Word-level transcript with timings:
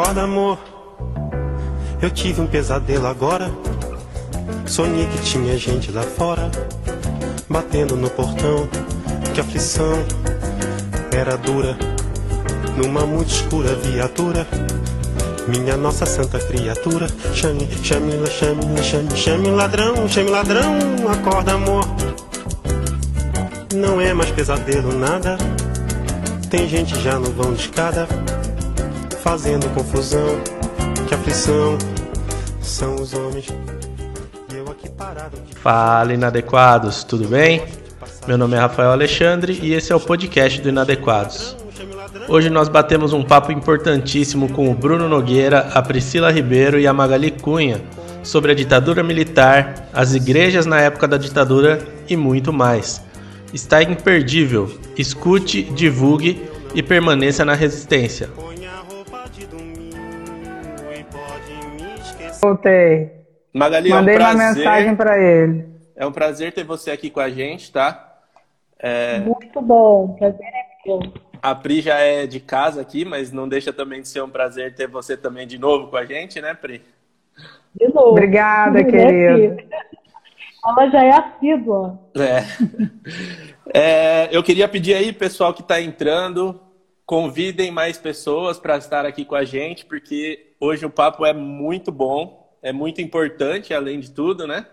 Acorda, 0.00 0.22
amor. 0.22 0.58
Eu 2.00 2.10
tive 2.10 2.40
um 2.40 2.46
pesadelo 2.46 3.06
agora. 3.06 3.50
Sonhei 4.64 5.06
que 5.06 5.18
tinha 5.18 5.58
gente 5.58 5.92
lá 5.92 6.00
fora, 6.00 6.50
batendo 7.46 7.96
no 7.96 8.08
portão. 8.08 8.66
Que 9.34 9.42
aflição 9.42 10.02
era 11.12 11.36
dura, 11.36 11.76
numa 12.78 13.04
muito 13.04 13.28
escura 13.28 13.74
viatura. 13.74 14.46
Minha 15.46 15.76
nossa 15.76 16.06
santa 16.06 16.38
criatura, 16.38 17.06
chame, 17.34 17.68
chame, 17.82 18.12
chame, 18.26 18.82
chame, 18.82 19.14
chame 19.14 19.50
ladrão, 19.50 20.08
chame 20.08 20.30
ladrão, 20.30 20.78
acorda 21.12 21.52
amor. 21.52 21.84
Não 23.74 24.00
é 24.00 24.14
mais 24.14 24.30
pesadelo 24.30 24.98
nada. 24.98 25.36
Tem 26.48 26.66
gente 26.66 26.98
já 27.02 27.18
no 27.18 27.30
vão 27.32 27.52
de 27.52 27.60
escada, 27.60 28.08
fazendo 29.20 29.68
confusão. 29.74 30.40
Que 31.06 31.14
aflição 31.14 31.76
são 32.60 32.94
os 32.96 33.12
homens. 33.14 33.48
E 34.52 34.56
eu 34.56 34.64
aqui 34.70 34.88
parado. 34.90 35.36
Fala, 35.56 36.14
inadequados, 36.14 37.04
tudo 37.04 37.28
bem? 37.28 37.62
Meu 38.26 38.38
nome 38.38 38.56
é 38.56 38.60
Rafael 38.60 38.90
Alexandre 38.90 39.58
e 39.62 39.74
esse 39.74 39.92
é 39.92 39.96
o 39.96 40.00
podcast 40.00 40.60
do 40.60 40.68
Inadequados. 40.68 41.56
Hoje 42.28 42.48
nós 42.48 42.68
batemos 42.68 43.12
um 43.12 43.22
papo 43.22 43.52
importantíssimo 43.52 44.48
com 44.52 44.70
o 44.70 44.74
Bruno 44.74 45.08
Nogueira, 45.08 45.70
a 45.74 45.82
Priscila 45.82 46.30
Ribeiro 46.30 46.78
e 46.78 46.86
a 46.86 46.92
Magali 46.92 47.30
Cunha 47.30 47.80
sobre 48.22 48.52
a 48.52 48.54
ditadura 48.54 49.02
militar, 49.02 49.88
as 49.92 50.14
igrejas 50.14 50.66
na 50.66 50.80
época 50.80 51.08
da 51.08 51.16
ditadura 51.16 51.78
e 52.08 52.16
muito 52.16 52.52
mais. 52.52 53.02
Está 53.52 53.82
imperdível. 53.82 54.70
Escute, 54.96 55.62
divulgue 55.62 56.48
e 56.74 56.82
permaneça 56.82 57.44
na 57.44 57.54
resistência. 57.54 58.28
Voltei. 62.40 63.12
Magali, 63.52 63.90
Mandei 63.90 64.14
é 64.14 64.18
um 64.18 64.20
uma 64.20 64.34
prazer, 64.34 64.56
mensagem 64.56 64.96
para 64.96 65.18
ele. 65.22 65.66
É 65.96 66.06
um 66.06 66.12
prazer 66.12 66.52
ter 66.52 66.64
você 66.64 66.90
aqui 66.90 67.10
com 67.10 67.20
a 67.20 67.28
gente, 67.28 67.70
tá? 67.72 68.18
É, 68.78 69.18
Muito 69.20 69.60
bom, 69.60 70.14
prazer 70.18 70.40
é 70.46 70.88
meu. 70.88 71.00
a 71.42 71.54
Pri 71.54 71.82
já 71.82 71.98
é 71.98 72.26
de 72.26 72.40
casa 72.40 72.80
aqui, 72.80 73.04
mas 73.04 73.30
não 73.30 73.46
deixa 73.48 73.72
também 73.72 74.00
de 74.00 74.08
ser 74.08 74.22
um 74.22 74.30
prazer 74.30 74.74
ter 74.74 74.86
você 74.88 75.16
também 75.16 75.46
de 75.46 75.58
novo 75.58 75.88
com 75.88 75.96
a 75.96 76.04
gente, 76.06 76.40
né, 76.40 76.54
Pri? 76.54 76.82
De 77.74 77.86
novo. 77.88 78.10
Obrigada, 78.12 78.82
Né, 78.82 78.84
querido. 78.84 79.56
filho? 79.56 79.68
Ela 80.66 80.90
já 80.90 81.04
é 81.04 81.10
assídua. 81.10 81.98
É. 82.16 82.44
É, 83.72 84.28
eu 84.32 84.42
queria 84.42 84.66
pedir 84.68 84.94
aí, 84.94 85.12
pessoal 85.12 85.54
que 85.54 85.62
está 85.62 85.80
entrando, 85.80 86.60
convidem 87.06 87.70
mais 87.70 87.96
pessoas 87.98 88.58
para 88.58 88.76
estar 88.76 89.06
aqui 89.06 89.24
com 89.24 89.34
a 89.34 89.44
gente, 89.44 89.84
porque 89.86 90.49
hoje 90.60 90.84
o 90.86 90.90
papo 90.90 91.24
é 91.26 91.32
muito 91.32 91.90
bom, 91.90 92.54
é 92.62 92.72
muito 92.72 93.00
importante, 93.00 93.72
além 93.74 93.98
de 93.98 94.10
tudo, 94.10 94.46
né? 94.46 94.66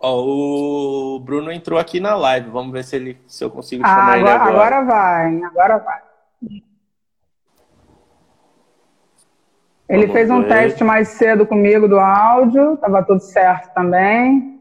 Ó, 0.00 0.22
o 0.22 1.18
Bruno 1.18 1.50
entrou 1.50 1.78
aqui 1.78 1.98
na 1.98 2.14
live, 2.14 2.50
vamos 2.50 2.72
ver 2.72 2.84
se, 2.84 2.94
ele, 2.94 3.18
se 3.26 3.42
eu 3.42 3.50
consigo 3.50 3.82
Ah, 3.84 3.94
chamar 3.94 4.18
ele 4.18 4.28
agora, 4.28 4.44
agora. 4.44 4.76
agora 4.76 4.84
vai, 4.84 5.42
agora 5.42 5.78
vai. 5.78 6.02
Ele 9.88 10.02
Vamos 10.06 10.12
fez 10.12 10.30
um 10.30 10.42
ver. 10.42 10.48
teste 10.48 10.84
mais 10.84 11.08
cedo 11.08 11.46
comigo 11.46 11.88
do 11.88 11.98
áudio, 11.98 12.76
tava 12.76 13.02
tudo 13.02 13.20
certo 13.20 13.72
também. 13.74 14.60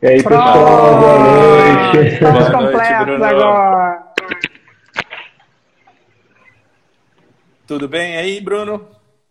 E 0.00 0.06
aí, 0.06 0.22
Pronto, 0.22 0.44
pessoal, 0.44 1.00
boa 1.00 1.18
noite. 1.18 2.06
Estamos 2.06 2.48
Boa 2.48 2.60
noite, 2.60 2.76
completos 2.76 3.06
Bruno. 3.06 3.24
agora. 3.24 4.07
Tudo 7.68 7.86
bem 7.86 8.16
aí, 8.16 8.40
Bruno? 8.40 8.80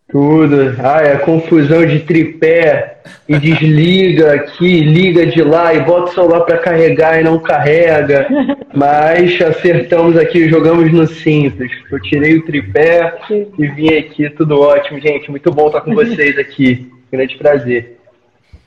Tudo. 0.08 0.76
Ah, 0.78 1.02
é 1.02 1.16
confusão 1.18 1.84
de 1.84 1.98
tripé 1.98 3.00
e 3.28 3.36
desliga 3.36 4.32
aqui, 4.32 4.78
liga 4.80 5.26
de 5.26 5.42
lá 5.42 5.74
e 5.74 5.80
bota 5.80 6.12
o 6.12 6.14
celular 6.14 6.40
para 6.42 6.58
carregar 6.58 7.20
e 7.20 7.24
não 7.24 7.40
carrega. 7.40 8.28
Mas 8.72 9.42
acertamos 9.42 10.16
aqui, 10.16 10.48
jogamos 10.48 10.92
no 10.92 11.04
simples. 11.08 11.72
Eu 11.90 12.00
tirei 12.00 12.38
o 12.38 12.46
tripé 12.46 13.18
e 13.58 13.66
vim 13.66 13.92
aqui, 13.92 14.30
tudo 14.30 14.60
ótimo, 14.60 15.00
gente. 15.00 15.28
Muito 15.32 15.50
bom 15.50 15.66
estar 15.66 15.80
com 15.80 15.92
vocês 15.92 16.38
aqui. 16.38 16.88
Grande 17.10 17.36
prazer. 17.36 17.98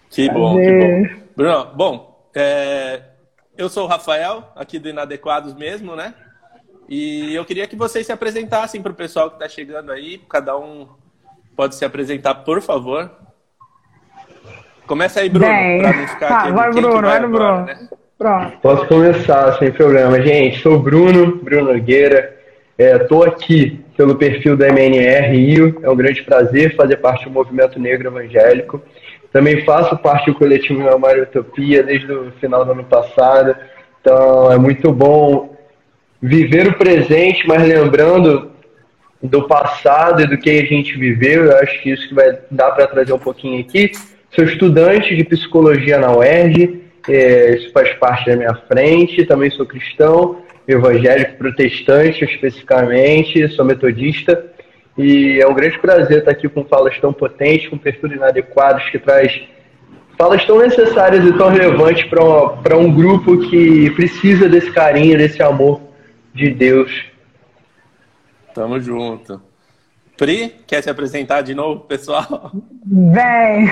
Que 0.10 0.30
bom, 0.30 0.58
que 0.58 0.66
Prazer. 0.66 1.08
bom. 1.08 1.22
Bruno, 1.34 1.68
bom, 1.74 2.30
é, 2.36 3.00
eu 3.58 3.70
sou 3.70 3.86
o 3.86 3.88
Rafael, 3.88 4.52
aqui 4.54 4.78
do 4.78 4.90
Inadequados 4.90 5.56
mesmo, 5.56 5.96
né? 5.96 6.14
E 6.94 7.34
eu 7.34 7.46
queria 7.46 7.66
que 7.68 7.76
vocês 7.78 8.06
se 8.06 8.12
apresentassem 8.12 8.82
para 8.82 8.92
o 8.92 8.96
pessoal 8.96 9.30
que 9.30 9.38
está 9.38 9.48
chegando 9.48 9.94
aí. 9.94 10.22
Cada 10.30 10.58
um 10.58 10.90
pode 11.56 11.76
se 11.76 11.86
apresentar, 11.86 12.36
por 12.36 12.62
favor. 12.62 13.10
Começa 14.86 15.22
aí, 15.22 15.30
Bruno, 15.30 15.48
Bem, 15.48 15.82
para 15.82 15.96
não 15.96 16.08
ficar 16.10 16.28
tá, 16.28 16.40
aqui. 16.42 16.52
vai 16.52 16.70
Bruno, 16.70 17.02
vai 17.02 17.20
no 17.22 17.28
agora, 17.28 17.28
Bruno. 17.28 17.66
né? 17.66 17.90
Pronto. 18.18 18.58
Posso 18.58 18.88
começar 18.88 19.58
sem 19.58 19.72
problema. 19.72 20.22
Gente, 20.22 20.62
sou 20.62 20.74
o 20.74 20.80
Bruno, 20.80 21.38
Bruno 21.38 21.72
Nogueira. 21.72 22.38
Estou 22.78 23.24
aqui 23.24 23.80
pelo 23.96 24.18
perfil 24.18 24.58
da 24.58 24.68
MNR 24.68 25.30
Rio. 25.30 25.80
É 25.82 25.90
um 25.90 25.96
grande 25.96 26.22
prazer 26.24 26.76
fazer 26.76 26.98
parte 26.98 27.24
do 27.24 27.32
movimento 27.32 27.80
negro 27.80 28.10
evangélico. 28.10 28.82
Também 29.32 29.64
faço 29.64 29.96
parte 29.96 30.30
do 30.30 30.38
coletivo 30.38 30.84
Memória 30.84 31.24
Utopia 31.24 31.84
desde 31.84 32.12
o 32.12 32.34
final 32.34 32.66
do 32.66 32.74
ano 32.74 32.84
passado. 32.84 33.56
Então 34.02 34.52
é 34.52 34.58
muito 34.58 34.92
bom 34.92 35.52
viver 36.22 36.68
o 36.68 36.78
presente, 36.78 37.48
mas 37.48 37.68
lembrando 37.68 38.52
do 39.22 39.48
passado 39.48 40.22
e 40.22 40.28
do 40.28 40.38
que 40.38 40.50
a 40.50 40.66
gente 40.66 40.98
viveu. 40.98 41.46
Eu 41.46 41.58
acho 41.58 41.82
que 41.82 41.92
isso 41.92 42.08
que 42.08 42.14
vai 42.14 42.38
dar 42.50 42.72
para 42.72 42.88
trazer 42.88 43.14
um 43.14 43.20
pouquinho 43.20 43.60
aqui. 43.60 43.92
Sou 44.32 44.46
estudante 44.46 45.16
de 45.16 45.24
psicologia 45.24 45.98
na 45.98 46.16
UERJ, 46.16 46.82
é, 47.10 47.56
isso 47.56 47.72
faz 47.72 47.92
parte 47.94 48.26
da 48.28 48.36
minha 48.36 48.54
frente. 48.68 49.26
Também 49.26 49.50
sou 49.50 49.66
cristão, 49.66 50.42
evangélico 50.68 51.38
protestante 51.38 52.24
especificamente, 52.24 53.48
sou 53.50 53.66
metodista. 53.66 54.46
E 54.98 55.40
é 55.42 55.48
um 55.48 55.54
grande 55.54 55.80
prazer 55.80 56.20
estar 56.20 56.32
aqui 56.32 56.48
com 56.48 56.64
falas 56.66 56.98
tão 57.00 57.12
potentes, 57.12 57.68
com 57.68 57.78
perfil 57.78 58.14
inadequados, 58.14 58.90
que 58.90 59.00
traz 59.00 59.42
falas 60.18 60.46
tão 60.46 60.60
necessárias 60.60 61.26
e 61.26 61.34
tão 61.34 61.50
relevantes 61.50 62.04
para 62.06 62.78
um 62.78 62.94
grupo 62.94 63.38
que 63.50 63.90
precisa 63.92 64.48
desse 64.48 64.72
carinho, 64.72 65.18
desse 65.18 65.42
amor 65.42 65.91
de 66.34 66.52
Deus. 66.52 67.06
Tamo 68.54 68.80
junto. 68.80 69.42
Pri, 70.18 70.50
quer 70.68 70.84
se 70.84 70.90
apresentar 70.90 71.42
de 71.42 71.56
novo, 71.56 71.82
pessoal? 71.82 72.52
Bem, 72.86 73.68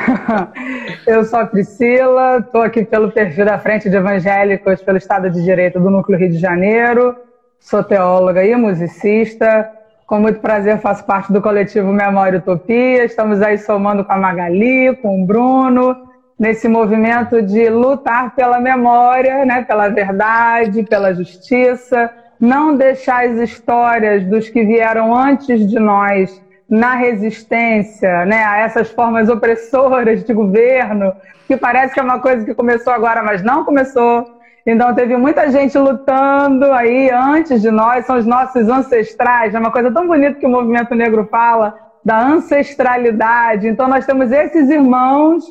eu 1.06 1.24
sou 1.24 1.40
a 1.40 1.46
Priscila, 1.46 2.40
estou 2.40 2.62
aqui 2.62 2.84
pelo 2.84 3.12
perfil 3.12 3.46
da 3.46 3.60
Frente 3.60 3.88
de 3.88 3.96
Evangélicos 3.96 4.82
pelo 4.82 4.98
Estado 4.98 5.30
de 5.30 5.44
Direito 5.44 5.80
do 5.80 5.92
Núcleo 5.92 6.18
Rio 6.18 6.32
de 6.32 6.40
Janeiro, 6.40 7.16
sou 7.60 7.84
teóloga 7.84 8.44
e 8.44 8.56
musicista. 8.56 9.70
Com 10.08 10.20
muito 10.20 10.40
prazer 10.40 10.80
faço 10.80 11.06
parte 11.06 11.32
do 11.32 11.40
coletivo 11.40 11.94
Memória 11.94 12.40
Utopia. 12.40 13.06
Estamos 13.06 13.44
aí 13.44 13.60
somando 13.60 14.04
com 14.04 14.12
a 14.12 14.18
Magali, 14.18 14.96
com 15.04 15.22
o 15.22 15.26
Bruno, 15.28 15.96
nesse 16.40 16.68
movimento 16.68 17.44
de 17.44 17.70
lutar 17.70 18.34
pela 18.34 18.60
memória, 18.60 19.46
né, 19.46 19.64
pela 19.66 19.88
verdade, 19.90 20.82
pela 20.82 21.14
justiça, 21.14 22.12
não 22.40 22.76
deixar 22.76 23.26
as 23.26 23.38
histórias 23.38 24.24
dos 24.26 24.50
que 24.50 24.64
vieram 24.64 25.14
antes 25.16 25.68
de 25.68 25.78
nós 25.78 26.42
na 26.70 26.94
resistência 26.96 28.26
né, 28.26 28.44
a 28.46 28.60
essas 28.60 28.90
formas 28.92 29.28
opressoras 29.28 30.24
de 30.24 30.34
governo, 30.34 31.14
que 31.48 31.58
parece 31.58 31.94
que 31.94 32.00
é 32.00 32.04
uma 32.04 32.20
coisa 32.20 32.46
que 32.46 32.54
começou 32.54 32.94
agora, 32.94 33.24
mas 33.24 33.42
não 33.42 33.66
começou. 33.66 34.26
Então 34.66 34.94
teve 34.94 35.18
muita 35.18 35.50
gente 35.50 35.76
lutando 35.78 36.72
aí 36.72 37.10
antes 37.10 37.62
de 37.62 37.72
nós, 37.72 38.06
são 38.06 38.18
os 38.18 38.26
nossos 38.26 38.70
ancestrais, 38.70 39.56
é 39.56 39.60
uma 39.60 39.72
coisa 39.72 39.92
tão 39.92 40.06
bonita 40.06 40.40
que 40.40 40.46
o 40.46 40.50
movimento 40.50 40.94
negro 40.94 41.28
fala 41.30 41.76
da 42.06 42.20
ancestralidade. 42.20 43.68
Então 43.68 43.88
nós 43.88 44.06
temos 44.06 44.32
esses 44.32 44.70
irmãos, 44.70 45.44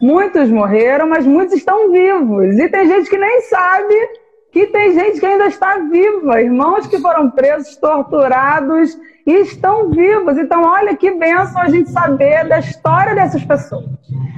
muitos 0.00 0.48
morreram, 0.48 1.06
mas 1.06 1.26
muitos 1.26 1.54
estão 1.54 1.92
vivos. 1.92 2.58
E 2.58 2.68
tem 2.68 2.86
gente 2.86 3.10
que 3.10 3.18
nem 3.18 3.42
sabe 3.42 3.94
que 4.52 4.66
tem 4.66 4.92
gente 4.92 5.18
que 5.18 5.24
ainda 5.24 5.46
está 5.46 5.78
viva, 5.78 6.42
irmãos 6.42 6.86
que 6.86 6.98
foram 6.98 7.30
presos, 7.30 7.74
torturados 7.76 8.98
e 9.26 9.32
estão 9.40 9.90
vivos. 9.90 10.36
Então, 10.36 10.62
olha 10.62 10.94
que 10.94 11.10
benção 11.10 11.62
a 11.62 11.70
gente 11.70 11.90
saber 11.90 12.46
da 12.46 12.58
história 12.58 13.14
dessas 13.14 13.42
pessoas. 13.42 13.86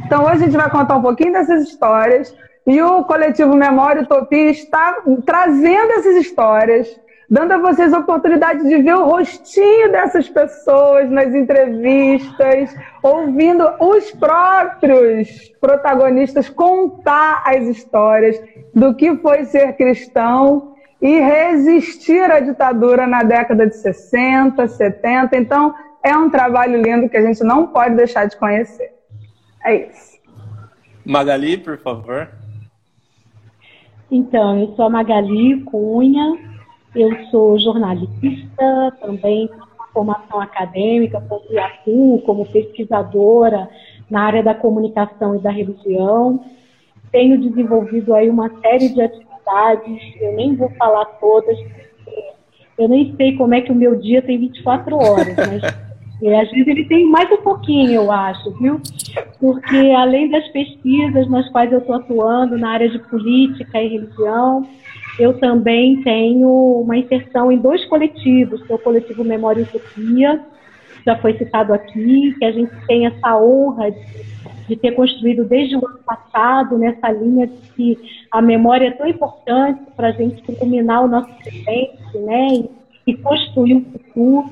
Então, 0.07 0.25
hoje 0.25 0.35
a 0.35 0.47
gente 0.47 0.57
vai 0.57 0.71
contar 0.71 0.97
um 0.97 1.03
pouquinho 1.03 1.33
dessas 1.33 1.65
histórias 1.65 2.33
e 2.65 2.81
o 2.81 3.03
coletivo 3.03 3.57
Memória 3.57 4.03
Utopia 4.03 4.51
está 4.51 5.03
trazendo 5.27 5.93
essas 5.95 6.17
histórias, 6.17 6.89
dando 7.29 7.53
a 7.53 7.59
vocês 7.59 7.93
a 7.93 7.99
oportunidade 7.99 8.63
de 8.63 8.83
ver 8.83 8.95
o 8.95 9.05
rostinho 9.05 9.91
dessas 9.91 10.29
pessoas 10.29 11.11
nas 11.11 11.35
entrevistas, 11.35 12.75
ouvindo 13.03 13.65
os 13.81 14.11
próprios 14.13 15.53
protagonistas 15.61 16.49
contar 16.49 17.43
as 17.47 17.67
histórias 17.67 18.41
do 18.75 18.95
que 18.95 19.17
foi 19.17 19.45
ser 19.45 19.75
cristão 19.75 20.75
e 21.01 21.21
resistir 21.21 22.31
à 22.31 22.41
ditadura 22.41 23.07
na 23.07 23.23
década 23.23 23.67
de 23.67 23.77
60, 23.77 24.67
70. 24.67 25.37
Então, 25.37 25.75
é 26.03 26.17
um 26.17 26.31
trabalho 26.31 26.81
lindo 26.81 27.09
que 27.09 27.17
a 27.17 27.23
gente 27.23 27.43
não 27.43 27.67
pode 27.69 27.95
deixar 27.95 28.27
de 28.27 28.37
conhecer. 28.37 28.93
É 29.65 29.89
isso. 29.89 30.19
Magali, 31.05 31.57
por 31.57 31.79
favor. 31.79 32.29
Então, 34.11 34.61
eu 34.61 34.75
sou 34.77 34.87
a 34.87 34.91
Magali 34.91 35.63
Cunha, 35.65 36.54
eu 36.95 37.11
sou 37.31 37.59
jornalista, 37.59 38.93
também 39.01 39.49
formação 39.93 40.41
acadêmica, 40.41 41.19
atuo 41.19 42.21
como 42.23 42.45
pesquisadora 42.47 43.69
na 44.11 44.23
área 44.23 44.43
da 44.43 44.55
comunicação 44.55 45.37
e 45.37 45.39
da 45.39 45.51
religião. 45.51 46.45
Tenho 47.13 47.41
desenvolvido 47.41 48.13
aí 48.13 48.29
uma 48.29 48.51
série 48.61 48.89
de 48.89 49.01
atividades, 49.01 50.03
eu 50.21 50.33
nem 50.35 50.57
vou 50.57 50.69
falar 50.71 51.05
todas, 51.21 51.57
eu 52.77 52.89
nem 52.89 53.15
sei 53.17 53.37
como 53.37 53.55
é 53.55 53.61
que 53.61 53.71
o 53.71 53.75
meu 53.75 53.95
dia 53.97 54.21
tem 54.21 54.39
24 54.39 54.97
horas, 54.97 55.37
mas 55.37 55.63
é, 56.23 56.41
às 56.41 56.51
vezes 56.51 56.67
ele 56.67 56.85
tem 56.87 57.09
mais 57.09 57.31
um 57.31 57.37
pouquinho, 57.37 57.93
eu 57.93 58.11
acho, 58.11 58.51
viu? 58.53 58.81
Porque 59.39 59.77
além 59.97 60.29
das 60.29 60.47
pesquisas 60.49 61.29
nas 61.29 61.49
quais 61.51 61.71
eu 61.71 61.79
estou 61.79 61.95
atuando 61.95 62.59
na 62.59 62.71
área 62.71 62.89
de 62.89 62.99
política 62.99 63.81
e 63.81 63.89
religião, 63.89 64.67
eu 65.19 65.39
também 65.39 66.03
tenho 66.03 66.49
uma 66.81 66.97
inserção 66.97 67.53
em 67.53 67.59
dois 67.59 67.85
coletivos, 67.87 68.63
que 68.63 68.73
é 68.73 68.75
o 68.75 68.79
coletivo 68.79 69.25
Memória 69.25 69.61
e 69.61 69.65
Utopia, 69.65 70.41
já 71.05 71.17
foi 71.17 71.37
citado 71.37 71.73
aqui, 71.73 72.35
que 72.39 72.45
a 72.45 72.51
gente 72.51 72.73
tem 72.87 73.07
essa 73.07 73.37
honra 73.37 73.91
de, 73.91 73.99
de 74.69 74.77
ter 74.77 74.93
construído 74.93 75.45
desde 75.45 75.77
o 75.77 75.87
ano 75.87 75.99
passado 76.05 76.79
nessa 76.79 77.11
linha 77.13 77.47
de 77.47 77.57
que 77.77 77.99
a 78.31 78.41
memória 78.41 78.89
é 78.89 78.91
tão 78.91 79.07
importante 79.07 79.83
para 79.95 80.09
a 80.09 80.13
gente 80.13 80.43
culminar 80.43 81.05
o 81.05 81.09
nosso 81.09 81.33
presente, 81.37 82.19
né, 82.19 82.49
e, 82.49 82.71
e 83.07 83.17
construir 83.19 83.75
um 83.75 83.85
futuro. 83.85 84.51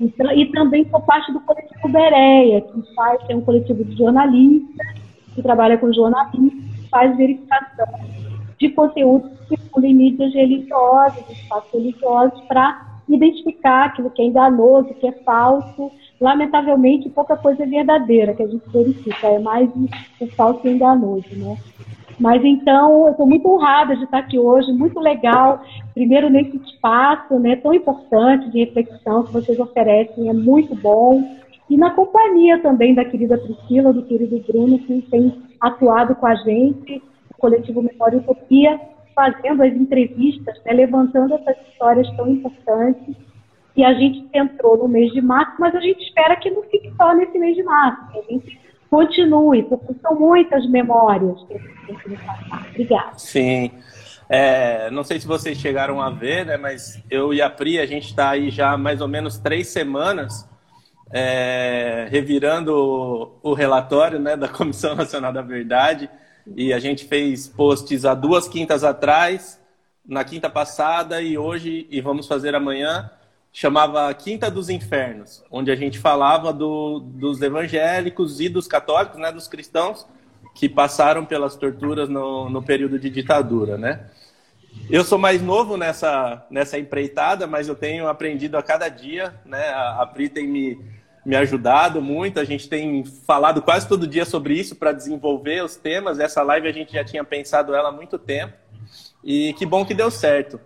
Então, 0.00 0.30
e 0.32 0.46
também 0.52 0.88
sou 0.88 1.00
parte 1.00 1.32
do 1.32 1.40
coletivo 1.40 1.88
Bereia, 1.88 2.60
que 2.60 2.94
faz, 2.94 3.20
é 3.28 3.36
um 3.36 3.40
coletivo 3.40 3.84
de 3.84 3.96
jornalistas, 3.96 4.86
que 5.34 5.42
trabalha 5.42 5.76
com 5.76 5.92
jornalismo, 5.92 6.62
faz 6.90 7.16
verificação 7.16 7.86
de 8.58 8.68
conteúdos 8.70 9.33
em 9.82 9.94
mídias 9.94 10.32
religiosas, 10.32 11.28
espaços 11.30 11.72
religiosos, 11.72 12.40
para 12.42 12.94
identificar 13.08 13.86
aquilo 13.86 14.10
que 14.10 14.22
é 14.22 14.26
enganoso, 14.26 14.94
que 14.94 15.06
é 15.06 15.12
falso. 15.12 15.90
Lamentavelmente, 16.20 17.08
pouca 17.10 17.36
coisa 17.36 17.64
é 17.64 17.66
verdadeira 17.66 18.34
que 18.34 18.42
a 18.42 18.46
gente 18.46 18.68
verifica, 18.70 19.26
é 19.26 19.38
mais 19.38 19.70
o 20.20 20.26
falso 20.28 20.66
e 20.66 20.70
enganoso, 20.70 21.28
né? 21.36 21.56
Mas 22.18 22.44
então, 22.44 23.06
eu 23.06 23.10
estou 23.10 23.26
muito 23.26 23.48
honrada 23.48 23.96
de 23.96 24.04
estar 24.04 24.18
aqui 24.18 24.38
hoje, 24.38 24.72
muito 24.72 25.00
legal. 25.00 25.62
Primeiro, 25.94 26.30
nesse 26.30 26.56
espaço 26.58 27.38
né, 27.40 27.56
tão 27.56 27.74
importante 27.74 28.50
de 28.50 28.60
reflexão 28.60 29.24
que 29.24 29.32
vocês 29.32 29.58
oferecem, 29.58 30.28
é 30.28 30.32
muito 30.32 30.74
bom. 30.76 31.22
E 31.68 31.76
na 31.76 31.90
companhia 31.90 32.60
também 32.60 32.94
da 32.94 33.04
querida 33.04 33.38
Priscila, 33.38 33.92
do 33.92 34.02
querido 34.02 34.38
Bruno, 34.46 34.78
que 34.78 35.02
tem 35.10 35.34
atuado 35.60 36.14
com 36.14 36.26
a 36.26 36.34
gente, 36.36 37.02
o 37.32 37.40
coletivo 37.40 37.82
Memória 37.82 38.18
Utopia, 38.18 38.78
fazendo 39.14 39.62
as 39.62 39.72
entrevistas, 39.72 40.60
né, 40.64 40.72
levantando 40.72 41.34
essas 41.34 41.56
histórias 41.68 42.10
tão 42.16 42.28
importantes. 42.28 43.16
E 43.76 43.84
a 43.84 43.92
gente 43.94 44.28
entrou 44.32 44.76
no 44.76 44.88
mês 44.88 45.12
de 45.12 45.20
março, 45.20 45.54
mas 45.58 45.74
a 45.74 45.80
gente 45.80 46.02
espera 46.02 46.36
que 46.36 46.50
não 46.50 46.62
fique 46.64 46.92
só 46.96 47.14
nesse 47.14 47.38
mês 47.38 47.56
de 47.56 47.62
março, 47.62 48.12
que 48.12 48.18
a 48.18 48.22
gente 48.22 48.60
continue, 48.88 49.64
porque 49.64 49.94
são 50.00 50.18
muitas 50.18 50.68
memórias 50.68 51.42
que 51.46 51.54
a 51.54 51.58
gente 51.58 51.86
tem 51.86 51.96
que 51.96 52.24
passar. 52.24 52.66
Obrigada. 52.70 53.18
Sim. 53.18 53.70
É, 54.28 54.90
não 54.90 55.02
sei 55.02 55.18
se 55.18 55.26
vocês 55.26 55.58
chegaram 55.58 56.00
a 56.00 56.08
ver, 56.08 56.46
né, 56.46 56.56
mas 56.56 57.02
eu 57.10 57.34
e 57.34 57.42
a 57.42 57.50
Pri, 57.50 57.78
a 57.78 57.86
gente 57.86 58.06
está 58.06 58.30
aí 58.30 58.50
já 58.50 58.76
mais 58.76 59.00
ou 59.00 59.08
menos 59.08 59.38
três 59.38 59.68
semanas 59.68 60.48
é, 61.12 62.06
revirando 62.10 62.74
o, 63.42 63.50
o 63.50 63.54
relatório 63.54 64.18
né, 64.18 64.36
da 64.36 64.48
Comissão 64.48 64.94
Nacional 64.94 65.32
da 65.32 65.42
Verdade 65.42 66.08
e 66.56 66.72
a 66.72 66.78
gente 66.78 67.04
fez 67.06 67.48
posts 67.48 68.04
há 68.04 68.14
duas 68.14 68.48
quintas 68.48 68.84
atrás, 68.84 69.60
na 70.06 70.22
quinta 70.24 70.50
passada 70.50 71.22
e 71.22 71.38
hoje, 71.38 71.86
e 71.90 72.00
vamos 72.00 72.26
fazer 72.26 72.54
amanhã, 72.54 73.10
chamava 73.52 74.12
Quinta 74.12 74.50
dos 74.50 74.68
Infernos, 74.68 75.42
onde 75.50 75.70
a 75.70 75.76
gente 75.76 75.98
falava 75.98 76.52
do, 76.52 76.98
dos 77.00 77.40
evangélicos 77.40 78.40
e 78.40 78.48
dos 78.48 78.66
católicos, 78.66 79.18
né, 79.18 79.30
dos 79.30 79.46
cristãos, 79.46 80.06
que 80.54 80.68
passaram 80.68 81.24
pelas 81.24 81.56
torturas 81.56 82.08
no, 82.08 82.50
no 82.50 82.62
período 82.62 82.98
de 82.98 83.08
ditadura, 83.08 83.78
né? 83.78 84.10
Eu 84.90 85.04
sou 85.04 85.18
mais 85.18 85.40
novo 85.40 85.76
nessa, 85.76 86.44
nessa 86.50 86.78
empreitada, 86.78 87.46
mas 87.46 87.68
eu 87.68 87.76
tenho 87.76 88.08
aprendido 88.08 88.56
a 88.56 88.62
cada 88.62 88.88
dia, 88.88 89.34
né? 89.46 89.68
A, 89.68 90.02
a 90.02 90.06
Pri 90.06 90.28
tem 90.28 90.46
me, 90.46 90.78
me 91.24 91.36
ajudado 91.36 92.02
muito, 92.02 92.38
a 92.38 92.44
gente 92.44 92.68
tem 92.68 93.04
falado 93.04 93.62
quase 93.62 93.88
todo 93.88 94.06
dia 94.06 94.24
sobre 94.24 94.54
isso 94.54 94.76
para 94.76 94.92
desenvolver 94.92 95.64
os 95.64 95.76
temas. 95.76 96.20
Essa 96.20 96.42
live 96.42 96.68
a 96.68 96.72
gente 96.72 96.92
já 96.92 97.04
tinha 97.04 97.24
pensado 97.24 97.74
ela 97.74 97.88
há 97.88 97.92
muito 97.92 98.18
tempo 98.18 98.52
e 99.22 99.54
que 99.54 99.64
bom 99.64 99.84
que 99.84 99.94
deu 99.94 100.10
certo. 100.10 100.60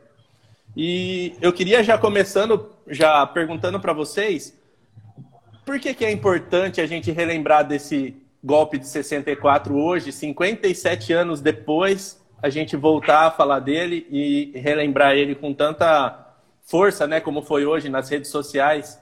E 0.76 1.34
eu 1.40 1.52
queria 1.52 1.82
já 1.82 1.96
começando, 1.96 2.70
já 2.88 3.26
perguntando 3.26 3.78
para 3.78 3.92
vocês, 3.92 4.58
por 5.64 5.78
que, 5.78 5.94
que 5.94 6.04
é 6.04 6.10
importante 6.10 6.80
a 6.80 6.86
gente 6.86 7.10
relembrar 7.10 7.66
desse 7.66 8.16
golpe 8.42 8.78
de 8.78 8.86
64 8.86 9.76
hoje, 9.76 10.12
57 10.12 11.12
anos 11.12 11.40
depois, 11.40 12.20
a 12.40 12.48
gente 12.48 12.76
voltar 12.76 13.26
a 13.26 13.30
falar 13.30 13.60
dele 13.60 14.06
e 14.10 14.52
relembrar 14.54 15.14
ele 15.14 15.34
com 15.34 15.52
tanta 15.52 16.26
força, 16.62 17.06
né, 17.06 17.20
como 17.20 17.42
foi 17.42 17.66
hoje 17.66 17.88
nas 17.88 18.08
redes 18.08 18.30
sociais? 18.30 19.00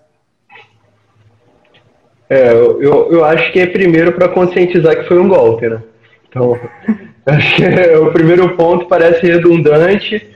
É, 2.28 2.50
eu, 2.52 3.08
eu 3.10 3.24
acho 3.24 3.52
que 3.52 3.60
é 3.60 3.66
primeiro 3.66 4.12
para 4.12 4.28
conscientizar 4.28 4.96
que 4.96 5.08
foi 5.08 5.18
um 5.18 5.28
golpe, 5.28 5.68
né? 5.68 5.80
Então, 6.28 6.58
acho 7.26 7.56
que 7.56 7.64
é, 7.64 7.98
o 7.98 8.12
primeiro 8.12 8.56
ponto 8.56 8.86
parece 8.86 9.26
redundante, 9.26 10.26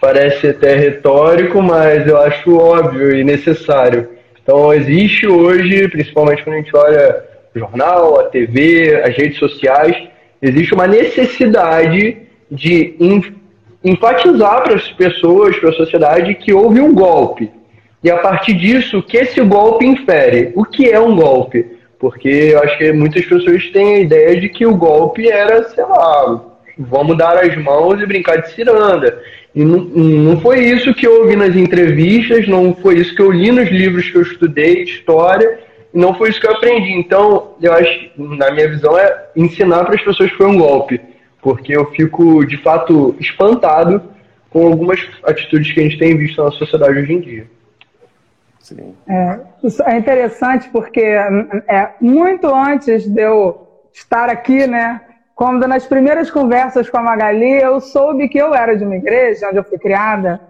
parece 0.00 0.48
até 0.48 0.76
retórico, 0.76 1.60
mas 1.60 2.06
eu 2.06 2.18
acho 2.18 2.56
óbvio 2.56 3.14
e 3.14 3.24
necessário. 3.24 4.08
Então, 4.42 4.72
existe 4.72 5.26
hoje, 5.26 5.88
principalmente 5.88 6.42
quando 6.42 6.54
a 6.54 6.58
gente 6.58 6.76
olha 6.76 7.24
o 7.54 7.58
jornal, 7.58 8.20
a 8.20 8.24
TV, 8.24 9.02
as 9.04 9.16
redes 9.16 9.38
sociais, 9.38 9.96
existe 10.40 10.72
uma 10.72 10.86
necessidade 10.86 12.16
de 12.50 12.94
enfatizar 13.84 14.62
para 14.62 14.74
as 14.74 14.88
pessoas, 14.92 15.56
para 15.58 15.70
a 15.70 15.74
sociedade, 15.74 16.34
que 16.34 16.52
houve 16.52 16.80
um 16.80 16.94
golpe. 16.94 17.50
E 18.02 18.10
a 18.10 18.16
partir 18.18 18.54
disso, 18.54 18.98
o 18.98 19.02
que 19.02 19.18
esse 19.18 19.40
golpe 19.42 19.84
infere? 19.84 20.52
O 20.54 20.64
que 20.64 20.88
é 20.88 20.98
um 20.98 21.14
golpe? 21.14 21.66
Porque 21.98 22.28
eu 22.28 22.62
acho 22.62 22.78
que 22.78 22.92
muitas 22.92 23.24
pessoas 23.26 23.68
têm 23.70 23.96
a 23.96 24.00
ideia 24.00 24.40
de 24.40 24.48
que 24.48 24.64
o 24.64 24.74
golpe 24.74 25.28
era, 25.28 25.64
sei 25.64 25.84
lá, 25.84 26.42
vamos 26.78 27.18
dar 27.18 27.36
as 27.36 27.54
mãos 27.56 28.00
e 28.00 28.06
brincar 28.06 28.36
de 28.36 28.52
ciranda. 28.52 29.22
E 29.54 29.62
não, 29.62 29.80
não 29.80 30.40
foi 30.40 30.60
isso 30.64 30.94
que 30.94 31.06
eu 31.06 31.20
ouvi 31.20 31.36
nas 31.36 31.54
entrevistas, 31.54 32.48
não 32.48 32.74
foi 32.74 32.98
isso 32.98 33.14
que 33.14 33.20
eu 33.20 33.30
li 33.30 33.50
nos 33.50 33.68
livros 33.68 34.08
que 34.08 34.16
eu 34.16 34.22
estudei 34.22 34.84
de 34.84 34.92
história, 34.92 35.58
e 35.92 35.98
não 35.98 36.14
foi 36.14 36.30
isso 36.30 36.40
que 36.40 36.46
eu 36.46 36.52
aprendi. 36.52 36.92
Então, 36.92 37.54
eu 37.60 37.72
acho, 37.72 38.10
na 38.16 38.50
minha 38.50 38.68
visão, 38.68 38.96
é 38.96 39.26
ensinar 39.36 39.84
para 39.84 39.96
as 39.96 40.02
pessoas 40.02 40.30
que 40.30 40.36
foi 40.36 40.46
um 40.46 40.56
golpe. 40.58 40.98
Porque 41.42 41.76
eu 41.76 41.90
fico, 41.90 42.44
de 42.46 42.56
fato, 42.58 43.14
espantado 43.18 44.02
com 44.50 44.66
algumas 44.66 45.00
atitudes 45.24 45.72
que 45.72 45.80
a 45.80 45.82
gente 45.82 45.98
tem 45.98 46.16
visto 46.16 46.42
na 46.42 46.50
sociedade 46.52 46.98
hoje 46.98 47.12
em 47.12 47.20
dia. 47.20 47.46
É, 49.08 49.40
isso 49.64 49.82
é 49.82 49.96
interessante 49.96 50.68
porque 50.70 51.00
é, 51.00 51.90
muito 52.00 52.54
antes 52.54 53.06
de 53.06 53.20
eu 53.20 53.66
estar 53.92 54.28
aqui, 54.28 54.66
né, 54.66 55.00
quando 55.34 55.66
nas 55.66 55.86
primeiras 55.86 56.30
conversas 56.30 56.88
com 56.88 56.98
a 56.98 57.02
Magali, 57.02 57.60
eu 57.60 57.80
soube 57.80 58.28
que 58.28 58.38
eu 58.38 58.54
era 58.54 58.76
de 58.76 58.84
uma 58.84 58.96
igreja 58.96 59.48
onde 59.48 59.56
eu 59.56 59.64
fui 59.64 59.78
criada, 59.78 60.40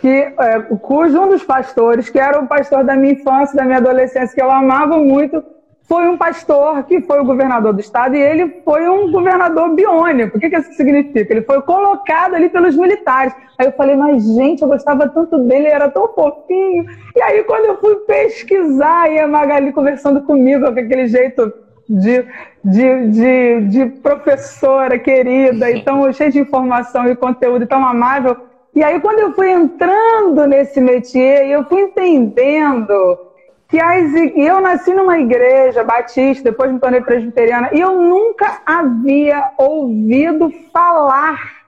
que 0.00 0.08
é, 0.08 0.60
cujo 0.80 1.20
um 1.20 1.28
dos 1.28 1.44
pastores, 1.44 2.10
que 2.10 2.18
era 2.18 2.40
o 2.40 2.46
pastor 2.46 2.84
da 2.84 2.96
minha 2.96 3.14
infância, 3.14 3.56
da 3.56 3.64
minha 3.64 3.78
adolescência, 3.78 4.34
que 4.34 4.42
eu 4.42 4.50
amava 4.50 4.98
muito, 4.98 5.42
foi 5.88 6.08
um 6.08 6.16
pastor 6.16 6.82
que 6.84 7.00
foi 7.00 7.20
o 7.20 7.24
governador 7.24 7.72
do 7.72 7.80
estado 7.80 8.16
e 8.16 8.20
ele 8.20 8.60
foi 8.64 8.88
um 8.88 9.10
governador 9.10 9.72
biônico. 9.74 10.36
O 10.36 10.40
que, 10.40 10.50
que 10.50 10.56
isso 10.56 10.72
significa? 10.72 11.32
Ele 11.32 11.42
foi 11.42 11.62
colocado 11.62 12.34
ali 12.34 12.48
pelos 12.48 12.76
militares. 12.76 13.32
Aí 13.56 13.66
eu 13.66 13.72
falei, 13.72 13.94
mas 13.94 14.24
gente, 14.24 14.62
eu 14.62 14.68
gostava 14.68 15.08
tanto 15.08 15.38
dele, 15.38 15.66
ele 15.66 15.74
era 15.74 15.88
tão 15.88 16.08
fofinho. 16.08 16.84
E 17.14 17.22
aí 17.22 17.44
quando 17.44 17.66
eu 17.66 17.78
fui 17.78 17.94
pesquisar, 18.00 19.10
e 19.10 19.20
a 19.20 19.28
Magali 19.28 19.72
conversando 19.72 20.20
comigo, 20.22 20.64
com 20.64 20.80
aquele 20.80 21.06
jeito 21.06 21.52
de, 21.88 22.24
de, 22.64 23.08
de, 23.08 23.60
de 23.68 23.86
professora 24.00 24.98
querida, 24.98 25.70
então 25.70 26.12
cheio 26.12 26.32
de 26.32 26.40
informação 26.40 27.06
e 27.06 27.14
conteúdo 27.14 27.64
tão 27.64 27.86
amável. 27.86 28.36
E 28.74 28.82
aí 28.82 28.98
quando 28.98 29.20
eu 29.20 29.32
fui 29.32 29.50
entrando 29.50 30.46
nesse 30.46 30.80
métier, 30.80 31.48
eu 31.48 31.64
fui 31.64 31.82
entendendo 31.82 33.25
que 33.68 33.80
as, 33.80 34.14
eu 34.36 34.60
nasci 34.60 34.94
numa 34.94 35.18
igreja 35.18 35.82
batista, 35.82 36.50
depois 36.50 36.70
me 36.70 36.78
tornei 36.78 37.00
presbiteriana, 37.00 37.70
e 37.72 37.80
eu 37.80 38.00
nunca 38.00 38.60
havia 38.64 39.50
ouvido 39.58 40.50
falar 40.72 41.64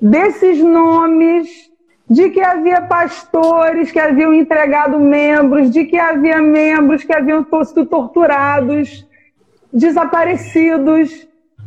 desses 0.00 0.58
nomes, 0.58 1.72
de 2.08 2.30
que 2.30 2.40
havia 2.40 2.82
pastores 2.82 3.90
que 3.90 3.98
haviam 3.98 4.32
entregado 4.32 5.00
membros, 5.00 5.70
de 5.70 5.84
que 5.86 5.98
havia 5.98 6.40
membros 6.40 7.02
que 7.02 7.12
haviam 7.12 7.44
sido 7.64 7.86
torturados, 7.86 9.08
desaparecidos. 9.72 11.26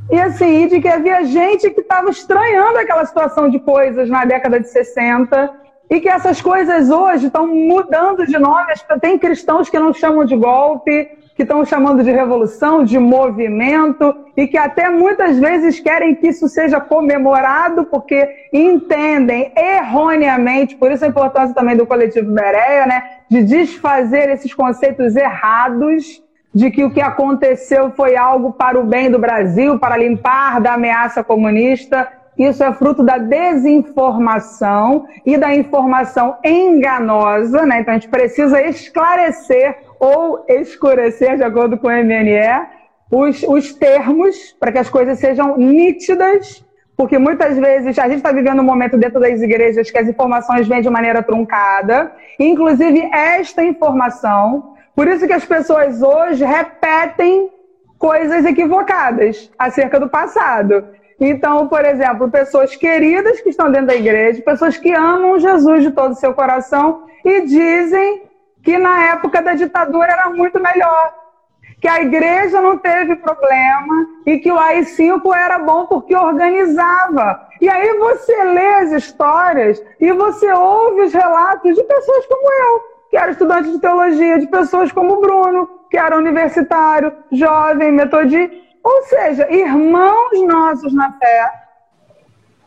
E 0.09 0.17
assim, 0.17 0.67
de 0.67 0.79
que 0.79 0.87
havia 0.87 1.25
gente 1.25 1.69
que 1.71 1.81
estava 1.81 2.09
estranhando 2.09 2.77
aquela 2.77 3.03
situação 3.03 3.49
de 3.49 3.59
coisas 3.59 4.07
na 4.09 4.23
década 4.23 4.59
de 4.59 4.69
60 4.69 5.66
e 5.89 5.99
que 5.99 6.09
essas 6.09 6.41
coisas 6.41 6.89
hoje 6.89 7.27
estão 7.27 7.47
mudando 7.47 8.25
de 8.25 8.37
nome. 8.37 8.73
Tem 9.01 9.17
cristãos 9.17 9.69
que 9.69 9.79
não 9.79 9.93
chamam 9.93 10.25
de 10.25 10.35
golpe, 10.35 11.09
que 11.37 11.43
estão 11.43 11.63
chamando 11.63 12.03
de 12.03 12.11
revolução, 12.11 12.83
de 12.83 12.97
movimento, 12.97 14.13
e 14.35 14.47
que 14.47 14.57
até 14.57 14.89
muitas 14.89 15.37
vezes 15.37 15.79
querem 15.79 16.15
que 16.15 16.29
isso 16.29 16.49
seja 16.49 16.79
comemorado, 16.81 17.85
porque 17.85 18.27
entendem 18.51 19.53
erroneamente, 19.55 20.75
por 20.75 20.91
isso 20.91 21.05
a 21.05 21.07
importância 21.07 21.53
também 21.53 21.77
do 21.77 21.85
coletivo 21.85 22.31
Bereia, 22.31 22.87
né, 22.87 23.03
de 23.29 23.43
desfazer 23.43 24.29
esses 24.29 24.51
conceitos 24.51 25.15
errados 25.15 26.23
de 26.53 26.71
que 26.71 26.83
o 26.83 26.89
que 26.89 27.01
aconteceu 27.01 27.91
foi 27.91 28.15
algo 28.15 28.51
para 28.51 28.79
o 28.79 28.83
bem 28.83 29.11
do 29.11 29.19
Brasil, 29.19 29.77
para 29.77 29.95
limpar 29.95 30.59
da 30.59 30.73
ameaça 30.73 31.23
comunista. 31.23 32.11
Isso 32.37 32.63
é 32.63 32.71
fruto 32.73 33.03
da 33.03 33.17
desinformação 33.17 35.07
e 35.25 35.37
da 35.37 35.55
informação 35.55 36.37
enganosa, 36.43 37.65
né? 37.65 37.81
Então 37.81 37.93
a 37.93 37.97
gente 37.97 38.09
precisa 38.09 38.61
esclarecer 38.61 39.77
ou 39.99 40.45
escurecer, 40.47 41.37
de 41.37 41.43
acordo 41.43 41.77
com 41.77 41.87
o 41.87 41.91
MNE, 41.91 42.67
os, 43.11 43.43
os 43.43 43.73
termos 43.73 44.55
para 44.59 44.71
que 44.71 44.77
as 44.77 44.89
coisas 44.89 45.17
sejam 45.17 45.57
nítidas, 45.57 46.63
porque 46.95 47.17
muitas 47.17 47.57
vezes 47.57 47.97
a 47.97 48.07
gente 48.07 48.17
está 48.17 48.31
vivendo 48.31 48.59
um 48.59 48.65
momento 48.65 48.97
dentro 48.97 49.19
das 49.19 49.41
igrejas 49.41 49.89
que 49.89 49.97
as 49.97 50.07
informações 50.07 50.67
vêm 50.67 50.81
de 50.81 50.89
maneira 50.89 51.23
truncada, 51.23 52.11
inclusive 52.39 53.09
esta 53.11 53.63
informação 53.63 54.77
por 54.97 55.07
isso 55.07 55.27
que 55.27 55.33
as 55.33 55.45
pessoas 55.45 56.01
hoje 56.01 56.43
repetem 56.43 57.51
coisas 57.99 58.43
equivocadas 58.45 59.47
acerca 59.55 59.99
do 59.99 60.09
passado. 60.09 60.87
Então, 61.19 61.67
por 61.67 61.83
exemplo, 61.83 62.29
pessoas 62.29 62.75
queridas 62.75 63.41
que 63.41 63.49
estão 63.49 63.71
dentro 63.71 63.87
da 63.87 63.95
igreja, 63.95 64.41
pessoas 64.43 64.77
que 64.77 64.93
amam 64.93 65.39
Jesus 65.39 65.83
de 65.83 65.91
todo 65.91 66.11
o 66.11 66.15
seu 66.15 66.33
coração 66.33 67.05
e 67.25 67.41
dizem 67.41 68.23
que 68.63 68.77
na 68.77 69.11
época 69.11 69.41
da 69.41 69.55
ditadura 69.55 70.11
era 70.11 70.29
muito 70.29 70.59
melhor, 70.59 71.13
que 71.81 71.87
a 71.87 72.01
igreja 72.01 72.61
não 72.61 72.77
teve 72.77 73.15
problema 73.15 74.07
e 74.25 74.37
que 74.39 74.51
o 74.51 74.57
AI-5 74.57 75.35
era 75.35 75.57
bom 75.59 75.85
porque 75.85 76.15
organizava. 76.15 77.47
E 77.61 77.67
aí 77.69 77.97
você 77.97 78.43
lê 78.43 78.67
as 78.75 78.91
histórias 78.91 79.83
e 79.99 80.11
você 80.11 80.51
ouve 80.51 81.01
os 81.01 81.13
relatos 81.13 81.75
de 81.75 81.83
pessoas 81.83 82.25
como 82.27 82.51
eu, 82.51 82.81
que 83.09 83.17
era 83.17 83.31
estudante 83.31 83.71
de 83.71 83.79
teologia, 83.79 84.39
de 84.39 84.47
pessoas 84.47 84.91
como 84.91 85.13
o 85.13 85.21
Bruno, 85.21 85.69
que 85.89 85.97
era 85.97 86.17
universitário, 86.17 87.13
jovem, 87.31 87.91
metodista, 87.91 88.55
ou 88.87 89.03
seja, 89.03 89.51
irmãos 89.51 90.41
nossos 90.47 90.93
na 90.93 91.11
fé, 91.11 91.51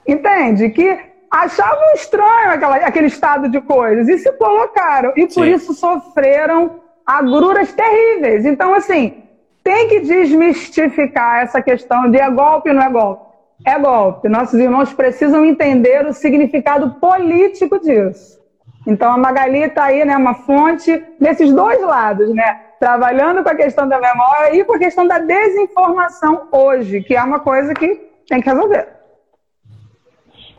entende? 0.06 0.68
Que 0.68 0.98
achavam 1.30 1.94
estranho 1.94 2.50
aquela, 2.50 2.76
aquele 2.76 3.06
estado 3.06 3.48
de 3.48 3.58
coisas 3.62 4.06
e 4.06 4.18
se 4.18 4.30
colocaram, 4.32 5.14
e 5.16 5.26
por 5.26 5.46
Sim. 5.46 5.54
isso 5.54 5.72
sofreram 5.72 6.80
agruras 7.06 7.72
terríveis. 7.72 8.44
Então, 8.44 8.74
assim, 8.74 9.22
tem 9.64 9.88
que 9.88 10.00
desmistificar 10.00 11.42
essa 11.42 11.62
questão 11.62 12.10
de 12.10 12.18
é 12.18 12.30
golpe 12.30 12.68
ou 12.68 12.74
não 12.74 12.82
é 12.82 12.90
golpe. 12.90 13.30
É 13.64 13.78
golpe. 13.78 14.28
Nossos 14.28 14.58
irmãos 14.60 14.92
precisam 14.92 15.44
entender 15.44 16.06
o 16.06 16.12
significado 16.12 16.96
político 17.00 17.78
disso. 17.78 18.38
Então 18.86 19.12
a 19.12 19.18
Magali 19.18 19.62
está 19.62 19.84
aí, 19.84 20.04
né, 20.04 20.16
uma 20.16 20.34
fonte 20.34 21.02
nesses 21.18 21.52
dois 21.52 21.80
lados, 21.82 22.34
né? 22.34 22.69
Trabalhando 22.80 23.42
com 23.42 23.50
a 23.50 23.54
questão 23.54 23.86
da 23.86 24.00
memória 24.00 24.56
e 24.56 24.64
com 24.64 24.72
a 24.72 24.78
questão 24.78 25.06
da 25.06 25.18
desinformação 25.18 26.48
hoje, 26.50 27.02
que 27.02 27.14
é 27.14 27.22
uma 27.22 27.38
coisa 27.40 27.74
que 27.74 27.94
tem 28.26 28.40
que 28.40 28.48
resolver. 28.48 28.88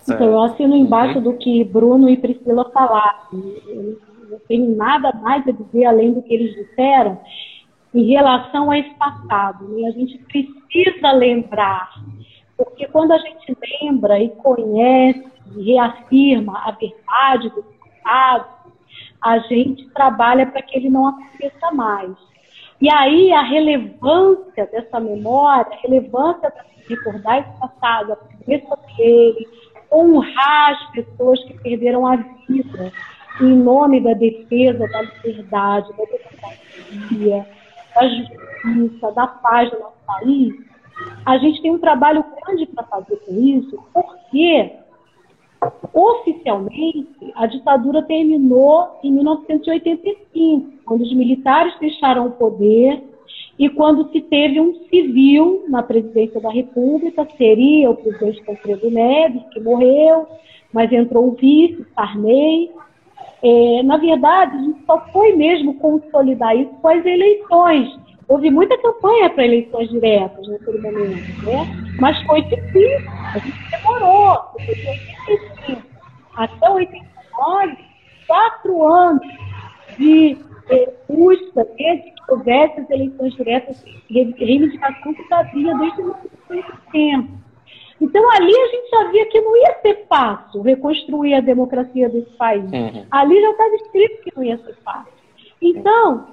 Então, 0.04 0.28
eu 0.28 0.42
assino 0.44 0.76
embaixo 0.76 1.20
do 1.20 1.34
que 1.34 1.64
Bruno 1.64 2.08
e 2.08 2.18
Priscila 2.18 2.70
falaram. 2.72 3.20
Eu 3.34 3.98
não 4.30 4.40
tenho 4.48 4.76
nada 4.76 5.12
mais 5.14 5.48
a 5.48 5.52
dizer 5.52 5.86
além 5.86 6.14
do 6.14 6.22
que 6.22 6.34
eles 6.34 6.54
disseram 6.54 7.20
em 7.94 8.04
relação 8.12 8.70
a 8.70 8.78
esse 8.78 8.94
passado. 8.96 9.68
Né? 9.68 9.88
A 9.88 9.92
gente 9.92 10.18
precisa 10.20 11.12
lembrar, 11.12 11.90
porque 12.56 12.88
quando 12.88 13.14
a 13.14 13.18
gente 13.18 13.58
lembra 13.82 14.20
e 14.20 14.30
conhece 14.30 15.26
e 15.56 15.74
reafirma 15.74 16.60
a 16.66 16.72
verdade 16.72 17.50
do 17.50 17.64
a 19.22 19.40
gente 19.40 19.88
trabalha 19.90 20.46
para 20.48 20.62
que 20.62 20.78
ele 20.78 20.90
não 20.90 21.08
aconteça 21.08 21.72
mais. 21.72 22.12
E 22.82 22.90
aí 22.90 23.32
a 23.32 23.44
relevância 23.44 24.66
dessa 24.72 25.00
memória, 25.00 25.72
a 25.72 25.82
relevância 25.82 26.52
de 26.78 26.96
recordar 26.96 27.40
esse 27.40 27.60
passado, 27.60 28.14
aprender 28.14 28.66
sobre 28.68 29.02
ele, 29.02 29.48
honrar 29.92 30.72
as 30.72 30.92
pessoas 30.92 31.44
que 31.44 31.54
perderam 31.60 32.08
a 32.08 32.16
vida 32.16 32.92
em 33.40 33.56
nome 33.56 34.02
da 34.02 34.14
defesa 34.14 34.88
da 34.88 35.02
liberdade, 35.02 35.90
da 35.92 36.04
democracia, 36.06 37.48
da 37.96 38.08
justiça, 38.08 39.12
da 39.12 39.28
paz 39.28 39.70
do 39.70 39.80
nosso 39.80 39.98
país, 40.06 40.54
a 41.26 41.38
gente 41.38 41.62
tem 41.62 41.72
um 41.72 41.80
trabalho 41.80 42.24
grande 42.44 42.66
para 42.68 42.84
fazer 42.86 43.16
com 43.18 43.34
isso, 43.34 43.84
porque 43.94 44.72
Oficialmente, 45.94 47.32
a 47.36 47.46
ditadura 47.46 48.02
terminou 48.02 49.00
em 49.04 49.12
1985, 49.12 50.84
quando 50.86 51.02
os 51.02 51.14
militares 51.14 51.78
deixaram 51.80 52.28
o 52.28 52.32
poder 52.32 53.04
e 53.60 53.70
quando 53.70 54.10
se 54.12 54.22
teve 54.22 54.60
um 54.60 54.74
civil 54.90 55.66
na 55.68 55.84
presidência 55.84 56.42
da 56.42 56.50
República, 56.50 57.28
seria 57.38 57.92
o 57.92 57.96
presidente 57.96 58.44
Tancredo 58.44 58.90
Neves, 58.90 59.44
que 59.54 59.60
morreu, 59.60 60.26
mas 60.74 60.92
entrou 60.92 61.28
o 61.28 61.36
vice, 61.36 61.86
Sarney. 61.94 62.72
É, 63.44 63.84
na 63.84 63.98
verdade, 63.98 64.56
a 64.56 64.62
gente 64.62 64.84
só 64.86 65.00
foi 65.14 65.36
mesmo 65.36 65.76
consolidar 65.76 66.58
isso 66.58 66.72
com 66.82 66.88
as 66.88 67.06
eleições. 67.06 67.96
Houve 68.32 68.50
muita 68.50 68.78
campanha 68.78 69.30
para 69.30 69.44
eleições 69.44 69.90
diretas 69.90 70.48
naquele 70.48 70.80
momento, 70.80 71.46
né? 71.46 71.96
mas 72.00 72.18
foi 72.24 72.42
difícil, 72.44 73.12
a 73.36 73.38
gente 73.40 73.70
demorou, 73.70 74.40
foi 74.54 74.74
de 74.74 74.88
85 74.88 75.82
até 76.38 76.70
89, 76.70 77.78
quatro 78.26 78.88
anos 78.88 79.28
de 79.98 80.38
eh, 80.70 80.94
busca 81.10 81.66
de 81.66 81.76
que 81.76 82.14
houvesse 82.30 82.80
as 82.80 82.90
eleições 82.90 83.34
diretas, 83.34 83.84
reivindicação 84.10 85.14
que 85.14 85.54
vinha 85.54 85.78
desde 85.78 86.02
muito 86.02 86.78
tempo. 86.90 87.34
Então, 88.00 88.32
ali 88.32 88.56
a 88.56 88.68
gente 88.68 88.90
já 88.92 89.12
via 89.12 89.26
que 89.26 89.42
não 89.42 89.58
ia 89.58 89.78
ser 89.82 90.06
fácil 90.08 90.62
reconstruir 90.62 91.34
a 91.34 91.42
democracia 91.42 92.08
desse 92.08 92.32
país. 92.38 92.64
Uhum. 92.64 93.06
Ali 93.12 93.42
já 93.42 93.52
estava 93.52 93.76
escrito 93.76 94.24
que 94.24 94.32
não 94.38 94.44
ia 94.46 94.58
ser 94.58 94.76
fácil. 94.86 95.12
Então, 95.62 96.28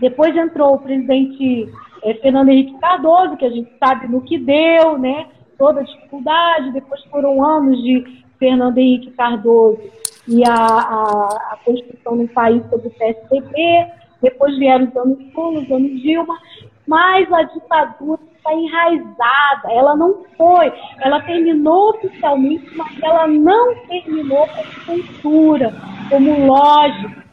depois 0.00 0.36
entrou 0.36 0.74
o 0.74 0.78
presidente 0.78 1.72
é, 2.02 2.14
Fernando 2.14 2.50
Henrique 2.50 2.78
Cardoso, 2.78 3.36
que 3.36 3.46
a 3.46 3.50
gente 3.50 3.70
sabe 3.78 4.08
no 4.08 4.20
que 4.20 4.38
deu, 4.38 4.98
né? 4.98 5.28
Toda 5.58 5.80
a 5.80 5.84
dificuldade. 5.84 6.72
Depois 6.72 7.02
foram 7.04 7.42
anos 7.44 7.82
de 7.82 8.24
Fernando 8.38 8.78
Henrique 8.78 9.10
Cardoso 9.12 9.80
e 10.28 10.42
a, 10.44 10.54
a, 10.54 11.52
a 11.52 11.58
construção 11.64 12.18
do 12.18 12.28
país 12.28 12.62
sob 12.68 12.86
o 12.86 12.90
PSDB. 12.90 13.86
Depois 14.20 14.56
vieram 14.58 14.86
os 14.86 14.96
anos 14.96 15.18
Lula, 15.34 15.60
os 15.60 15.70
anos 15.70 16.02
Dilma. 16.02 16.38
Mas 16.86 17.32
a 17.32 17.42
ditadura 17.42 18.20
está 18.36 18.54
enraizada. 18.54 19.72
Ela 19.72 19.96
não 19.96 20.24
foi. 20.36 20.72
Ela 21.00 21.20
terminou 21.22 21.90
oficialmente, 21.90 22.70
mas 22.76 23.02
ela 23.02 23.26
não 23.26 23.74
terminou 23.86 24.46
como 24.86 25.02
cultura, 25.02 25.74
como 26.10 26.46
lógica. 26.46 27.24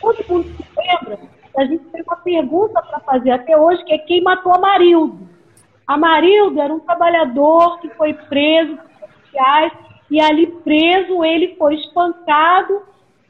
Todo 0.00 0.24
mundo 0.28 0.44
se 0.44 0.64
lembra 0.76 1.18
a 1.58 1.64
gente 1.64 1.84
tem 1.86 2.02
uma 2.02 2.16
pergunta 2.16 2.80
para 2.82 3.00
fazer 3.00 3.30
até 3.30 3.56
hoje, 3.56 3.84
que 3.84 3.92
é 3.92 3.98
quem 3.98 4.22
matou 4.22 4.54
Amarildo. 4.54 5.28
Amarildo 5.86 6.60
era 6.60 6.72
um 6.72 6.80
trabalhador 6.80 7.80
que 7.80 7.88
foi 7.90 8.12
preso 8.12 8.76
por 8.76 9.08
policiais 9.08 9.72
e 10.10 10.20
ali 10.20 10.46
preso 10.46 11.24
ele 11.24 11.56
foi 11.56 11.74
espancado, 11.76 12.82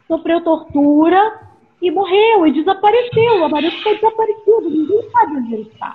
sofreu 0.06 0.42
tortura 0.42 1.40
e 1.80 1.90
morreu 1.90 2.47
e 2.47 2.52
desapareceu. 2.52 3.40
O 3.40 3.44
Amarildo 3.44 3.76
foi 3.82 3.94
desaparecido, 3.94 4.70
ninguém 4.70 5.11
sabe 5.11 5.37
onde 5.37 5.54
ele 5.54 5.70
está. 5.73 5.94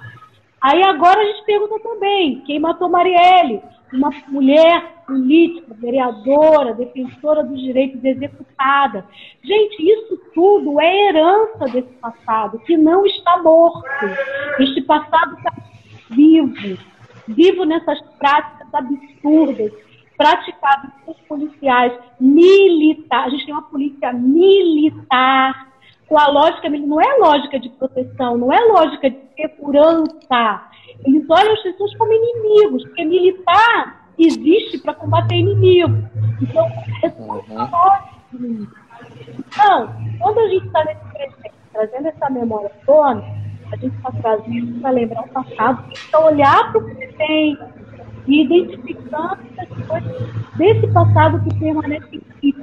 Aí 0.61 0.81
agora 0.81 1.19
a 1.19 1.25
gente 1.25 1.43
pergunta 1.45 1.77
também, 1.79 2.39
quem 2.41 2.59
matou 2.59 2.89
Marielle? 2.89 3.61
Uma 3.91 4.09
mulher 4.29 4.92
política, 5.05 5.73
vereadora, 5.79 6.73
defensora 6.73 7.43
dos 7.43 7.59
direitos 7.59 8.03
executada. 8.03 9.05
Gente, 9.43 9.81
isso 9.81 10.17
tudo 10.33 10.79
é 10.79 11.09
herança 11.09 11.65
desse 11.65 11.93
passado, 11.99 12.59
que 12.59 12.75
não 12.77 13.05
está 13.05 13.41
morto. 13.41 13.83
Este 14.59 14.81
passado 14.81 15.37
está 15.37 15.53
vivo, 16.09 16.77
vivo 17.27 17.65
nessas 17.65 18.01
práticas 18.17 18.67
absurdas, 18.73 19.71
praticados 20.17 20.91
por 21.05 21.15
policiais 21.27 21.93
militares. 22.19 23.27
A 23.27 23.29
gente 23.29 23.45
tem 23.45 23.53
uma 23.53 23.63
polícia 23.63 24.13
militar 24.13 25.73
com 26.07 26.17
a 26.17 26.27
lógica, 26.27 26.69
não 26.69 27.01
é 27.01 27.17
lógica 27.17 27.59
de 27.59 27.69
proteção, 27.69 28.37
não 28.37 28.51
é 28.51 28.59
lógica 28.65 29.09
de 29.09 29.19
segurança. 29.35 30.69
Eles 31.05 31.27
olham 31.29 31.53
as 31.53 31.63
pessoas 31.63 31.95
como 31.97 32.13
inimigos, 32.13 32.83
porque 32.83 33.05
militar 33.05 34.02
existe 34.17 34.77
para 34.79 34.93
combater 34.93 35.35
inimigos. 35.35 36.03
Então, 36.41 36.67
é 37.03 37.07
uhum. 37.07 38.67
Então, 39.37 39.95
quando 40.19 40.39
a 40.39 40.47
gente 40.47 40.65
está 40.65 40.83
nesse 40.85 41.05
presente, 41.13 41.51
trazendo 41.71 42.07
essa 42.07 42.29
memória 42.29 42.71
tona, 42.85 43.23
a 43.71 43.75
gente 43.75 43.95
está 43.95 44.11
trazendo 44.21 44.79
para 44.81 44.89
lembrar 44.91 45.21
o 45.21 45.29
passado, 45.29 45.91
para 46.11 46.19
olhar 46.19 46.71
para 46.71 46.81
o 46.81 46.95
presente 46.95 47.59
e 48.27 48.43
identificando 48.43 49.39
as 49.57 49.87
coisas 49.87 50.29
desse 50.55 50.87
passado 50.93 51.43
que 51.43 51.59
permanece 51.59 52.07
em 52.15 52.21
si, 52.39 52.55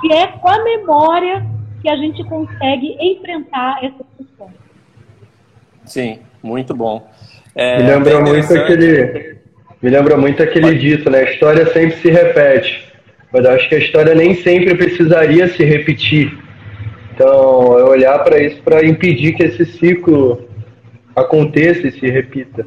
que 0.00 0.12
é 0.12 0.26
com 0.26 0.48
a 0.48 0.64
memória 0.64 1.46
que 1.82 1.88
a 1.88 1.96
gente 1.96 2.24
consegue 2.24 2.96
enfrentar 2.98 3.84
essas 3.84 4.06
questões. 4.16 4.54
Sim, 5.84 6.20
muito 6.42 6.74
bom. 6.74 7.06
É, 7.54 7.78
me 7.78 7.90
lembra 7.90 8.20
muito 8.20 8.52
aquele, 8.52 9.38
me 9.84 9.90
lembra 9.90 10.16
muito 10.16 10.42
aquele 10.42 10.78
dito, 10.78 11.10
né? 11.10 11.18
A 11.18 11.30
história 11.30 11.70
sempre 11.70 11.98
se 11.98 12.08
repete, 12.08 12.90
mas 13.30 13.44
acho 13.44 13.68
que 13.68 13.74
a 13.74 13.78
história 13.78 14.14
nem 14.14 14.34
sempre 14.36 14.74
precisaria 14.74 15.46
se 15.46 15.62
repetir. 15.62 16.38
Então, 17.12 17.78
é 17.78 17.84
olhar 17.84 18.18
para 18.24 18.42
isso 18.42 18.62
para 18.62 18.82
impedir 18.82 19.34
que 19.34 19.42
esse 19.42 19.66
ciclo 19.66 20.48
aconteça 21.14 21.86
e 21.86 21.92
se 21.92 22.08
repita. 22.08 22.66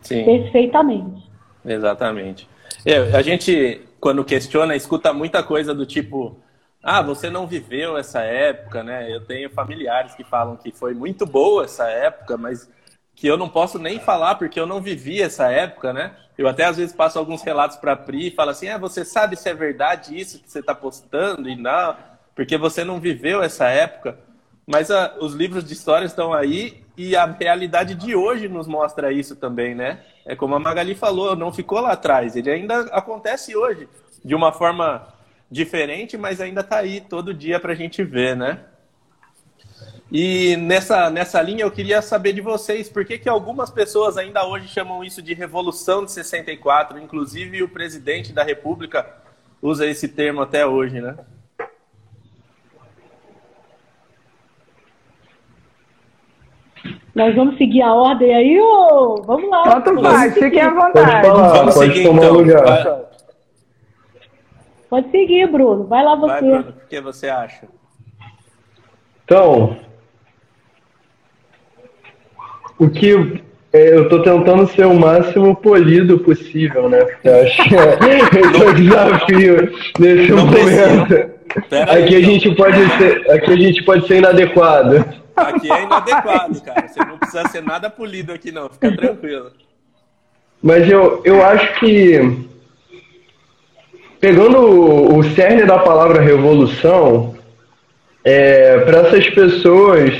Sim. 0.00 0.24
Perfeitamente. 0.24 1.28
Exatamente. 1.64 2.48
É, 2.84 2.98
a 2.98 3.20
gente, 3.20 3.80
quando 3.98 4.24
questiona, 4.24 4.76
escuta 4.76 5.12
muita 5.12 5.42
coisa 5.42 5.74
do 5.74 5.84
tipo: 5.84 6.38
ah, 6.80 7.02
você 7.02 7.28
não 7.28 7.48
viveu 7.48 7.98
essa 7.98 8.20
época, 8.20 8.84
né? 8.84 9.12
Eu 9.12 9.22
tenho 9.22 9.50
familiares 9.50 10.14
que 10.14 10.22
falam 10.22 10.56
que 10.56 10.70
foi 10.70 10.94
muito 10.94 11.26
boa 11.26 11.64
essa 11.64 11.88
época, 11.88 12.36
mas 12.36 12.70
que 13.16 13.26
eu 13.26 13.38
não 13.38 13.48
posso 13.48 13.78
nem 13.78 13.98
falar 13.98 14.34
porque 14.34 14.60
eu 14.60 14.66
não 14.66 14.80
vivi 14.80 15.22
essa 15.22 15.50
época, 15.50 15.92
né? 15.92 16.14
Eu 16.36 16.46
até 16.46 16.66
às 16.66 16.76
vezes 16.76 16.94
passo 16.94 17.18
alguns 17.18 17.42
relatos 17.42 17.78
para 17.78 17.92
a 17.92 17.96
Pri 17.96 18.28
e 18.28 18.30
falo 18.30 18.50
assim: 18.50 18.68
ah, 18.68 18.76
você 18.76 19.06
sabe 19.06 19.36
se 19.36 19.48
é 19.48 19.54
verdade 19.54 20.16
isso 20.16 20.38
que 20.38 20.50
você 20.50 20.60
está 20.60 20.74
postando? 20.74 21.48
E 21.48 21.56
não, 21.56 21.96
porque 22.34 22.58
você 22.58 22.84
não 22.84 23.00
viveu 23.00 23.42
essa 23.42 23.68
época. 23.68 24.18
Mas 24.66 24.90
a, 24.90 25.06
ah, 25.06 25.14
os 25.20 25.32
livros 25.32 25.64
de 25.64 25.72
história 25.72 26.04
estão 26.04 26.34
aí 26.34 26.84
e 26.96 27.16
a 27.16 27.24
realidade 27.24 27.94
de 27.94 28.14
hoje 28.14 28.48
nos 28.48 28.68
mostra 28.68 29.10
isso 29.10 29.34
também, 29.34 29.74
né? 29.74 30.00
É 30.26 30.36
como 30.36 30.54
a 30.54 30.58
Magali 30.58 30.94
falou, 30.94 31.34
não 31.34 31.52
ficou 31.52 31.80
lá 31.80 31.92
atrás, 31.92 32.36
ele 32.36 32.50
ainda 32.50 32.80
acontece 32.92 33.56
hoje, 33.56 33.88
de 34.24 34.34
uma 34.34 34.52
forma 34.52 35.06
diferente, 35.50 36.18
mas 36.18 36.40
ainda 36.40 36.62
está 36.62 36.78
aí 36.78 37.00
todo 37.00 37.32
dia 37.32 37.60
para 37.60 37.72
a 37.72 37.76
gente 37.76 38.02
ver, 38.02 38.36
né? 38.36 38.60
E 40.10 40.56
nessa, 40.56 41.10
nessa 41.10 41.42
linha 41.42 41.64
eu 41.64 41.70
queria 41.70 42.00
saber 42.00 42.32
de 42.32 42.40
vocês, 42.40 42.88
por 42.88 43.04
que, 43.04 43.18
que 43.18 43.28
algumas 43.28 43.70
pessoas 43.70 44.16
ainda 44.16 44.46
hoje 44.46 44.68
chamam 44.68 45.02
isso 45.02 45.20
de 45.20 45.34
Revolução 45.34 46.04
de 46.04 46.12
64, 46.12 46.98
inclusive 46.98 47.62
o 47.62 47.68
presidente 47.68 48.32
da 48.32 48.44
República 48.44 49.06
usa 49.60 49.86
esse 49.86 50.06
termo 50.06 50.42
até 50.42 50.64
hoje, 50.64 51.00
né? 51.00 51.16
Nós 57.12 57.34
vamos 57.34 57.56
seguir 57.56 57.80
a 57.80 57.94
ordem 57.94 58.34
aí 58.34 58.60
ou 58.60 59.22
vamos 59.22 59.48
lá? 59.48 59.80
Tanto 59.80 60.02
faz, 60.02 60.34
fiquem 60.34 60.60
à 60.60 60.68
vontade. 60.68 61.26
Pode, 61.26 61.26
falar, 61.26 61.52
vamos 61.54 61.74
pode 61.74 61.92
seguir, 61.92 62.04
tomar 62.04 62.22
então. 62.22 62.34
lugar. 62.34 62.62
Vai. 62.62 63.06
Pode 64.90 65.10
seguir, 65.10 65.50
Bruno. 65.50 65.84
Vai 65.84 66.04
lá 66.04 66.14
você. 66.14 66.32
Vai, 66.32 66.42
Bruno. 66.42 66.68
O 66.68 66.88
que 66.88 67.00
você 67.00 67.28
acha? 67.28 67.68
Então, 69.24 69.76
o 72.78 72.88
que 72.88 73.42
é, 73.72 73.94
eu 73.94 74.04
estou 74.04 74.22
tentando 74.22 74.66
ser 74.68 74.86
o 74.86 74.94
máximo 74.94 75.54
polido 75.54 76.18
possível, 76.18 76.88
né? 76.88 77.04
Porque 77.04 77.28
acho 77.28 77.62
que 77.68 77.74
esse 77.76 78.62
é 78.62 78.68
o 78.68 78.74
desafio 78.74 79.72
nesse 79.98 80.30
Não 80.32 80.46
momento. 80.46 81.36
Aqui 81.88 82.16
a 82.16 82.20
gente 82.20 82.54
pode 82.54 82.78
ser, 82.96 83.30
aqui 83.30 83.52
a 83.52 83.56
gente 83.56 83.84
pode 83.84 84.06
ser 84.06 84.16
inadequado. 84.16 85.04
Aqui 85.36 85.70
é 85.70 85.82
inadequado, 85.82 86.60
cara. 86.62 86.88
Você 86.88 87.00
não 87.00 87.18
precisa 87.18 87.48
ser 87.48 87.62
nada 87.62 87.90
polido 87.90 88.32
aqui, 88.32 88.50
não. 88.50 88.68
Fica 88.70 88.96
tranquilo. 88.96 89.52
Mas 90.62 90.90
eu, 90.90 91.20
eu 91.24 91.44
acho 91.44 91.78
que, 91.78 92.46
pegando 94.18 94.58
o, 94.58 95.18
o 95.18 95.24
cerne 95.34 95.64
da 95.64 95.78
palavra 95.78 96.22
revolução, 96.22 97.36
é, 98.24 98.78
para 98.80 99.00
essas 99.00 99.28
pessoas 99.30 100.14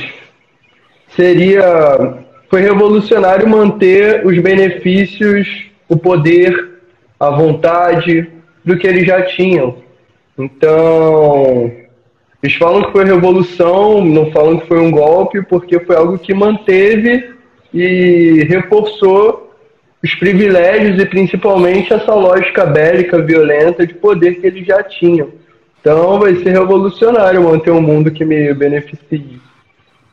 seria 1.17 2.26
foi 2.49 2.61
revolucionário 2.61 3.49
manter 3.49 4.27
os 4.27 4.39
benefícios, 4.39 5.67
o 5.89 5.97
poder, 5.97 6.81
a 7.19 7.31
vontade 7.31 8.29
do 8.65 8.77
que 8.77 8.87
eles 8.87 9.07
já 9.07 9.23
tinham. 9.23 9.77
Então, 10.39 11.73
eles 12.43 12.57
falam 12.57 12.85
que 12.85 12.93
foi 12.93 13.05
revolução, 13.05 14.05
não 14.05 14.31
falam 14.31 14.59
que 14.59 14.69
foi 14.69 14.79
um 14.79 14.91
golpe, 14.91 15.43
porque 15.43 15.81
foi 15.81 15.97
algo 15.97 16.19
que 16.19 16.35
manteve 16.35 17.31
e 17.73 18.45
reforçou 18.49 19.55
os 20.03 20.15
privilégios 20.15 21.01
e 21.03 21.07
principalmente 21.07 21.93
essa 21.93 22.15
lógica 22.15 22.65
bélica, 22.65 23.21
violenta 23.21 23.87
de 23.87 23.95
poder 23.95 24.41
que 24.41 24.47
eles 24.47 24.67
já 24.67 24.83
tinham. 24.83 25.31
Então 25.81 26.19
vai 26.19 26.37
ser 26.37 26.51
revolucionário 26.51 27.43
manter 27.43 27.71
um 27.71 27.81
mundo 27.81 28.11
que 28.11 28.25
me 28.25 28.53
beneficie. 28.55 29.41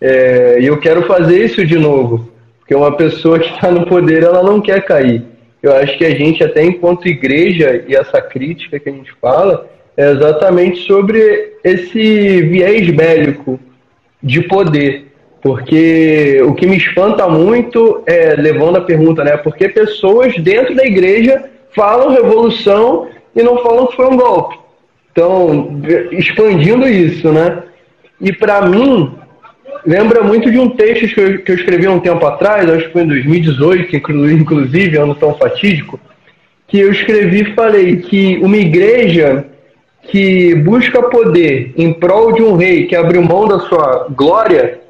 É, 0.06 0.58
e 0.60 0.66
eu 0.66 0.78
quero 0.82 1.04
fazer 1.04 1.46
isso 1.46 1.66
de 1.66 1.80
novo, 1.80 2.30
porque 2.60 2.76
uma 2.76 2.92
pessoa 2.92 3.40
que 3.40 3.50
está 3.50 3.72
no 3.72 3.86
poder 3.86 4.22
ela 4.22 4.44
não 4.44 4.60
quer 4.60 4.84
cair. 4.84 5.24
Eu 5.62 5.74
acho 5.74 5.98
que 5.98 6.04
a 6.04 6.14
gente 6.14 6.44
até 6.44 6.62
enquanto 6.62 7.08
igreja 7.08 7.86
e 7.88 7.96
essa 7.96 8.22
crítica 8.22 8.78
que 8.78 8.90
a 8.90 8.92
gente 8.92 9.14
fala, 9.22 9.66
é 9.96 10.12
exatamente 10.12 10.86
sobre 10.86 11.54
esse 11.64 12.42
viés 12.42 12.90
bélico 12.90 13.58
de 14.22 14.42
poder. 14.42 15.06
Porque 15.42 16.42
o 16.46 16.54
que 16.54 16.68
me 16.68 16.76
espanta 16.76 17.30
muito 17.30 18.04
é, 18.06 18.36
levando 18.36 18.78
a 18.78 18.82
pergunta, 18.82 19.24
né? 19.24 19.38
Porque 19.38 19.70
pessoas 19.70 20.36
dentro 20.38 20.76
da 20.76 20.86
igreja 20.86 21.46
falam 21.74 22.12
revolução 22.12 23.08
e 23.34 23.42
não 23.42 23.58
falam 23.64 23.88
que 23.88 23.96
foi 23.96 24.08
um 24.08 24.18
golpe. 24.18 24.58
Então, 25.14 25.82
expandindo 26.12 26.88
isso, 26.90 27.32
né? 27.32 27.64
E 28.20 28.34
para 28.34 28.68
mim, 28.68 29.23
lembra 29.86 30.24
muito 30.24 30.50
de 30.52 30.60
um 30.60 30.70
texto 30.70 31.14
que 31.14 31.20
eu, 31.20 31.42
que 31.44 31.52
eu 31.52 31.56
escrevi 31.56 31.86
há 31.86 31.92
um 31.92 32.00
tempo 32.00 32.26
atrás, 32.26 32.70
acho 32.70 32.86
que 32.88 32.94
foi 32.94 33.04
em 33.04 33.08
2018, 33.08 33.96
inclusive, 33.96 34.98
ano 34.98 35.16
tão 35.16 35.34
fatídico, 35.36 36.00
que 36.68 36.80
eu 36.80 36.92
escrevi 36.92 37.42
e 37.42 37.54
falei 37.54 37.98
que 37.98 38.38
uma 38.38 38.58
igreja 38.58 39.46
que 40.04 40.56
busca 40.56 41.02
poder 41.04 41.74
em 41.78 41.94
prol 41.94 42.34
de 42.34 42.42
um 42.42 42.56
rei 42.56 42.88
que 42.88 42.96
abriu 42.96 43.22
mão 43.22 43.48
da 43.48 43.60
sua 43.60 44.08
glória 44.10 44.82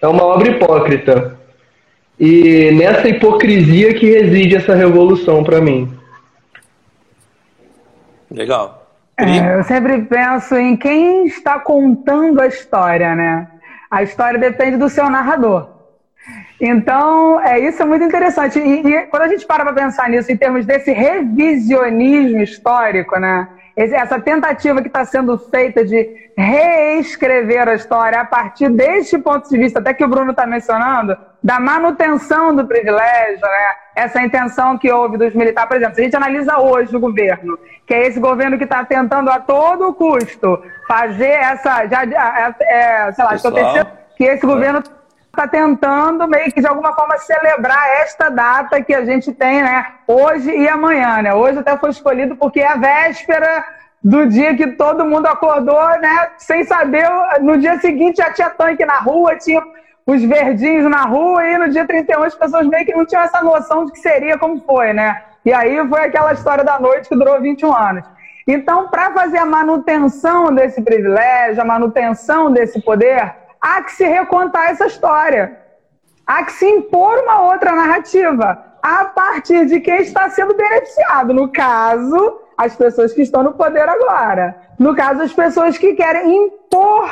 é 0.00 0.08
uma 0.08 0.24
obra 0.24 0.50
hipócrita. 0.50 1.38
E 2.18 2.70
nessa 2.72 3.08
hipocrisia 3.08 3.94
que 3.94 4.06
reside 4.06 4.56
essa 4.56 4.74
revolução 4.74 5.42
para 5.42 5.60
mim. 5.60 5.92
Legal. 8.30 8.86
É, 9.18 9.58
eu 9.58 9.62
sempre 9.64 10.02
penso 10.02 10.56
em 10.56 10.76
quem 10.76 11.26
está 11.26 11.58
contando 11.58 12.40
a 12.40 12.46
história, 12.46 13.14
né? 13.14 13.48
A 13.92 14.02
história 14.02 14.38
depende 14.38 14.78
do 14.78 14.88
seu 14.88 15.10
narrador. 15.10 15.68
Então, 16.58 17.38
é, 17.42 17.58
isso 17.58 17.82
é 17.82 17.84
muito 17.84 18.02
interessante. 18.02 18.58
E, 18.58 18.86
e 18.86 19.02
quando 19.08 19.24
a 19.24 19.28
gente 19.28 19.44
para 19.44 19.64
para 19.64 19.74
pensar 19.74 20.08
nisso 20.08 20.32
em 20.32 20.36
termos 20.36 20.64
desse 20.64 20.92
revisionismo 20.92 22.40
histórico, 22.40 23.18
né? 23.18 23.46
essa 23.76 24.18
tentativa 24.18 24.80
que 24.80 24.88
está 24.88 25.04
sendo 25.04 25.36
feita 25.36 25.84
de 25.84 26.08
reescrever 26.38 27.68
a 27.68 27.74
história 27.74 28.18
a 28.18 28.24
partir 28.24 28.70
deste 28.70 29.18
ponto 29.18 29.46
de 29.46 29.58
vista, 29.58 29.78
até 29.78 29.92
que 29.92 30.04
o 30.04 30.08
Bruno 30.08 30.30
está 30.30 30.46
mencionando, 30.46 31.14
da 31.42 31.60
manutenção 31.60 32.56
do 32.56 32.66
privilégio, 32.66 33.42
né? 33.42 33.66
essa 33.94 34.22
intenção 34.22 34.78
que 34.78 34.90
houve 34.90 35.18
dos 35.18 35.34
militares. 35.34 35.68
Por 35.68 35.76
exemplo, 35.76 35.96
se 35.96 36.00
a 36.00 36.04
gente 36.04 36.16
analisa 36.16 36.58
hoje 36.58 36.96
o 36.96 37.00
governo, 37.00 37.58
que 37.86 37.92
é 37.92 38.06
esse 38.06 38.18
governo 38.18 38.56
que 38.56 38.64
está 38.64 38.82
tentando 38.86 39.30
a 39.30 39.38
todo 39.38 39.92
custo 39.92 40.62
fazer 40.86 41.30
essa, 41.30 41.86
já, 41.86 42.02
é, 42.04 42.54
é, 42.60 43.12
sei 43.12 43.24
lá, 43.24 43.30
Pessoal, 43.30 43.86
que 44.16 44.24
esse 44.24 44.46
governo 44.46 44.82
está 45.32 45.48
tentando 45.48 46.28
meio 46.28 46.52
que 46.52 46.60
de 46.60 46.66
alguma 46.66 46.94
forma 46.94 47.16
celebrar 47.18 47.88
esta 48.00 48.28
data 48.28 48.82
que 48.82 48.94
a 48.94 49.04
gente 49.04 49.32
tem, 49.32 49.62
né? 49.62 49.86
Hoje 50.06 50.50
e 50.50 50.68
amanhã, 50.68 51.22
né? 51.22 51.34
Hoje 51.34 51.58
até 51.58 51.76
foi 51.76 51.90
escolhido 51.90 52.36
porque 52.36 52.60
é 52.60 52.68
a 52.68 52.76
véspera 52.76 53.64
do 54.04 54.26
dia 54.26 54.54
que 54.54 54.66
todo 54.72 55.06
mundo 55.06 55.26
acordou, 55.26 55.88
né? 56.00 56.30
Sem 56.36 56.64
saber, 56.64 57.08
no 57.40 57.56
dia 57.56 57.78
seguinte 57.78 58.18
já 58.18 58.32
tinha 58.32 58.50
tanque 58.50 58.84
na 58.84 58.98
rua, 58.98 59.36
tinha 59.36 59.62
os 60.04 60.22
verdinhos 60.22 60.90
na 60.90 61.04
rua 61.04 61.44
e 61.46 61.56
no 61.56 61.70
dia 61.70 61.86
31 61.86 62.22
as 62.24 62.34
pessoas 62.34 62.66
meio 62.66 62.84
que 62.84 62.94
não 62.94 63.06
tinham 63.06 63.22
essa 63.22 63.42
noção 63.42 63.86
de 63.86 63.92
que 63.92 64.00
seria 64.00 64.36
como 64.36 64.60
foi, 64.60 64.92
né? 64.92 65.22
E 65.44 65.52
aí 65.52 65.76
foi 65.88 66.04
aquela 66.04 66.32
história 66.32 66.62
da 66.62 66.78
noite 66.78 67.08
que 67.08 67.16
durou 67.16 67.40
21 67.40 67.74
anos. 67.74 68.04
Então, 68.46 68.88
para 68.88 69.12
fazer 69.12 69.38
a 69.38 69.46
manutenção 69.46 70.52
desse 70.54 70.82
privilégio, 70.82 71.62
a 71.62 71.64
manutenção 71.64 72.52
desse 72.52 72.80
poder, 72.80 73.34
há 73.60 73.82
que 73.82 73.92
se 73.92 74.04
recontar 74.04 74.70
essa 74.70 74.86
história. 74.86 75.58
Há 76.26 76.44
que 76.44 76.52
se 76.52 76.66
impor 76.66 77.18
uma 77.18 77.42
outra 77.42 77.72
narrativa 77.72 78.64
a 78.82 79.04
partir 79.04 79.66
de 79.66 79.80
quem 79.80 80.00
está 80.02 80.28
sendo 80.30 80.54
beneficiado. 80.54 81.32
No 81.32 81.48
caso, 81.48 82.40
as 82.56 82.74
pessoas 82.74 83.12
que 83.12 83.22
estão 83.22 83.42
no 83.42 83.52
poder 83.52 83.88
agora. 83.88 84.56
No 84.78 84.94
caso, 84.94 85.22
as 85.22 85.32
pessoas 85.32 85.78
que 85.78 85.94
querem 85.94 86.46
impor 86.46 87.10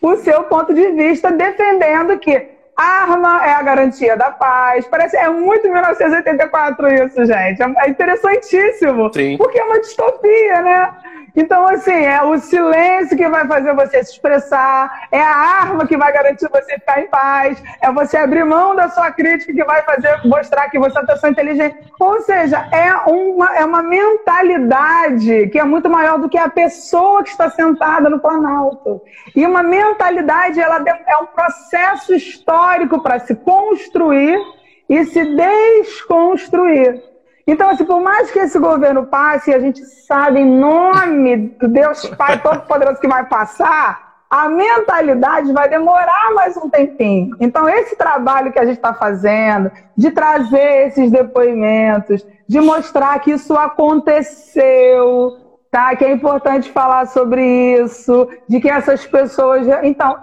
o 0.00 0.16
seu 0.16 0.44
ponto 0.44 0.72
de 0.72 0.92
vista, 0.92 1.32
defendendo 1.32 2.18
que 2.18 2.57
arma 2.78 3.44
é 3.44 3.52
a 3.54 3.62
garantia 3.62 4.16
da 4.16 4.30
paz. 4.30 4.86
Parece 4.86 5.16
é 5.16 5.28
muito 5.28 5.68
1984 5.70 6.88
isso, 7.04 7.26
gente. 7.26 7.60
É 7.62 7.90
interessantíssimo. 7.90 9.12
Sim. 9.12 9.36
Porque 9.36 9.58
é 9.58 9.64
uma 9.64 9.80
distopia, 9.80 10.62
né? 10.62 10.92
Então, 11.40 11.68
assim, 11.68 11.92
é 11.92 12.20
o 12.20 12.36
silêncio 12.36 13.16
que 13.16 13.28
vai 13.28 13.46
fazer 13.46 13.72
você 13.72 14.02
se 14.02 14.10
expressar, 14.10 15.06
é 15.12 15.20
a 15.20 15.36
arma 15.36 15.86
que 15.86 15.96
vai 15.96 16.12
garantir 16.12 16.48
você 16.50 16.74
ficar 16.74 17.00
em 17.00 17.06
paz, 17.06 17.62
é 17.80 17.92
você 17.92 18.16
abrir 18.16 18.44
mão 18.44 18.74
da 18.74 18.88
sua 18.88 19.12
crítica 19.12 19.52
que 19.52 19.62
vai 19.62 19.80
fazer 19.82 20.20
mostrar 20.24 20.68
que 20.68 20.80
você 20.80 20.98
é 20.98 21.00
uma 21.00 21.06
pessoa 21.06 21.30
inteligente. 21.30 21.78
Ou 22.00 22.20
seja, 22.22 22.68
é 22.72 22.92
uma, 23.08 23.56
é 23.56 23.64
uma 23.64 23.84
mentalidade 23.84 25.46
que 25.52 25.60
é 25.60 25.62
muito 25.62 25.88
maior 25.88 26.18
do 26.18 26.28
que 26.28 26.36
a 26.36 26.48
pessoa 26.48 27.22
que 27.22 27.30
está 27.30 27.48
sentada 27.48 28.10
no 28.10 28.18
Planalto. 28.18 29.00
E 29.36 29.46
uma 29.46 29.62
mentalidade 29.62 30.58
ela 30.58 30.82
é 31.06 31.16
um 31.18 31.26
processo 31.26 32.16
histórico 32.16 33.00
para 33.00 33.20
se 33.20 33.36
construir 33.36 34.40
e 34.88 35.04
se 35.04 35.24
desconstruir. 35.36 37.07
Então, 37.48 37.70
assim, 37.70 37.86
por 37.86 38.02
mais 38.02 38.30
que 38.30 38.38
esse 38.40 38.58
governo 38.58 39.06
passe, 39.06 39.54
a 39.54 39.58
gente 39.58 39.82
sabe, 39.82 40.38
em 40.38 40.44
nome 40.44 41.48
do 41.58 41.66
Deus 41.66 42.04
Pai 42.10 42.38
Todo-Poderoso 42.44 43.00
que 43.00 43.08
vai 43.08 43.24
passar, 43.24 44.18
a 44.28 44.50
mentalidade 44.50 45.50
vai 45.54 45.66
demorar 45.66 46.34
mais 46.34 46.54
um 46.58 46.68
tempinho. 46.68 47.34
Então, 47.40 47.66
esse 47.66 47.96
trabalho 47.96 48.52
que 48.52 48.58
a 48.58 48.66
gente 48.66 48.76
está 48.76 48.92
fazendo, 48.92 49.72
de 49.96 50.10
trazer 50.10 50.88
esses 50.88 51.10
depoimentos, 51.10 52.22
de 52.46 52.60
mostrar 52.60 53.18
que 53.20 53.30
isso 53.30 53.56
aconteceu, 53.56 55.38
tá? 55.70 55.96
Que 55.96 56.04
é 56.04 56.12
importante 56.12 56.70
falar 56.70 57.06
sobre 57.06 57.80
isso, 57.80 58.28
de 58.46 58.60
que 58.60 58.68
essas 58.68 59.06
pessoas. 59.06 59.66
Então, 59.82 60.18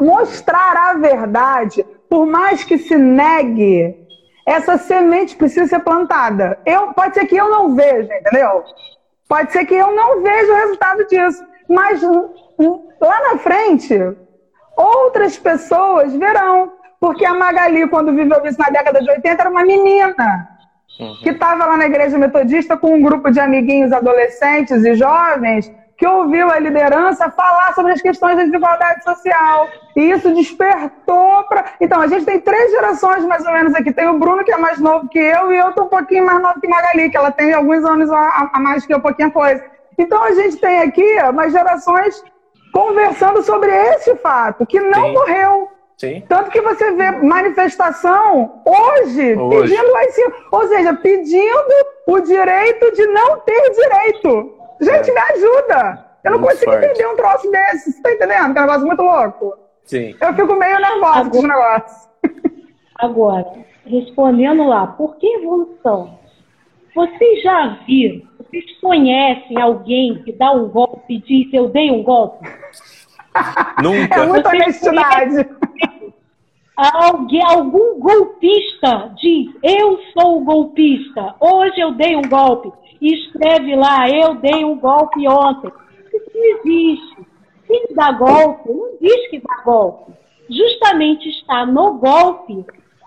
mostrar 0.00 0.92
a 0.92 0.94
verdade, 0.94 1.84
por 2.08 2.24
mais 2.24 2.64
que 2.64 2.78
se 2.78 2.96
negue, 2.96 4.00
essa 4.46 4.78
semente 4.78 5.36
precisa 5.36 5.66
ser 5.66 5.80
plantada. 5.80 6.58
Eu, 6.64 6.92
pode 6.92 7.14
ser 7.14 7.26
que 7.26 7.36
eu 7.36 7.48
não 7.48 7.74
veja, 7.74 8.14
entendeu? 8.14 8.64
Pode 9.28 9.52
ser 9.52 9.64
que 9.64 9.74
eu 9.74 9.94
não 9.94 10.22
veja 10.22 10.52
o 10.52 10.56
resultado 10.56 11.06
disso. 11.06 11.44
Mas 11.68 12.02
lá 12.02 13.30
na 13.30 13.38
frente, 13.38 13.96
outras 14.76 15.38
pessoas 15.38 16.14
verão. 16.14 16.72
Porque 16.98 17.24
a 17.24 17.32
Magali, 17.32 17.88
quando 17.88 18.14
viveu 18.14 18.44
isso 18.44 18.58
na 18.58 18.68
década 18.68 19.00
de 19.00 19.10
80, 19.10 19.40
era 19.40 19.50
uma 19.50 19.64
menina 19.64 20.48
uhum. 20.98 21.16
que 21.22 21.30
estava 21.30 21.64
lá 21.64 21.76
na 21.76 21.86
igreja 21.86 22.18
metodista 22.18 22.76
com 22.76 22.94
um 22.94 23.00
grupo 23.00 23.30
de 23.30 23.40
amiguinhos 23.40 23.92
adolescentes 23.92 24.84
e 24.84 24.94
jovens 24.94 25.72
que 25.96 26.06
ouviu 26.06 26.50
a 26.50 26.58
liderança 26.58 27.30
falar 27.30 27.74
sobre 27.74 27.92
as 27.92 28.02
questões 28.02 28.36
da 28.36 28.44
desigualdade 28.44 29.04
social. 29.04 29.68
E 29.96 30.10
isso 30.10 30.32
despertou 30.34 31.44
para. 31.44 31.72
Então, 31.80 32.00
a 32.00 32.06
gente 32.06 32.24
tem 32.24 32.40
três 32.40 32.70
gerações 32.70 33.24
mais 33.24 33.44
ou 33.44 33.52
menos 33.52 33.74
aqui. 33.74 33.92
Tem 33.92 34.08
o 34.08 34.18
Bruno, 34.18 34.44
que 34.44 34.52
é 34.52 34.56
mais 34.56 34.78
novo 34.78 35.08
que 35.08 35.18
eu, 35.18 35.52
e 35.52 35.58
eu 35.58 35.70
estou 35.70 35.84
um 35.84 35.88
pouquinho 35.88 36.24
mais 36.24 36.40
novo 36.40 36.60
que 36.60 36.68
Magali, 36.68 37.10
que 37.10 37.16
ela 37.16 37.30
tem 37.30 37.52
alguns 37.52 37.84
anos 37.84 38.10
a, 38.10 38.50
mais 38.60 38.86
que 38.86 38.94
eu, 38.94 39.00
pouquinha 39.00 39.30
coisa. 39.30 39.64
Então, 39.98 40.22
a 40.22 40.32
gente 40.32 40.56
tem 40.58 40.80
aqui 40.80 41.04
umas 41.28 41.52
gerações 41.52 42.22
conversando 42.72 43.42
sobre 43.42 43.70
esse 43.70 44.14
fato, 44.16 44.64
que 44.64 44.80
não 44.80 45.06
Sim. 45.06 45.12
morreu. 45.12 45.68
Sim. 45.98 46.24
Tanto 46.28 46.50
que 46.50 46.62
você 46.62 46.92
vê 46.92 47.10
manifestação 47.10 48.62
hoje, 48.64 49.34
hoje. 49.34 49.68
pedindo 49.68 49.92
lá 49.92 50.04
em 50.04 50.10
cima. 50.12 50.32
Ou 50.50 50.68
seja, 50.68 50.94
pedindo 50.94 51.74
o 52.06 52.20
direito 52.20 52.92
de 52.92 53.06
não 53.08 53.40
ter 53.40 53.70
direito. 53.70 54.54
Gente, 54.80 55.10
é. 55.10 55.12
me 55.12 55.20
ajuda! 55.20 56.06
Eu 56.24 56.32
não 56.32 56.38
muito 56.38 56.52
consigo 56.52 56.72
forte. 56.72 56.86
entender 56.86 57.06
um 57.06 57.16
troço 57.16 57.50
desse. 57.50 57.92
Você 57.92 58.02
tá 58.02 58.12
entendendo? 58.12 58.52
Que 58.52 58.58
é 58.58 58.62
um 58.62 58.66
negócio 58.66 58.86
muito 58.86 59.02
louco. 59.02 59.58
Sim. 59.90 60.14
Eu 60.20 60.34
fico 60.34 60.54
meio 60.54 60.78
nervosa 60.78 61.18
agora, 61.18 61.30
com 61.30 61.38
o 61.38 61.48
negócio. 61.48 62.10
Agora, 62.96 63.52
respondendo 63.84 64.64
lá, 64.64 64.86
por 64.86 65.16
que 65.16 65.26
evolução? 65.26 66.16
Vocês 66.94 67.42
já 67.42 67.80
viram, 67.84 68.22
vocês 68.38 68.78
conhecem 68.80 69.60
alguém 69.60 70.22
que 70.22 70.30
dá 70.30 70.52
um 70.52 70.68
golpe 70.68 71.14
e 71.14 71.18
diz 71.18 71.52
eu 71.52 71.70
dei 71.70 71.90
um 71.90 72.04
golpe? 72.04 72.48
Nunca. 73.82 74.14
É 74.14 74.26
muita 74.26 74.50
honestidade. 74.50 75.48
Alguém, 76.76 77.42
algum 77.42 77.98
golpista 77.98 79.12
diz 79.16 79.52
eu 79.60 79.98
sou 80.12 80.40
o 80.40 80.44
golpista, 80.44 81.34
hoje 81.40 81.80
eu 81.80 81.92
dei 81.94 82.14
um 82.14 82.22
golpe 82.22 82.72
e 83.00 83.12
escreve 83.12 83.74
lá, 83.74 84.08
eu 84.08 84.36
dei 84.36 84.64
um 84.64 84.78
golpe 84.78 85.26
ontem. 85.26 85.72
Isso 86.14 86.30
não 86.32 86.44
existe. 86.44 87.29
Quem 87.70 87.86
dá 87.94 88.10
golpe 88.10 88.68
não 88.68 88.98
diz 89.00 89.30
que 89.30 89.38
dá 89.38 89.62
golpe. 89.64 90.12
Justamente 90.48 91.28
está 91.28 91.64
no 91.64 91.94
golpe 91.94 92.66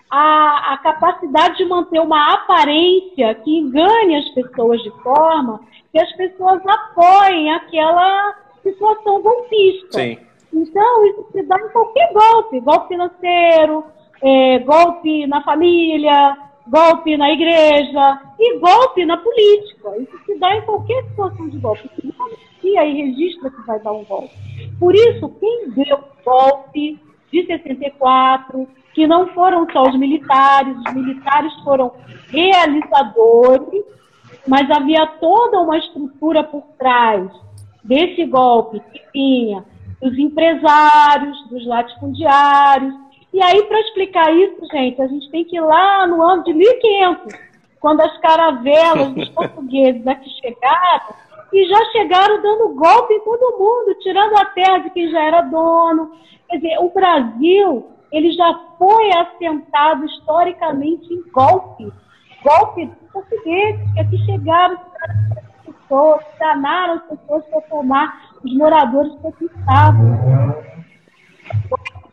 a, 0.10 0.74
a 0.74 0.78
capacidade 0.78 1.58
de 1.58 1.66
manter 1.66 2.00
uma 2.00 2.34
aparência 2.34 3.36
que 3.36 3.58
engane 3.60 4.16
as 4.16 4.30
pessoas 4.30 4.82
de 4.82 4.90
forma 5.02 5.60
que 5.92 6.00
as 6.00 6.10
pessoas 6.14 6.62
apoiem 6.66 7.52
aquela 7.52 8.36
situação 8.64 9.22
golpista. 9.22 10.00
Sim. 10.00 10.18
Então, 10.54 11.06
isso 11.08 11.28
se 11.34 11.44
dá 11.44 11.58
em 11.58 11.70
qualquer 11.70 12.14
golpe, 12.14 12.60
golpe 12.62 12.88
financeiro, 12.88 13.84
é, 14.22 14.60
golpe 14.60 15.28
na 15.28 15.44
família, 15.44 16.38
golpe 16.66 17.18
na 17.18 17.30
igreja 17.32 18.22
e 18.40 18.60
golpe 18.60 19.06
na 19.06 19.18
política. 19.18 19.98
Isso 19.98 20.26
se 20.26 20.40
dá 20.40 20.56
em 20.56 20.62
qualquer 20.62 21.04
situação 21.10 21.50
de 21.50 21.58
golpe. 21.58 21.90
Se 22.64 22.78
anuncia 22.78 22.86
e 22.86 23.04
registra 23.04 23.52
que 23.52 23.62
vai 23.68 23.80
dar 23.80 23.92
um 23.92 24.06
golpe. 24.06 24.34
Por 24.80 24.96
isso, 24.96 25.30
quem 25.40 25.70
deu 25.72 26.00
golpe 26.24 26.98
de 27.32 27.46
64, 27.46 28.68
que 28.94 29.06
não 29.06 29.28
foram 29.34 29.68
só 29.72 29.84
os 29.84 29.98
militares, 29.98 30.78
os 30.88 30.94
militares 30.94 31.54
foram 31.64 31.92
realizadores, 32.30 33.84
mas 34.48 34.70
havia 34.72 35.06
toda 35.20 35.60
uma 35.60 35.78
estrutura 35.78 36.44
por 36.44 36.64
trás 36.80 37.30
desse 37.84 38.26
golpe 38.26 38.80
que 38.92 39.02
tinha 39.12 39.66
dos 40.02 40.18
empresários, 40.18 41.48
dos 41.50 41.66
latifundiários, 41.66 42.94
e 43.34 43.42
aí, 43.42 43.64
para 43.64 43.80
explicar 43.80 44.32
isso, 44.32 44.64
gente, 44.72 45.02
a 45.02 45.08
gente 45.08 45.30
tem 45.32 45.44
que 45.44 45.58
ir 45.58 45.62
lá 45.62 46.06
no 46.06 46.22
ano 46.22 46.44
de 46.44 46.54
1500, 46.54 47.34
quando 47.80 48.02
as 48.02 48.16
caravelas 48.20 49.12
dos 49.14 49.28
portugueses 49.34 50.06
aqui 50.06 50.30
chegaram, 50.40 51.16
e 51.54 51.68
já 51.68 51.86
chegaram 51.92 52.42
dando 52.42 52.74
golpe 52.74 53.14
em 53.14 53.20
todo 53.24 53.58
mundo, 53.60 53.96
tirando 54.02 54.36
a 54.38 54.46
terra 54.46 54.80
de 54.80 54.90
quem 54.90 55.10
já 55.10 55.22
era 55.22 55.42
dono. 55.42 56.12
Quer 56.50 56.58
dizer, 56.58 56.78
o 56.80 56.90
Brasil, 56.90 57.88
ele 58.12 58.32
já 58.32 58.60
foi 58.78 59.12
assentado 59.14 60.06
historicamente 60.06 61.14
em 61.14 61.24
golpe. 61.32 61.94
Golpe 62.44 62.92
portugueses, 63.14 63.94
que 63.94 64.00
aqui 64.00 64.18
chegaram, 64.26 64.76
as 64.76 65.76
pessoas, 65.76 66.22
danaram 66.40 66.96
as 66.96 67.04
pessoas 67.04 67.46
para 67.46 67.62
tomar 67.62 68.32
os 68.44 68.58
moradores 68.58 69.14
que 69.22 69.28
aqui 69.28 69.46
estavam. 69.46 70.56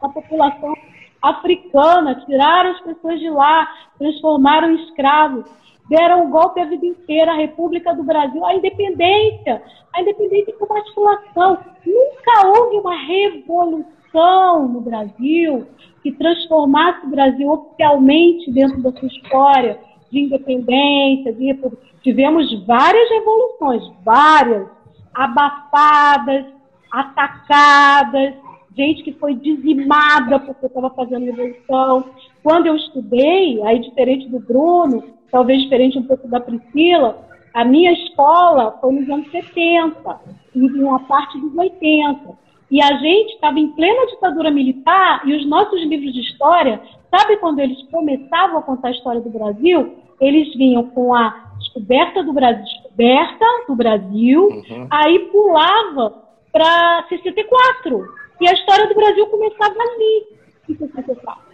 A 0.02 0.08
população 0.08 0.74
africana, 1.22 2.14
tiraram 2.26 2.70
as 2.72 2.80
pessoas 2.80 3.18
de 3.18 3.30
lá, 3.30 3.68
transformaram 3.98 4.70
em 4.70 4.84
escravos, 4.84 5.46
deram 5.90 6.26
um 6.26 6.30
golpe 6.30 6.60
a 6.60 6.64
vida 6.64 6.86
inteira, 6.86 7.32
a 7.32 7.36
República 7.36 7.92
do 7.92 8.04
Brasil, 8.04 8.46
a 8.46 8.54
independência, 8.54 9.60
a 9.92 10.00
independência 10.00 10.54
como 10.56 10.72
articulação. 10.72 11.58
Nunca 11.84 12.46
houve 12.46 12.76
uma 12.78 12.96
revolução 12.96 14.68
no 14.68 14.80
Brasil 14.80 15.66
que 16.00 16.12
transformasse 16.12 17.04
o 17.04 17.10
Brasil 17.10 17.50
oficialmente 17.50 18.52
dentro 18.52 18.80
da 18.80 18.92
sua 18.92 19.08
história 19.08 19.80
de 20.12 20.20
independência, 20.20 21.32
de 21.32 21.46
república. 21.46 21.82
Tivemos 22.02 22.64
várias 22.66 23.10
revoluções, 23.10 23.82
várias, 24.04 24.68
abafadas, 25.12 26.46
atacadas, 26.92 28.34
gente 28.76 29.02
que 29.02 29.12
foi 29.12 29.34
dizimada 29.34 30.38
porque 30.38 30.66
estava 30.66 30.90
fazendo 30.90 31.26
revolução. 31.26 32.04
Quando 32.44 32.66
eu 32.66 32.76
estudei, 32.76 33.60
aí 33.64 33.80
diferente 33.80 34.28
do 34.28 34.38
Bruno, 34.38 35.19
talvez 35.30 35.62
diferente 35.62 35.98
um 35.98 36.02
pouco 36.02 36.28
da 36.28 36.40
Priscila, 36.40 37.28
a 37.54 37.64
minha 37.64 37.92
escola 37.92 38.78
foi 38.80 38.92
nos 38.92 39.08
anos 39.08 39.30
70, 39.30 40.20
e 40.54 40.60
uma 40.82 41.00
parte 41.00 41.38
dos 41.40 41.56
80. 41.56 42.38
E 42.70 42.80
a 42.80 42.96
gente 42.98 43.34
estava 43.34 43.58
em 43.58 43.68
plena 43.72 44.06
ditadura 44.06 44.50
militar 44.50 45.22
e 45.26 45.34
os 45.34 45.46
nossos 45.48 45.82
livros 45.82 46.12
de 46.12 46.20
história, 46.20 46.80
sabe 47.10 47.36
quando 47.38 47.58
eles 47.58 47.82
começavam 47.90 48.58
a 48.58 48.62
contar 48.62 48.88
a 48.88 48.92
história 48.92 49.20
do 49.20 49.30
Brasil? 49.30 49.96
eles 50.20 50.54
vinham 50.54 50.84
com 50.90 51.14
a 51.14 51.50
descoberta 51.58 52.22
do 52.22 52.32
Brasil, 52.32 52.62
descoberta 52.62 53.46
do 53.66 53.74
Brasil, 53.74 54.48
uhum. 54.48 54.86
aí 54.90 55.18
pulava 55.30 56.22
para 56.52 57.06
64. 57.08 58.14
E 58.40 58.48
a 58.48 58.52
história 58.52 58.86
do 58.86 58.94
Brasil 58.94 59.26
começava 59.26 59.74
ali, 59.74 60.26
em 60.68 60.76
64. 60.76 61.49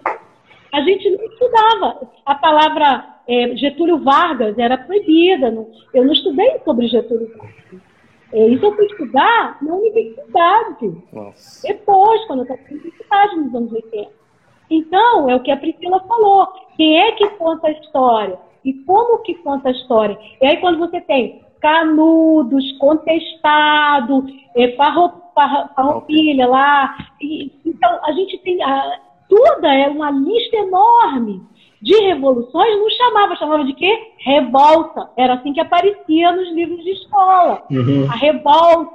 A 0.77 0.83
gente 0.83 1.09
não 1.09 1.25
estudava. 1.25 2.11
A 2.27 2.35
palavra 2.35 3.17
é, 3.27 3.57
Getúlio 3.57 3.99
Vargas 4.05 4.59
era 4.59 4.77
proibida. 4.77 5.51
Não, 5.51 5.71
eu 5.95 6.05
não 6.05 6.12
estudei 6.12 6.61
sobre 6.67 6.87
Getúlio 6.87 7.33
Vargas. 7.39 7.81
É, 8.31 8.47
isso 8.49 8.62
eu 8.62 8.75
fui 8.75 8.85
estudar 8.85 9.57
na 9.62 9.75
universidade. 9.75 11.03
Nossa. 11.11 11.67
Depois, 11.67 12.23
quando 12.27 12.41
eu 12.41 12.43
estava 12.43 12.61
na 12.61 12.77
universidade, 12.77 13.37
nos 13.37 13.55
anos 13.55 13.73
80. 13.73 14.11
Então, 14.69 15.31
é 15.31 15.35
o 15.35 15.41
que 15.41 15.51
a 15.51 15.57
Priscila 15.57 16.01
falou. 16.01 16.47
Quem 16.77 17.01
é 17.01 17.12
que 17.12 17.27
conta 17.31 17.69
a 17.69 17.71
história? 17.71 18.39
E 18.62 18.75
como 18.75 19.23
que 19.23 19.35
conta 19.37 19.71
a 19.71 19.73
história? 19.73 20.19
E 20.43 20.47
aí, 20.47 20.59
quando 20.59 20.79
você 20.79 21.01
tem 21.01 21.41
Canudos, 21.59 22.77
Contestado, 22.79 24.27
é, 24.55 24.77
Farroupilha 24.77 26.47
lá. 26.47 26.95
E, 27.19 27.51
então, 27.65 27.99
a 28.05 28.12
gente 28.12 28.37
tem. 28.39 28.62
A, 28.62 29.06
toda 29.29 29.73
é 29.73 29.89
uma 29.89 30.11
lista 30.11 30.57
enorme 30.57 31.43
de 31.81 31.95
revoluções. 31.95 32.79
Não 32.79 32.91
chamava, 32.91 33.37
chamava 33.37 33.65
de 33.65 33.75
quê? 33.75 34.12
Revolta. 34.19 35.11
Era 35.17 35.35
assim 35.35 35.53
que 35.53 35.61
aparecia 35.61 36.33
nos 36.33 36.53
livros 36.53 36.83
de 36.83 36.91
escola. 36.91 37.62
Uhum. 37.71 38.07
A 38.11 38.17
revolta, 38.17 38.93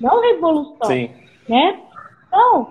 não 0.00 0.20
revolução. 0.20 0.86
Sim. 0.86 1.10
Né? 1.48 1.80
Então, 2.28 2.70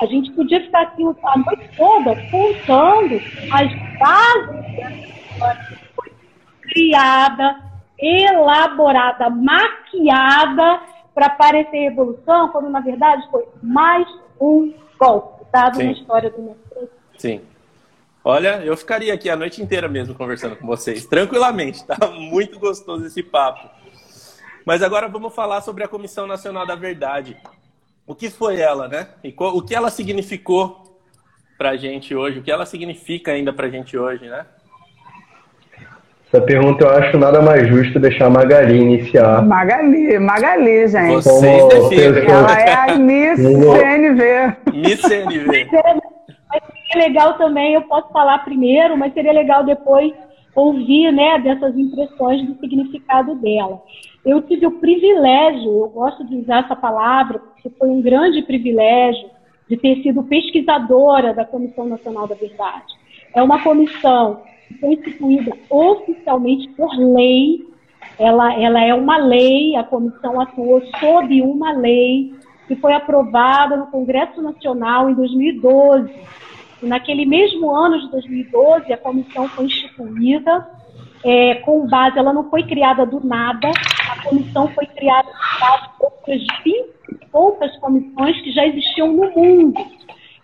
a 0.00 0.06
gente 0.06 0.30
podia 0.32 0.60
ficar 0.60 0.82
aqui 0.82 1.02
a 1.02 1.38
noite 1.38 1.70
toda 1.76 2.14
contando 2.30 3.20
as 3.52 3.98
bases 3.98 5.18
foi 5.38 6.12
criada, 6.62 7.58
elaborada, 7.98 9.28
maquiada 9.30 10.80
para 11.14 11.30
parecer 11.30 11.88
revolução, 11.88 12.50
quando 12.50 12.70
na 12.70 12.80
verdade 12.80 13.28
foi 13.30 13.44
mais 13.60 14.06
um 14.40 14.72
golpe 15.00 15.37
dado 15.52 15.76
Sim. 15.76 15.84
na 15.84 15.92
história 15.92 16.30
do 16.30 16.56
país. 16.74 16.88
Sim. 17.16 17.40
Olha, 18.24 18.62
eu 18.64 18.76
ficaria 18.76 19.14
aqui 19.14 19.30
a 19.30 19.36
noite 19.36 19.62
inteira 19.62 19.88
mesmo 19.88 20.14
conversando 20.14 20.56
com 20.56 20.66
vocês, 20.66 21.06
tranquilamente, 21.06 21.84
tá? 21.86 21.96
Muito 22.12 22.58
gostoso 22.58 23.06
esse 23.06 23.22
papo. 23.22 23.68
Mas 24.64 24.82
agora 24.82 25.08
vamos 25.08 25.34
falar 25.34 25.62
sobre 25.62 25.82
a 25.82 25.88
Comissão 25.88 26.26
Nacional 26.26 26.66
da 26.66 26.74
Verdade. 26.74 27.36
O 28.06 28.14
que 28.14 28.28
foi 28.28 28.60
ela, 28.60 28.86
né? 28.88 29.08
E 29.24 29.34
o 29.36 29.62
que 29.62 29.74
ela 29.74 29.90
significou 29.90 31.00
para 31.56 31.70
a 31.70 31.76
gente 31.76 32.14
hoje? 32.14 32.38
O 32.38 32.42
que 32.42 32.50
ela 32.50 32.66
significa 32.66 33.32
ainda 33.32 33.52
para 33.52 33.66
a 33.66 33.70
gente 33.70 33.96
hoje, 33.96 34.28
né? 34.28 34.46
Essa 36.30 36.42
pergunta 36.42 36.84
eu 36.84 36.90
acho 36.90 37.16
nada 37.16 37.40
mais 37.40 37.66
justo 37.68 37.98
deixar 37.98 38.26
a 38.26 38.30
Magali 38.30 38.78
iniciar. 38.78 39.42
Magali, 39.42 40.18
Magali, 40.18 40.86
gente. 40.86 41.14
Vocês 41.14 41.68
definem. 41.68 42.28
Ela 42.28 42.60
é 42.60 42.74
a 42.74 42.98
Miss 42.98 43.40
CNV. 43.40 44.56
Miss 44.74 45.00
CNV. 45.00 45.68
Mas 46.50 46.62
seria 46.86 47.08
legal 47.08 47.38
também, 47.38 47.72
eu 47.72 47.82
posso 47.82 48.12
falar 48.12 48.44
primeiro, 48.44 48.94
mas 48.94 49.14
seria 49.14 49.32
legal 49.32 49.64
depois 49.64 50.12
ouvir 50.54 51.10
né, 51.12 51.38
dessas 51.38 51.74
impressões 51.78 52.46
do 52.46 52.58
significado 52.60 53.34
dela. 53.36 53.80
Eu 54.22 54.42
tive 54.42 54.66
o 54.66 54.72
privilégio, 54.72 55.70
eu 55.70 55.88
gosto 55.88 56.26
de 56.26 56.36
usar 56.36 56.64
essa 56.64 56.76
palavra, 56.76 57.38
porque 57.38 57.70
foi 57.78 57.88
um 57.88 58.02
grande 58.02 58.42
privilégio 58.42 59.30
de 59.66 59.78
ter 59.78 60.02
sido 60.02 60.22
pesquisadora 60.24 61.32
da 61.32 61.46
Comissão 61.46 61.86
Nacional 61.86 62.26
da 62.26 62.34
Verdade. 62.34 62.98
É 63.34 63.42
uma 63.42 63.62
comissão 63.62 64.42
foi 64.74 64.94
instituída 64.94 65.52
oficialmente 65.70 66.68
por 66.70 66.90
lei. 66.96 67.66
Ela, 68.18 68.54
ela 68.54 68.82
é 68.82 68.94
uma 68.94 69.16
lei, 69.16 69.76
a 69.76 69.84
comissão 69.84 70.40
atuou 70.40 70.82
sob 70.98 71.40
uma 71.42 71.72
lei 71.72 72.34
que 72.66 72.76
foi 72.76 72.92
aprovada 72.92 73.76
no 73.76 73.86
Congresso 73.86 74.42
Nacional 74.42 75.08
em 75.08 75.14
2012. 75.14 76.12
E 76.82 76.86
naquele 76.86 77.24
mesmo 77.24 77.70
ano 77.70 77.98
de 78.00 78.10
2012, 78.10 78.92
a 78.92 78.98
comissão 78.98 79.48
foi 79.48 79.66
instituída 79.66 80.68
é, 81.24 81.56
com 81.56 81.86
base, 81.88 82.18
ela 82.18 82.32
não 82.32 82.48
foi 82.48 82.62
criada 82.62 83.04
do 83.04 83.24
nada, 83.26 83.70
a 84.10 84.22
comissão 84.22 84.68
foi 84.68 84.86
criada 84.86 85.28
com 85.28 85.60
base 85.60 85.88
outras 86.00 86.46
20 86.64 86.98
poucas 87.32 87.76
comissões 87.78 88.40
que 88.40 88.52
já 88.52 88.66
existiam 88.66 89.12
no 89.12 89.30
mundo 89.30 89.97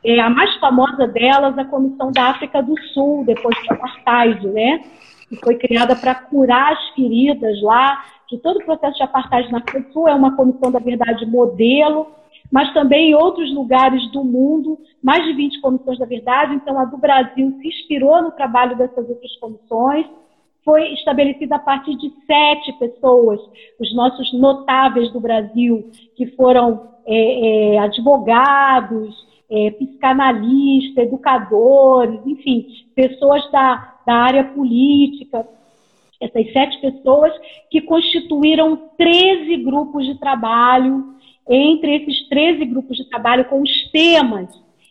é, 0.05 0.21
a 0.21 0.29
mais 0.29 0.55
famosa 0.57 1.09
delas, 1.09 1.57
a 1.57 1.65
Comissão 1.65 2.13
da 2.13 2.25
África 2.25 2.63
do 2.63 2.79
Sul, 2.93 3.25
depois 3.25 3.57
do 3.67 3.73
apartheid, 3.73 4.47
né? 4.49 4.85
Que 5.29 5.37
foi 5.37 5.57
criada 5.57 5.97
para 5.97 6.15
curar 6.15 6.75
as 6.75 6.89
feridas 6.91 7.61
lá 7.63 8.05
de 8.29 8.37
todo 8.39 8.59
o 8.59 8.65
processo 8.65 8.99
de 8.99 9.03
apartheid 9.03 9.51
na 9.51 9.59
África 9.59 9.81
do 9.81 9.93
Sul. 9.93 10.07
É 10.07 10.15
uma 10.15 10.37
comissão 10.37 10.71
da 10.71 10.79
verdade 10.79 11.25
modelo, 11.25 12.09
mas 12.53 12.71
também 12.75 13.11
em 13.11 13.15
outros 13.15 13.53
lugares 13.55 14.07
do 14.13 14.23
mundo, 14.23 14.79
mais 15.03 15.25
de 15.25 15.33
20 15.33 15.61
comissões 15.63 15.99
da 15.99 16.05
verdade. 16.05 16.55
Então, 16.55 16.79
a 16.79 16.85
do 16.85 16.99
Brasil 16.99 17.57
se 17.63 17.69
inspirou 17.69 18.23
no 18.23 18.33
trabalho 18.33 18.77
dessas 18.77 19.09
outras 19.09 19.35
comissões. 19.37 20.07
Foi 20.63 20.93
estabelecida 20.93 21.57
a 21.57 21.59
partir 21.59 21.97
de 21.97 22.13
sete 22.27 22.73
pessoas, 22.75 23.41
os 23.81 23.95
nossos 23.95 24.33
notáveis 24.35 25.11
do 25.13 25.21
Brasil, 25.21 25.91
que 26.15 26.27
foram 26.37 26.89
é, 27.07 27.75
é, 27.75 27.79
advogados, 27.79 29.15
é, 29.55 29.71
psicanalista, 29.71 31.03
educadores, 31.03 32.21
enfim, 32.27 32.67
pessoas 32.93 33.49
da, 33.53 33.95
da 34.05 34.15
área 34.15 34.43
política, 34.43 35.47
essas 36.21 36.53
sete 36.53 36.81
pessoas 36.81 37.33
que 37.71 37.81
constituíram 37.83 38.91
13 38.99 39.57
grupos 39.59 40.05
de 40.07 40.19
trabalho, 40.19 41.15
entre 41.49 41.97
esses 41.97 42.29
13 42.29 42.65
grupos 42.65 42.97
de 42.97 43.09
trabalho 43.09 43.45
com 43.45 43.63
os 43.63 43.91
temas 43.93 44.49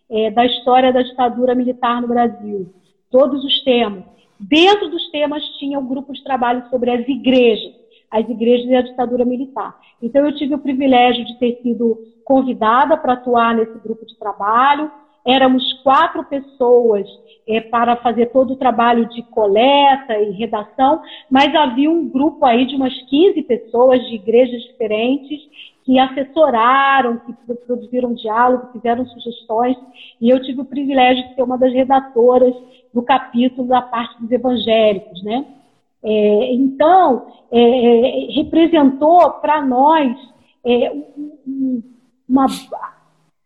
é, 0.10 0.32
da 0.32 0.46
história 0.46 0.94
da 0.94 1.02
ditadura 1.02 1.54
militar 1.54 2.02
no 2.02 2.08
Brasil, 2.08 2.74
todos 3.12 3.44
os 3.44 3.64
temas. 3.64 4.06
Dentro 4.40 4.90
dos 4.90 5.10
temas 5.12 5.44
tinha 5.60 5.78
um 5.78 5.86
grupo 5.86 6.14
de 6.14 6.24
trabalho 6.24 6.70
sobre 6.70 6.90
as 6.90 7.06
igrejas, 7.08 7.74
as 8.14 8.30
igrejas 8.30 8.70
e 8.70 8.76
a 8.76 8.82
ditadura 8.82 9.26
militar. 9.26 9.76
Então 10.00 10.24
eu 10.24 10.36
tive 10.36 10.54
o 10.54 10.60
privilégio 10.60 11.26
de 11.26 11.40
ter 11.40 11.60
sido 11.64 11.98
convidada 12.24 12.96
para 12.96 13.14
atuar 13.14 13.56
nesse 13.56 13.78
grupo 13.80 14.06
de 14.06 14.18
trabalho. 14.20 14.92
Éramos 15.26 15.74
quatro 15.82 16.24
pessoas 16.26 17.08
é, 17.48 17.60
para 17.60 17.96
fazer 17.96 18.28
todo 18.28 18.54
o 18.54 18.56
trabalho 18.56 19.10
de 19.10 19.24
coleta 19.24 20.16
e 20.20 20.32
redação, 20.32 21.02
mas 21.30 21.56
havia 21.56 21.90
um 21.90 22.08
grupo 22.08 22.46
aí 22.46 22.66
de 22.66 22.76
umas 22.76 22.94
15 23.10 23.42
pessoas 23.44 24.00
de 24.06 24.16
igrejas 24.16 24.62
diferentes 24.62 25.42
que 25.84 25.98
assessoraram, 25.98 27.18
que 27.18 27.34
produziram 27.66 28.14
diálogo, 28.14 28.72
fizeram 28.74 29.06
sugestões, 29.08 29.76
e 30.22 30.30
eu 30.30 30.42
tive 30.42 30.62
o 30.62 30.66
privilégio 30.66 31.28
de 31.28 31.36
ser 31.36 31.42
uma 31.42 31.58
das 31.58 31.74
redatoras 31.74 32.54
do 32.94 33.02
capítulo 33.02 33.68
da 33.68 33.82
parte 33.82 34.22
dos 34.22 34.32
evangélicos, 34.32 35.22
né? 35.24 35.46
É, 36.04 36.54
então, 36.54 37.28
é, 37.52 37.60
é 37.60 38.32
representou 38.34 39.32
para 39.34 39.62
nós 39.66 40.16
é, 40.66 40.92
um, 41.48 41.82
uma, 42.28 42.46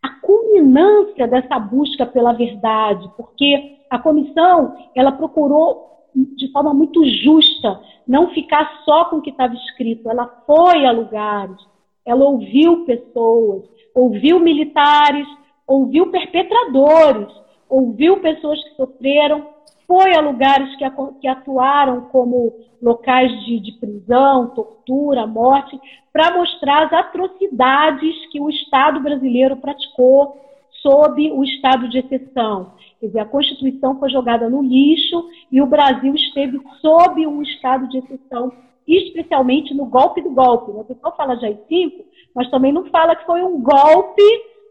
a 0.02 0.08
culminância 0.20 1.26
dessa 1.28 1.58
busca 1.58 2.04
pela 2.06 2.32
verdade, 2.32 3.08
porque 3.16 3.78
a 3.90 3.98
comissão 3.98 4.76
ela 4.94 5.12
procurou 5.12 5.88
de 6.14 6.50
forma 6.50 6.74
muito 6.74 7.04
justa 7.04 7.80
não 8.06 8.30
ficar 8.30 8.82
só 8.84 9.04
com 9.06 9.16
o 9.16 9.22
que 9.22 9.30
estava 9.30 9.54
escrito, 9.54 10.10
ela 10.10 10.26
foi 10.46 10.84
a 10.86 10.90
lugares, 10.90 11.56
ela 12.04 12.24
ouviu 12.24 12.84
pessoas, 12.84 13.64
ouviu 13.94 14.40
militares, 14.40 15.26
ouviu 15.66 16.10
perpetradores, 16.10 17.28
ouviu 17.68 18.18
pessoas 18.20 18.62
que 18.64 18.76
sofreram, 18.76 19.46
foi 19.88 20.14
a 20.14 20.20
lugares 20.20 20.76
que, 20.76 20.84
que 21.18 21.26
atuaram 21.26 22.02
como 22.12 22.54
locais 22.80 23.32
de, 23.46 23.58
de 23.58 23.72
prisão, 23.72 24.50
tortura, 24.50 25.26
morte, 25.26 25.80
para 26.12 26.36
mostrar 26.36 26.84
as 26.84 26.92
atrocidades 26.92 28.14
que 28.30 28.38
o 28.38 28.50
Estado 28.50 29.00
brasileiro 29.00 29.56
praticou 29.56 30.36
sob 30.82 31.32
o 31.32 31.42
estado 31.42 31.88
de 31.88 31.98
exceção. 31.98 32.74
Quer 33.00 33.06
dizer, 33.06 33.20
a 33.20 33.24
Constituição 33.24 33.98
foi 33.98 34.10
jogada 34.10 34.48
no 34.48 34.62
lixo 34.62 35.28
e 35.50 35.60
o 35.60 35.66
Brasil 35.66 36.14
esteve 36.14 36.60
sob 36.80 37.26
um 37.26 37.42
estado 37.42 37.88
de 37.88 37.98
exceção, 37.98 38.52
especialmente 38.86 39.74
no 39.74 39.86
golpe 39.86 40.20
do 40.20 40.30
golpe. 40.30 40.70
O 40.70 40.84
pessoal 40.84 41.16
fala 41.16 41.36
de 41.36 41.46
AI-5, 41.46 42.04
mas 42.34 42.50
também 42.50 42.72
não 42.72 42.84
fala 42.90 43.16
que 43.16 43.26
foi 43.26 43.42
um 43.42 43.60
golpe 43.60 44.22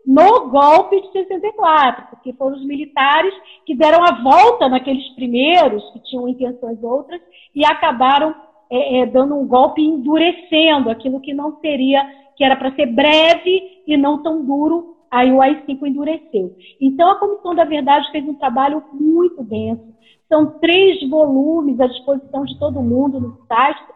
no 0.08 0.50
golpe 0.50 1.02
de 1.02 1.12
64, 1.12 2.08
porque 2.12 2.32
foram 2.32 2.56
os 2.56 2.66
militares 2.66 3.34
que 3.66 3.76
deram 3.76 4.02
a 4.06 4.24
volta 4.24 4.70
naqueles 4.70 5.06
primeiros, 5.16 5.84
que 5.92 6.00
tinham 6.00 6.30
intenções 6.30 6.82
outras, 6.82 7.20
e 7.54 7.66
acabaram 7.66 8.34
é, 8.72 9.00
é, 9.00 9.06
dando 9.06 9.36
um 9.36 9.46
golpe 9.46 9.82
endurecendo 9.82 10.90
aquilo 10.90 11.20
que 11.20 11.34
não 11.34 11.60
seria, 11.60 12.02
que 12.38 12.44
era 12.44 12.56
para 12.56 12.74
ser 12.74 12.86
breve 12.86 13.84
e 13.86 13.98
não 13.98 14.24
tão 14.24 14.46
duro, 14.46 14.96
aí 15.12 15.30
o 15.30 15.42
AI-5 15.42 15.86
endureceu. 15.86 16.56
Então, 16.80 17.12
a 17.12 17.20
Comissão 17.20 17.54
da 17.54 17.66
Verdade 17.66 18.10
fez 18.10 18.26
um 18.26 18.36
trabalho 18.36 18.82
muito 18.94 19.44
denso. 19.44 19.84
São 20.30 20.58
três 20.60 21.08
volumes 21.10 21.80
à 21.82 21.88
disposição 21.88 22.46
de 22.46 22.58
todo 22.58 22.82
mundo 22.82 23.20
no 23.20 23.38
site 23.46 23.80
da 23.88 23.94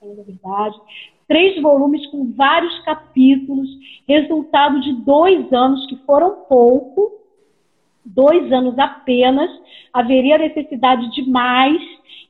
Comissão 0.00 0.16
da 0.16 0.22
Verdade. 0.24 0.76
Três 1.32 1.62
volumes 1.62 2.06
com 2.08 2.30
vários 2.34 2.78
capítulos, 2.80 3.66
resultado 4.06 4.78
de 4.82 4.92
dois 4.96 5.50
anos, 5.50 5.86
que 5.86 5.96
foram 6.04 6.44
pouco, 6.46 7.10
dois 8.04 8.52
anos 8.52 8.78
apenas. 8.78 9.50
Haveria 9.94 10.36
necessidade 10.36 11.10
de 11.12 11.30
mais, 11.30 11.80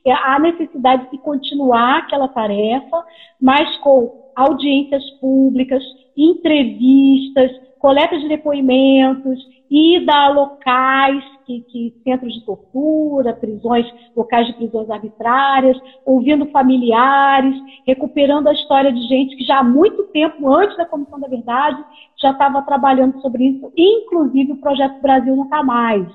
há 0.07 0.39
necessidade 0.39 1.11
de 1.11 1.17
continuar 1.17 1.97
aquela 1.97 2.29
tarefa, 2.29 3.05
mas 3.41 3.75
com 3.79 4.31
audiências 4.37 5.03
públicas, 5.19 5.83
entrevistas, 6.15 7.51
coleta 7.79 8.17
de 8.17 8.29
depoimentos, 8.29 9.37
ida 9.69 10.15
a 10.15 10.29
locais, 10.29 11.25
que, 11.45 11.61
que, 11.61 11.93
centros 12.03 12.33
de 12.33 12.45
tortura, 12.45 13.33
prisões, 13.33 13.85
locais 14.15 14.47
de 14.47 14.53
prisões 14.53 14.89
arbitrárias, 14.89 15.77
ouvindo 16.05 16.45
familiares, 16.47 17.55
recuperando 17.85 18.47
a 18.47 18.53
história 18.53 18.91
de 18.91 19.01
gente 19.07 19.35
que 19.35 19.43
já 19.43 19.59
há 19.59 19.63
muito 19.63 20.03
tempo, 20.05 20.53
antes 20.53 20.75
da 20.77 20.85
Comissão 20.85 21.19
da 21.19 21.27
Verdade, 21.27 21.83
já 22.21 22.31
estava 22.31 22.61
trabalhando 22.61 23.19
sobre 23.21 23.45
isso, 23.45 23.71
inclusive 23.77 24.53
o 24.53 24.57
Projeto 24.57 25.01
Brasil 25.01 25.35
Nunca 25.35 25.63
Mais, 25.63 26.07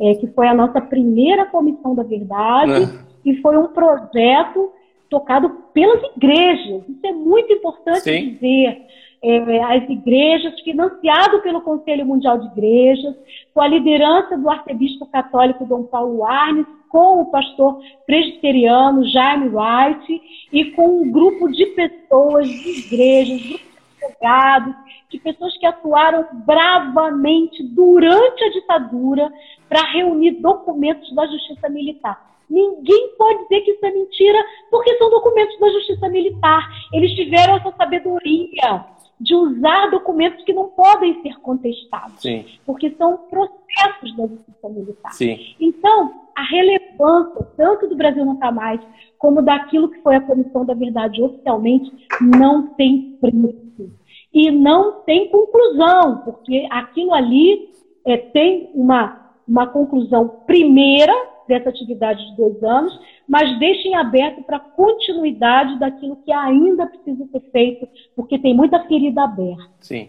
é, 0.00 0.14
que 0.14 0.26
foi 0.28 0.48
a 0.48 0.54
nossa 0.54 0.80
primeira 0.80 1.46
Comissão 1.46 1.94
da 1.94 2.02
Verdade, 2.02 2.72
é. 2.72 3.30
e 3.30 3.36
foi 3.40 3.56
um 3.56 3.68
projeto 3.68 4.72
tocado 5.08 5.50
pelas 5.72 6.02
igrejas. 6.16 6.82
Isso 6.88 7.06
é 7.06 7.12
muito 7.12 7.52
importante 7.52 8.00
Sim. 8.00 8.34
dizer. 8.34 8.86
É, 9.20 9.64
as 9.64 9.88
igrejas, 9.88 10.60
financiado 10.60 11.40
pelo 11.42 11.60
Conselho 11.60 12.06
Mundial 12.06 12.38
de 12.38 12.46
Igrejas, 12.46 13.16
com 13.52 13.60
a 13.60 13.66
liderança 13.66 14.36
do 14.38 14.48
arcebispo 14.48 15.06
católico 15.06 15.66
Dom 15.66 15.84
Paulo 15.84 16.24
Arnes, 16.24 16.66
com 16.88 17.22
o 17.22 17.30
pastor 17.30 17.80
presbiteriano 18.06 19.04
Jaime 19.08 19.48
White 19.48 20.22
e 20.52 20.66
com 20.72 21.02
um 21.02 21.10
grupo 21.10 21.50
de 21.50 21.66
pessoas, 21.66 22.48
de 22.48 22.86
igrejas, 22.86 23.40
de 23.40 23.60
advogados, 24.02 24.74
de 25.10 25.18
pessoas 25.18 25.56
que 25.58 25.66
atuaram 25.66 26.26
bravamente 26.46 27.62
durante 27.62 28.44
a 28.44 28.50
ditadura 28.50 29.30
para 29.68 29.90
reunir 29.92 30.32
documentos 30.40 31.12
da 31.14 31.26
justiça 31.26 31.68
militar. 31.68 32.28
Ninguém 32.48 33.14
pode 33.18 33.42
dizer 33.42 33.60
que 33.60 33.72
isso 33.72 33.84
é 33.84 33.90
mentira, 33.90 34.38
porque 34.70 34.96
são 34.96 35.10
documentos 35.10 35.58
da 35.60 35.68
Justiça 35.68 36.08
Militar. 36.08 36.66
Eles 36.94 37.12
tiveram 37.12 37.56
essa 37.56 37.70
sabedoria 37.72 38.86
de 39.20 39.34
usar 39.34 39.90
documentos 39.90 40.44
que 40.44 40.52
não 40.52 40.68
podem 40.68 41.20
ser 41.22 41.38
contestados, 41.40 42.20
Sim. 42.20 42.44
porque 42.64 42.90
são 42.96 43.16
processos 43.28 44.16
da 44.16 44.26
Justiça 44.26 44.68
Militar. 44.68 45.12
Sim. 45.12 45.38
Então, 45.60 46.28
a 46.36 46.42
relevância, 46.42 47.46
tanto 47.56 47.88
do 47.88 47.96
Brasil 47.96 48.24
Nunca 48.24 48.52
Mais, 48.52 48.80
como 49.18 49.42
daquilo 49.42 49.88
que 49.88 50.00
foi 50.02 50.16
a 50.16 50.20
Comissão 50.20 50.64
da 50.64 50.74
Verdade 50.74 51.20
oficialmente, 51.20 51.90
não 52.20 52.68
tem 52.74 53.18
preço. 53.20 53.90
E 54.32 54.50
não 54.50 55.00
tem 55.02 55.30
conclusão, 55.30 56.18
porque 56.18 56.66
aquilo 56.70 57.12
ali 57.12 57.70
é, 58.06 58.16
tem 58.16 58.70
uma, 58.74 59.34
uma 59.48 59.66
conclusão 59.66 60.28
primeira 60.46 61.12
dessa 61.48 61.70
atividade 61.70 62.24
de 62.30 62.36
dois 62.36 62.62
anos, 62.62 63.00
mas 63.28 63.58
deixem 63.58 63.94
aberto 63.94 64.42
para 64.42 64.58
continuidade 64.58 65.78
daquilo 65.78 66.16
que 66.24 66.32
ainda 66.32 66.86
precisa 66.86 67.26
ser 67.30 67.40
feito, 67.52 67.86
porque 68.16 68.38
tem 68.38 68.54
muita 68.54 68.82
ferida 68.84 69.24
aberta. 69.24 69.68
Sim, 69.80 70.08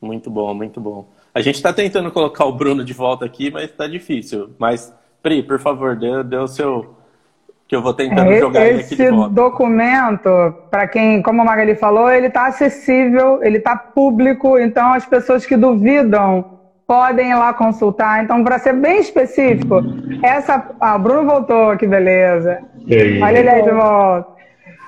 muito 0.00 0.30
bom, 0.30 0.52
muito 0.52 0.78
bom. 0.78 1.06
A 1.34 1.40
gente 1.40 1.54
está 1.54 1.72
tentando 1.72 2.10
colocar 2.10 2.44
o 2.44 2.52
Bruno 2.52 2.84
de 2.84 2.92
volta 2.92 3.24
aqui, 3.24 3.50
mas 3.50 3.64
está 3.64 3.86
difícil. 3.86 4.50
Mas, 4.58 4.92
Pri, 5.22 5.42
por 5.42 5.58
favor, 5.58 5.96
dê, 5.96 6.22
dê 6.22 6.36
o 6.36 6.46
seu. 6.46 6.96
Que 7.66 7.76
eu 7.76 7.82
vou 7.82 7.92
tentando 7.92 8.30
é, 8.30 8.38
jogar 8.38 8.66
ele 8.66 8.80
aqui 8.80 8.96
de. 8.96 9.02
Esse 9.02 9.28
documento, 9.30 10.28
para 10.70 10.88
quem, 10.88 11.22
como 11.22 11.42
a 11.42 11.44
Magali 11.44 11.74
falou, 11.74 12.10
ele 12.10 12.28
está 12.28 12.46
acessível, 12.46 13.42
ele 13.42 13.58
está 13.58 13.76
público, 13.76 14.58
então 14.58 14.92
as 14.92 15.04
pessoas 15.06 15.44
que 15.44 15.56
duvidam 15.56 16.57
podem 16.88 17.30
ir 17.30 17.34
lá 17.34 17.52
consultar. 17.52 18.24
Então, 18.24 18.42
para 18.42 18.58
ser 18.58 18.72
bem 18.72 18.98
específico, 18.98 19.82
essa. 20.22 20.70
Ah, 20.80 20.96
o 20.96 20.98
Bruno 20.98 21.28
voltou, 21.28 21.76
que 21.76 21.86
beleza. 21.86 22.60
Olha 23.22 23.38
ele 23.38 23.50
aí 23.50 23.62
de 23.62 23.70
volta. 23.70 24.38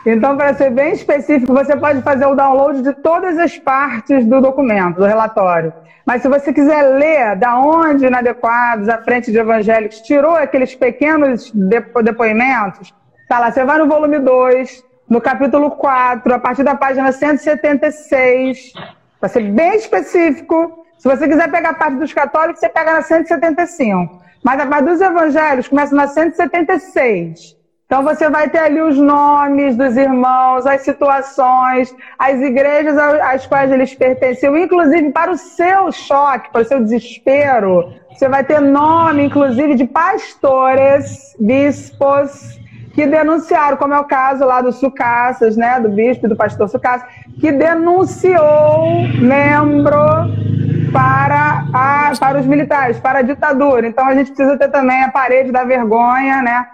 Então, 0.06 0.34
para 0.34 0.54
ser 0.54 0.70
bem 0.70 0.94
específico, 0.94 1.52
você 1.52 1.76
pode 1.76 2.00
fazer 2.00 2.24
o 2.24 2.34
download 2.34 2.80
de 2.80 2.94
todas 2.94 3.36
as 3.36 3.58
partes 3.58 4.24
do 4.24 4.40
documento, 4.40 4.96
do 4.96 5.04
relatório. 5.04 5.74
Mas 6.06 6.22
se 6.22 6.28
você 6.28 6.54
quiser 6.54 6.82
ler 6.82 7.36
da 7.36 7.58
onde 7.58 8.06
Inadequados, 8.06 8.88
a 8.88 8.96
frente 8.96 9.30
de 9.30 9.38
evangélicos, 9.38 10.00
tirou 10.00 10.34
aqueles 10.34 10.74
pequenos 10.74 11.52
depo 11.52 12.02
depoimentos, 12.02 12.94
tá 13.28 13.38
lá, 13.38 13.52
você 13.52 13.62
vai 13.62 13.76
no 13.76 13.86
volume 13.86 14.18
2, 14.18 14.82
no 15.06 15.20
capítulo 15.20 15.72
4, 15.72 16.32
a 16.32 16.38
partir 16.38 16.62
da 16.62 16.74
página 16.74 17.12
176, 17.12 18.72
para 19.20 19.28
ser 19.28 19.42
bem 19.52 19.76
específico, 19.76 20.79
se 21.00 21.08
você 21.08 21.26
quiser 21.26 21.50
pegar 21.50 21.70
a 21.70 21.74
parte 21.74 21.96
dos 21.96 22.12
católicos, 22.12 22.60
você 22.60 22.68
pega 22.68 22.92
na 22.92 23.00
175. 23.00 24.20
Mas 24.44 24.60
a 24.60 24.66
parte 24.66 24.84
dos 24.84 25.00
evangelhos 25.00 25.66
começa 25.66 25.96
na 25.96 26.06
176. 26.06 27.56
Então 27.86 28.02
você 28.02 28.28
vai 28.28 28.50
ter 28.50 28.58
ali 28.58 28.82
os 28.82 28.98
nomes 28.98 29.76
dos 29.76 29.96
irmãos, 29.96 30.66
as 30.66 30.82
situações, 30.82 31.96
as 32.18 32.38
igrejas 32.42 32.98
às 32.98 33.46
quais 33.46 33.72
eles 33.72 33.94
pertenciam, 33.94 34.54
inclusive 34.58 35.10
para 35.10 35.30
o 35.30 35.38
seu 35.38 35.90
choque, 35.90 36.52
para 36.52 36.60
o 36.60 36.64
seu 36.66 36.82
desespero. 36.82 37.94
Você 38.12 38.28
vai 38.28 38.44
ter 38.44 38.60
nome, 38.60 39.24
inclusive, 39.24 39.76
de 39.76 39.86
pastores, 39.86 41.34
bispos, 41.40 42.60
que 42.92 43.06
denunciaram, 43.06 43.78
como 43.78 43.94
é 43.94 43.98
o 43.98 44.04
caso 44.04 44.44
lá 44.44 44.60
do 44.60 44.70
Sucassas, 44.70 45.56
né, 45.56 45.80
do 45.80 45.88
bispo 45.88 46.26
e 46.26 46.28
do 46.28 46.36
pastor 46.36 46.68
Sucassas, 46.68 47.08
que 47.40 47.50
denunciou 47.50 49.08
membro 49.18 50.60
para, 50.92 51.64
a, 51.72 52.12
para 52.18 52.38
os 52.38 52.46
militares, 52.46 52.98
para 52.98 53.20
a 53.20 53.22
ditadura. 53.22 53.86
Então 53.86 54.06
a 54.06 54.14
gente 54.14 54.32
precisa 54.32 54.56
ter 54.56 54.68
também 54.68 55.02
a 55.02 55.10
parede 55.10 55.50
da 55.50 55.64
vergonha, 55.64 56.42
né? 56.42 56.66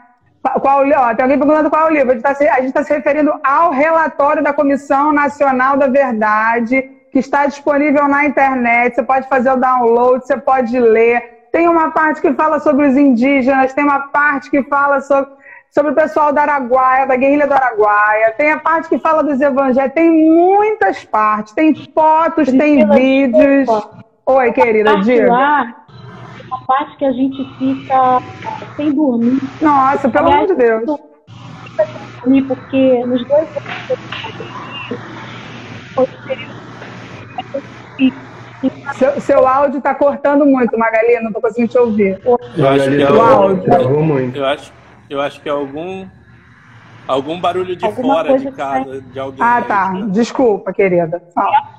Qual, 0.60 0.84
ó, 0.86 1.14
tem 1.14 1.22
alguém 1.22 1.38
perguntando 1.38 1.70
qual 1.70 1.88
é 1.88 1.90
o 1.90 1.92
livro. 1.92 2.10
A 2.10 2.14
gente 2.14 2.24
está 2.24 2.34
se, 2.34 2.72
tá 2.72 2.84
se 2.84 2.92
referindo 2.92 3.32
ao 3.42 3.72
relatório 3.72 4.42
da 4.42 4.52
Comissão 4.52 5.12
Nacional 5.12 5.76
da 5.76 5.88
Verdade, 5.88 6.82
que 7.10 7.18
está 7.18 7.46
disponível 7.46 8.06
na 8.06 8.24
internet. 8.24 8.94
Você 8.94 9.02
pode 9.02 9.28
fazer 9.28 9.50
o 9.50 9.56
download, 9.56 10.24
você 10.24 10.36
pode 10.36 10.78
ler. 10.78 11.48
Tem 11.50 11.68
uma 11.68 11.90
parte 11.90 12.20
que 12.20 12.32
fala 12.34 12.60
sobre 12.60 12.86
os 12.86 12.96
indígenas, 12.96 13.72
tem 13.72 13.82
uma 13.82 14.08
parte 14.08 14.50
que 14.50 14.62
fala 14.64 15.00
sobre, 15.00 15.30
sobre 15.70 15.92
o 15.92 15.94
pessoal 15.94 16.32
da 16.32 16.42
Araguaia, 16.42 17.06
da 17.06 17.16
guerrilha 17.16 17.46
do 17.46 17.54
Araguaia, 17.54 18.34
tem 18.36 18.52
a 18.52 18.58
parte 18.58 18.88
que 18.88 18.98
fala 18.98 19.24
dos 19.24 19.40
evangelhos, 19.40 19.94
tem 19.94 20.10
muitas 20.10 21.04
partes, 21.04 21.54
tem 21.54 21.74
fotos, 21.94 22.52
tem 22.52 22.88
vídeos. 22.90 23.68
Oi, 24.26 24.52
querida, 24.52 24.96
diga. 25.02 25.30
Lá, 25.30 25.76
a 26.50 26.58
parte 26.66 26.96
que 26.96 27.04
a 27.04 27.12
gente 27.12 27.36
fica 27.58 28.20
sem 28.76 28.92
dormir. 28.92 29.38
Nossa, 29.60 30.08
pelo 30.08 30.28
amor 30.32 30.46
de 30.48 30.54
Deus. 30.54 30.84
Dormir 32.22 32.42
porque 32.42 33.04
nos 33.06 33.24
dois 33.24 33.48
seu, 38.94 39.20
seu 39.20 39.46
áudio 39.46 39.78
está 39.78 39.94
cortando 39.94 40.44
muito, 40.44 40.76
Magali, 40.76 41.20
não 41.20 41.28
estou 41.28 41.42
conseguindo 41.42 41.68
te 41.68 41.78
ouvir. 41.78 42.20
Eu 42.24 42.68
acho 42.68 42.90
que 42.90 43.02
é 43.02 43.12
o 43.12 43.20
áudio. 43.20 44.02
muito. 44.02 44.38
Eu 44.38 44.46
acho, 44.46 44.72
eu 45.08 45.20
acho 45.20 45.40
que 45.40 45.48
é 45.48 45.52
algum 45.52 46.06
algum 47.06 47.40
barulho 47.40 47.76
de 47.76 47.84
Alguma 47.84 48.24
fora 48.24 48.38
de 48.38 48.50
casa 48.50 49.00
de 49.00 49.18
alguém. 49.20 49.38
Ah, 49.40 49.62
tá. 49.62 49.92
Desculpa, 50.08 50.72
querida. 50.72 51.22
Fala. 51.32 51.76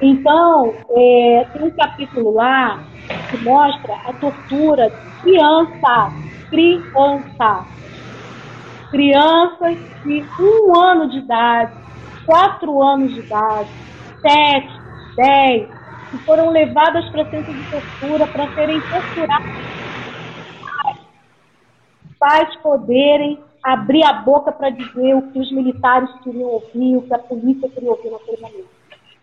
Então, 0.00 0.86
é, 0.90 1.44
tem 1.52 1.62
um 1.62 1.70
capítulo 1.70 2.32
lá 2.32 2.84
que 3.30 3.38
mostra 3.38 3.94
a 4.04 4.12
tortura 4.12 4.90
de 4.90 5.20
criança, 5.22 6.12
criança, 6.50 7.66
crianças 8.90 9.78
de 10.04 10.28
um 10.38 10.78
ano 10.78 11.08
de 11.08 11.18
idade, 11.18 11.72
quatro 12.26 12.82
anos 12.82 13.12
de 13.14 13.20
idade, 13.20 13.70
sete, 14.20 14.80
dez, 15.16 15.68
que 16.10 16.18
foram 16.24 16.50
levadas 16.50 17.08
para 17.10 17.30
centro 17.30 17.54
de 17.54 17.64
tortura 17.64 18.26
para 18.26 18.52
serem 18.52 18.80
torturadas, 18.82 19.46
pais 22.18 22.56
poderem 22.56 23.38
abrir 23.62 24.04
a 24.04 24.12
boca 24.12 24.52
para 24.52 24.70
dizer 24.70 25.14
o 25.16 25.32
que 25.32 25.40
os 25.40 25.50
militares 25.52 26.08
queriam 26.22 26.50
ouvir, 26.50 26.96
o 26.96 27.02
que 27.02 27.14
a 27.14 27.18
polícia 27.18 27.68
queria 27.70 27.90
ouvir 27.90 28.10
naquele 28.10 28.40
momento. 28.40 28.75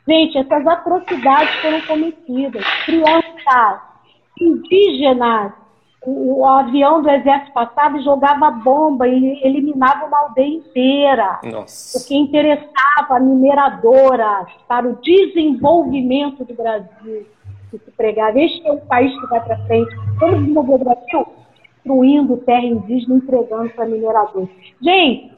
Gente, 0.07 0.37
essas 0.37 0.67
atrocidades 0.67 1.55
foram 1.61 1.81
cometidas. 1.81 2.63
Crianças, 2.85 3.81
indígenas, 4.39 5.53
o, 6.05 6.39
o, 6.39 6.45
avião 6.45 7.01
do 7.01 7.09
exército 7.09 7.53
passava 7.53 7.97
e 7.97 8.03
jogava 8.03 8.51
bomba 8.51 9.07
e 9.07 9.39
eliminava 9.43 10.05
uma 10.05 10.19
aldeia 10.19 10.55
inteira. 10.55 11.39
Nossa. 11.43 11.97
O 11.97 12.05
que 12.05 12.15
interessava 12.15 13.19
mineradoras 13.21 14.47
para 14.67 14.87
o 14.87 14.97
desenvolvimento 15.01 16.43
do 16.43 16.53
Brasil. 16.53 17.25
Que 17.71 17.77
se 17.77 17.91
pregava. 17.91 18.39
Este 18.39 18.67
é 18.67 18.71
o 18.71 18.81
país 18.81 19.17
que 19.19 19.27
vai 19.27 19.41
para 19.41 19.57
frente. 19.65 19.95
Vamos 20.19 20.39
desenvolver 20.41 20.75
o 20.75 20.79
Brasil? 20.79 21.27
Destruindo 21.75 22.37
terra 22.37 22.65
indígena, 22.65 23.15
entregando 23.15 23.69
para 23.69 23.85
mineradores. 23.85 24.49
Gente, 24.81 25.32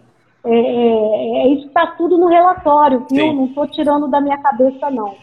é, 0.46 0.54
é, 0.54 1.44
é 1.44 1.48
isso 1.50 1.68
está 1.68 1.88
tudo 1.88 2.18
no 2.18 2.28
relatório, 2.28 3.06
viu? 3.10 3.26
Sim. 3.26 3.36
Não 3.36 3.46
estou 3.46 3.68
tirando 3.68 4.08
da 4.08 4.22
minha 4.22 4.38
cabeça, 4.38 4.90
não. 4.90 5.16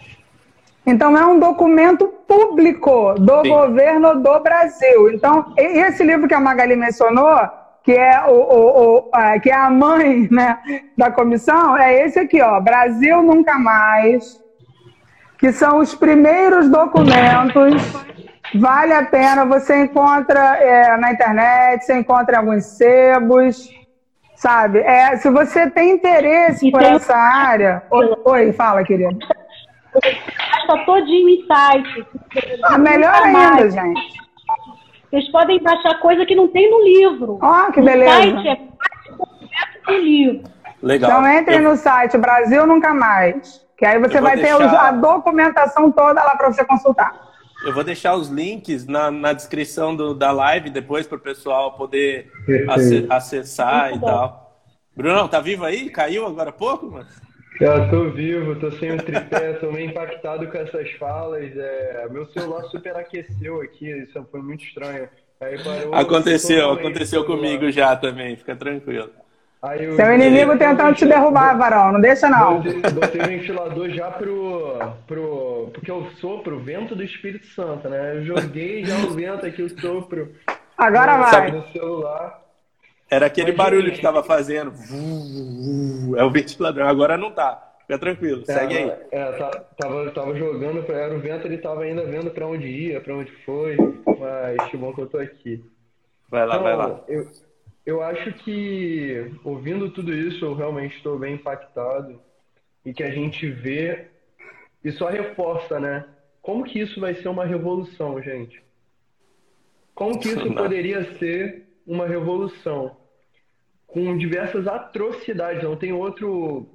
Então, 0.84 1.16
é 1.16 1.24
um 1.24 1.38
documento 1.38 2.08
público 2.26 3.14
do 3.14 3.42
Sim. 3.42 3.50
governo 3.50 4.20
do 4.20 4.40
Brasil. 4.40 5.12
Então, 5.12 5.52
esse 5.56 6.02
livro 6.02 6.26
que 6.26 6.34
a 6.34 6.40
Magali 6.40 6.74
mencionou, 6.74 7.48
que 7.84 7.92
é, 7.92 8.24
o, 8.26 8.32
o, 8.32 8.96
o 8.98 9.40
que 9.40 9.50
é 9.50 9.54
a 9.54 9.70
mãe 9.70 10.26
né, 10.30 10.58
da 10.96 11.10
comissão, 11.10 11.76
é 11.76 12.04
esse 12.04 12.18
aqui, 12.18 12.42
ó, 12.42 12.60
Brasil 12.60 13.22
Nunca 13.22 13.58
Mais, 13.58 14.40
que 15.38 15.52
são 15.52 15.78
os 15.78 15.94
primeiros 15.94 16.68
documentos. 16.68 17.80
Vale 18.54 18.92
a 18.92 19.04
pena, 19.04 19.44
você 19.46 19.84
encontra 19.84 20.56
é, 20.56 20.96
na 20.96 21.12
internet, 21.12 21.84
você 21.84 21.96
encontra 21.96 22.34
em 22.34 22.38
alguns 22.38 22.64
sebos, 22.64 23.70
sabe? 24.42 24.80
É, 24.80 25.16
se 25.16 25.30
você 25.30 25.70
tem 25.70 25.92
interesse 25.92 26.68
por 26.72 26.82
essa 26.82 27.16
área. 27.16 27.82
Oi, 28.24 28.52
fala, 28.52 28.82
querida. 28.82 29.16
Está 30.04 30.84
todinho 30.84 31.28
em 31.28 31.46
site. 31.46 32.06
Ah, 32.64 32.76
melhor 32.76 33.14
ainda, 33.14 33.70
gente. 33.70 34.20
Vocês 35.08 35.30
podem 35.30 35.62
baixar 35.62 36.00
coisa 36.00 36.26
que 36.26 36.34
não 36.34 36.48
tem 36.48 36.68
no 36.68 36.82
livro. 36.82 37.38
Ó, 37.40 37.66
oh, 37.68 37.72
que 37.72 37.80
beleza. 37.80 38.18
O 38.18 38.42
site 38.42 38.48
é 38.48 38.56
completo 38.56 39.86
do 39.86 39.92
livro. 39.98 40.42
Legal. 40.82 41.10
Então 41.10 41.26
entre 41.28 41.56
Eu... 41.56 41.62
no 41.62 41.76
site 41.76 42.18
Brasil 42.18 42.66
Nunca 42.66 42.92
Mais. 42.92 43.64
Que 43.76 43.86
aí 43.86 43.98
você 44.00 44.20
vai 44.20 44.36
deixar... 44.36 44.58
ter 44.58 44.76
a 44.76 44.90
documentação 44.90 45.92
toda 45.92 46.22
lá 46.22 46.34
para 46.36 46.52
você 46.52 46.64
consultar. 46.64 47.14
Eu 47.64 47.72
vou 47.72 47.84
deixar 47.84 48.16
os 48.16 48.28
links 48.28 48.86
na, 48.86 49.10
na 49.10 49.32
descrição 49.32 49.94
do, 49.94 50.14
da 50.14 50.32
live 50.32 50.70
depois 50.70 51.06
para 51.06 51.16
o 51.16 51.20
pessoal 51.20 51.72
poder 51.76 52.30
acessar 53.08 53.90
Muito 53.90 53.96
e 53.96 54.00
bom. 54.00 54.06
tal. 54.06 54.42
Bruno, 54.96 55.28
tá 55.28 55.40
vivo 55.40 55.64
aí? 55.64 55.88
Caiu 55.88 56.26
agora 56.26 56.50
há 56.50 56.52
pouco? 56.52 56.90
Mas... 56.90 57.06
Eu 57.60 57.90
tô 57.90 58.10
vivo, 58.10 58.56
tô 58.56 58.72
sem 58.72 58.92
o 58.92 58.96
tripé, 58.96 59.52
tô 59.54 59.70
meio 59.70 59.90
impactado 59.90 60.46
com 60.48 60.58
essas 60.58 60.90
falas. 60.92 61.56
É, 61.56 62.08
meu 62.10 62.26
celular 62.26 62.64
superaqueceu 62.64 63.60
aqui, 63.60 63.88
isso 64.02 64.26
foi 64.30 64.42
muito 64.42 64.64
estranho. 64.64 65.08
Parou, 65.38 65.94
aconteceu, 65.94 66.70
aconteceu 66.70 67.24
comigo 67.24 67.70
já 67.70 67.96
também, 67.96 68.36
fica 68.36 68.54
tranquilo. 68.54 69.10
Aí 69.62 69.94
Seu 69.94 70.12
inimigo 70.12 70.58
tentando 70.58 70.96
te 70.96 71.06
derrubar, 71.06 71.56
Varão, 71.56 71.92
não 71.92 72.00
deixa 72.00 72.28
não. 72.28 72.60
Botei, 72.60 72.80
botei 72.90 73.20
o 73.20 73.26
ventilador 73.26 73.90
já 73.90 74.10
pro, 74.10 74.78
pro. 75.06 75.70
Porque 75.72 75.88
eu 75.88 76.10
sopro 76.16 76.56
o 76.56 76.60
vento 76.60 76.96
do 76.96 77.04
Espírito 77.04 77.46
Santo, 77.46 77.88
né? 77.88 78.16
Eu 78.16 78.24
joguei 78.24 78.84
já 78.84 78.96
o 78.96 79.10
vento 79.10 79.46
aqui, 79.46 79.62
o 79.62 79.80
sopro. 79.80 80.34
Agora 80.76 81.16
vai. 81.16 81.52
No 81.52 81.64
celular. 81.68 82.42
Era 83.08 83.26
aquele 83.26 83.52
barulho 83.52 83.90
que 83.90 83.98
estava 83.98 84.24
fazendo. 84.24 84.72
É 86.16 86.24
o 86.24 86.30
ventilador. 86.30 86.82
Agora 86.82 87.16
não 87.16 87.30
tá. 87.30 87.68
Fica 87.86 87.98
tranquilo, 87.98 88.42
é, 88.48 88.52
segue 88.52 88.76
aí. 88.76 88.92
É, 89.10 89.32
tá, 89.32 89.50
tava, 89.76 90.10
tava 90.12 90.34
jogando, 90.34 90.84
era 90.90 91.14
o 91.14 91.20
vento, 91.20 91.46
ele 91.46 91.58
tava 91.58 91.82
ainda 91.82 92.04
vendo 92.04 92.30
para 92.30 92.46
onde 92.46 92.66
ia, 92.66 93.00
para 93.00 93.14
onde 93.14 93.30
foi, 93.44 93.76
mas 94.18 94.70
que 94.70 94.76
bom 94.76 94.94
que 94.94 95.02
eu 95.02 95.08
tô 95.08 95.18
aqui. 95.18 95.62
Vai 96.30 96.46
lá, 96.46 96.54
então, 96.54 96.62
vai 96.64 96.76
lá. 96.76 97.00
Eu, 97.08 97.26
eu 97.84 98.02
acho 98.02 98.32
que, 98.34 99.32
ouvindo 99.44 99.90
tudo 99.90 100.12
isso, 100.12 100.44
eu 100.44 100.54
realmente 100.54 100.96
estou 100.96 101.18
bem 101.18 101.34
impactado 101.34 102.20
e 102.84 102.92
que 102.92 103.02
a 103.02 103.10
gente 103.10 103.48
vê 103.48 104.08
e 104.84 104.90
só 104.92 105.08
reforça, 105.08 105.78
né? 105.78 106.06
Como 106.40 106.64
que 106.64 106.80
isso 106.80 107.00
vai 107.00 107.14
ser 107.14 107.28
uma 107.28 107.44
revolução, 107.44 108.20
gente? 108.20 108.62
Como 109.94 110.18
que 110.18 110.28
isso 110.28 110.54
poderia 110.54 111.16
ser 111.18 111.66
uma 111.86 112.06
revolução? 112.06 112.96
com 113.92 114.16
diversas 114.16 114.66
atrocidades. 114.66 115.62
Não 115.62 115.76
tem 115.76 115.92
outro. 115.92 116.66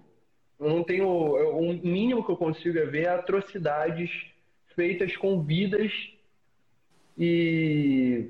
Não 0.60 0.84
tenho. 0.84 1.08
O 1.08 1.74
mínimo 1.74 2.24
que 2.24 2.32
eu 2.32 2.38
consigo 2.38 2.78
é 2.78 2.86
ver 2.86 3.10
atrocidades 3.10 4.10
feitas 4.76 5.18
com 5.18 5.42
vidas 5.42 5.92
e 7.18 8.30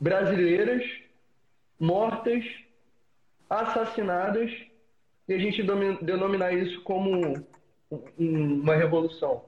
brasileiras 0.00 0.84
mortas, 1.78 2.44
assassinadas, 3.48 4.50
e 5.28 5.34
a 5.34 5.38
gente 5.38 5.62
denominar 6.02 6.52
isso 6.52 6.82
como 6.82 7.46
uma 8.18 8.74
revolução. 8.74 9.44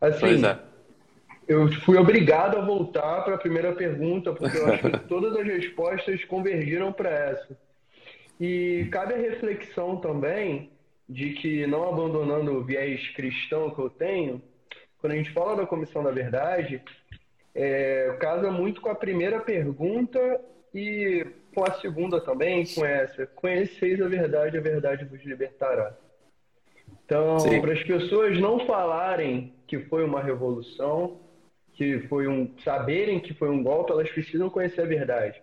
Assim, 0.00 0.44
é 0.44 0.74
eu 1.46 1.70
fui 1.82 1.98
obrigado 1.98 2.56
a 2.56 2.64
voltar 2.64 3.22
para 3.22 3.34
a 3.34 3.38
primeira 3.38 3.72
pergunta, 3.72 4.32
porque 4.32 4.56
eu 4.56 4.66
acho 4.72 4.90
que 4.90 4.98
todas 5.08 5.36
as 5.36 5.46
respostas 5.46 6.24
convergiram 6.24 6.92
para 6.92 7.10
essa. 7.10 7.58
E 8.40 8.88
cabe 8.90 9.14
a 9.14 9.18
reflexão 9.18 9.96
também 9.96 10.70
de 11.08 11.30
que, 11.34 11.66
não 11.66 11.86
abandonando 11.88 12.52
o 12.52 12.64
viés 12.64 13.08
cristão 13.10 13.70
que 13.70 13.78
eu 13.78 13.90
tenho, 13.90 14.42
quando 14.98 15.12
a 15.12 15.16
gente 15.16 15.30
fala 15.32 15.56
da 15.56 15.66
Comissão 15.66 16.02
da 16.02 16.10
Verdade, 16.10 16.82
é, 17.54 18.16
casa 18.18 18.50
muito 18.50 18.80
com 18.80 18.88
a 18.88 18.94
primeira 18.94 19.38
pergunta 19.40 20.40
e 20.74 21.24
com 21.54 21.64
a 21.64 21.72
segunda 21.74 22.20
também, 22.20 22.66
com 22.66 22.84
essa. 22.84 23.26
Conheceis 23.28 24.00
a 24.00 24.08
verdade, 24.08 24.58
a 24.58 24.60
verdade 24.60 25.04
vos 25.04 25.24
libertará. 25.24 25.96
Então, 27.04 27.36
para 27.60 27.72
as 27.72 27.82
pessoas 27.82 28.38
não 28.40 28.66
falarem 28.66 29.54
que 29.66 29.78
foi 29.78 30.04
uma 30.04 30.22
revolução, 30.22 31.20
que 31.74 32.00
foi 32.08 32.26
um 32.26 32.50
saberem 32.64 33.20
que 33.20 33.34
foi 33.34 33.50
um 33.50 33.62
golpe, 33.62 33.92
elas 33.92 34.10
precisam 34.10 34.50
conhecer 34.50 34.82
a 34.82 34.86
verdade. 34.86 35.40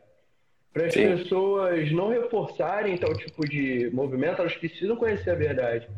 Para 0.73 0.85
as 0.85 0.93
pessoas 0.93 1.91
não 1.91 2.09
reforçarem 2.09 2.97
tal 2.97 3.13
tipo 3.13 3.47
de 3.47 3.89
movimento, 3.93 4.41
elas 4.41 4.55
precisam 4.55 4.95
conhecer 4.95 5.29
a 5.29 5.35
verdade. 5.35 5.89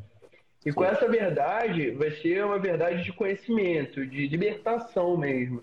E 0.66 0.72
com 0.72 0.84
essa 0.84 1.08
verdade, 1.08 1.92
vai 1.92 2.12
ser 2.12 2.44
uma 2.44 2.58
verdade 2.58 3.04
de 3.04 3.14
conhecimento, 3.14 4.06
de 4.06 4.28
libertação 4.28 5.18
mesmo. 5.18 5.62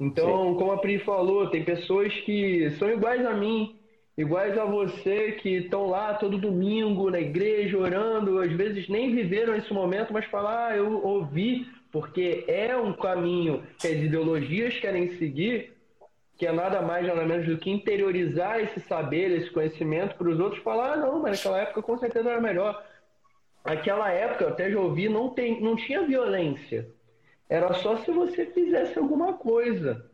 Então, 0.00 0.52
Sim. 0.52 0.58
como 0.58 0.72
a 0.72 0.78
Pri 0.78 0.98
falou, 1.00 1.50
tem 1.50 1.64
pessoas 1.64 2.12
que 2.20 2.70
são 2.78 2.90
iguais 2.90 3.24
a 3.26 3.34
mim, 3.34 3.76
iguais 4.16 4.56
a 4.56 4.64
você, 4.64 5.32
que 5.32 5.48
estão 5.56 5.86
lá 5.86 6.14
todo 6.14 6.38
domingo 6.38 7.10
na 7.10 7.20
igreja 7.20 7.78
orando, 7.78 8.38
às 8.38 8.52
vezes 8.52 8.88
nem 8.88 9.14
viveram 9.14 9.54
esse 9.56 9.72
momento, 9.72 10.12
mas 10.12 10.24
falar, 10.26 10.68
ah, 10.68 10.76
eu 10.76 11.04
ouvi 11.04 11.66
porque 11.90 12.44
é 12.46 12.76
um 12.76 12.92
caminho 12.92 13.62
que 13.78 13.86
as 13.86 13.94
ideologias 13.94 14.78
querem 14.78 15.16
seguir, 15.16 15.72
que 16.36 16.46
é 16.46 16.52
nada 16.52 16.82
mais 16.82 17.06
nada 17.06 17.24
menos 17.24 17.46
do 17.46 17.58
que 17.58 17.70
interiorizar 17.70 18.60
esse 18.60 18.80
saber, 18.80 19.30
esse 19.30 19.50
conhecimento 19.50 20.14
para 20.16 20.28
os 20.28 20.38
outros 20.38 20.62
falar, 20.62 20.92
ah, 20.92 20.96
não, 20.96 21.20
mas 21.20 21.38
naquela 21.38 21.60
época 21.60 21.82
com 21.82 21.98
certeza 21.98 22.30
era 22.30 22.40
melhor. 22.40 22.84
Aquela 23.64 24.10
época, 24.10 24.44
eu 24.44 24.48
até 24.50 24.70
já 24.70 24.78
ouvi, 24.78 25.08
não, 25.08 25.30
tem, 25.30 25.60
não 25.60 25.76
tinha 25.76 26.06
violência. 26.06 26.88
Era 27.48 27.72
só 27.74 27.96
se 27.98 28.10
você 28.10 28.46
fizesse 28.46 28.98
alguma 28.98 29.32
coisa. 29.34 30.04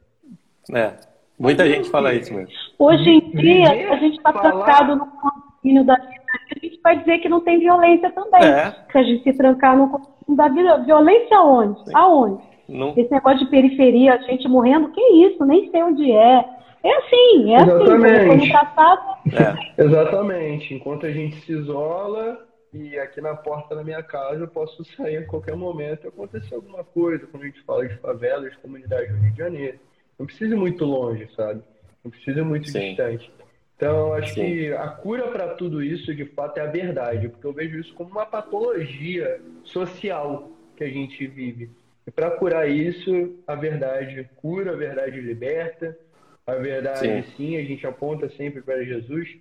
É, 0.73 0.93
muita 1.39 1.69
gente 1.69 1.91
fala 1.91 2.15
isso 2.15 2.33
mesmo. 2.33 2.53
Hoje 2.79 3.11
em 3.11 3.31
dia, 3.31 3.93
a 3.93 3.97
gente 3.97 4.17
está 4.17 4.33
trancado 4.33 4.97
no 4.97 5.07
condomínio 5.07 5.85
da 5.85 5.97
cidade, 5.97 6.23
a 6.57 6.59
gente 6.59 6.81
vai 6.83 6.99
dizer 6.99 7.19
que 7.19 7.29
não 7.29 7.41
tem 7.41 7.59
violência 7.59 8.11
também. 8.11 8.45
É. 8.45 8.71
Se 8.91 8.99
a 8.99 9.03
gente 9.03 9.23
se 9.25 9.33
trancar 9.33 9.77
no 9.77 10.15
da 10.29 10.49
vida, 10.49 10.79
violência 10.79 11.37
aonde? 11.37 11.85
Sim. 11.85 11.93
Aonde? 11.95 12.43
Não. 12.69 12.95
Esse 12.97 13.11
negócio 13.11 13.41
de 13.41 13.51
periferia, 13.51 14.23
gente 14.23 14.49
morrendo, 14.49 14.91
que 14.91 15.01
isso? 15.01 15.45
Nem 15.45 15.71
sei 15.71 15.83
onde 15.83 16.11
é. 16.11 16.45
É 16.83 16.97
assim, 16.99 17.55
é 17.55 17.57
assim, 17.57 17.71
Exatamente. 17.71 18.57
assim. 18.57 19.37
É. 19.79 19.83
Exatamente. 19.83 20.75
Enquanto 20.75 21.07
a 21.07 21.11
gente 21.11 21.37
se 21.41 21.53
isola 21.53 22.39
e 22.75 22.99
aqui 22.99 23.21
na 23.21 23.37
porta 23.37 23.77
da 23.77 23.85
minha 23.85 24.03
casa 24.03 24.41
eu 24.41 24.49
posso 24.49 24.85
sair 24.97 25.19
a 25.19 25.27
qualquer 25.27 25.55
momento 25.55 26.05
e 26.05 26.09
acontecer 26.09 26.57
alguma 26.57 26.83
coisa, 26.83 27.25
quando 27.27 27.45
a 27.45 27.47
gente 27.47 27.63
fala 27.63 27.87
de 27.87 27.97
favelas, 27.99 28.51
de 28.51 28.59
comunidade 28.59 29.13
do 29.13 29.19
Rio 29.21 29.31
de 29.31 29.39
Janeiro. 29.39 29.79
Não 30.19 30.27
precisa 30.27 30.55
ir 30.55 30.59
muito 30.59 30.85
longe, 30.85 31.29
sabe? 31.37 31.63
Não 32.03 32.11
precisa 32.11 32.41
ir 32.41 32.45
muito 32.45 32.69
Sim. 32.69 32.81
distante. 32.81 33.31
Então, 33.77 34.13
acho 34.13 34.35
Sim. 34.35 34.45
que 34.45 34.73
a 34.73 34.89
cura 34.89 35.29
para 35.29 35.55
tudo 35.55 35.83
isso, 35.83 36.13
de 36.13 36.25
fato, 36.25 36.59
é 36.59 36.63
a 36.63 36.67
verdade, 36.67 37.29
porque 37.29 37.47
eu 37.47 37.53
vejo 37.53 37.79
isso 37.79 37.95
como 37.95 38.11
uma 38.11 38.27
patologia 38.27 39.41
social 39.63 40.51
que 40.77 40.83
a 40.83 40.91
gente 40.91 41.27
vive. 41.29 41.71
E 42.07 42.11
para 42.11 42.33
curar 42.33 42.69
isso, 42.69 43.37
a 43.47 43.55
verdade 43.55 44.29
cura, 44.37 44.73
a 44.73 44.77
verdade 44.77 45.21
liberta, 45.21 45.97
a 46.45 46.55
verdade, 46.55 47.23
sim. 47.23 47.37
sim, 47.37 47.57
a 47.57 47.63
gente 47.63 47.87
aponta 47.87 48.29
sempre 48.31 48.61
para 48.61 48.85
Jesus, 48.85 49.37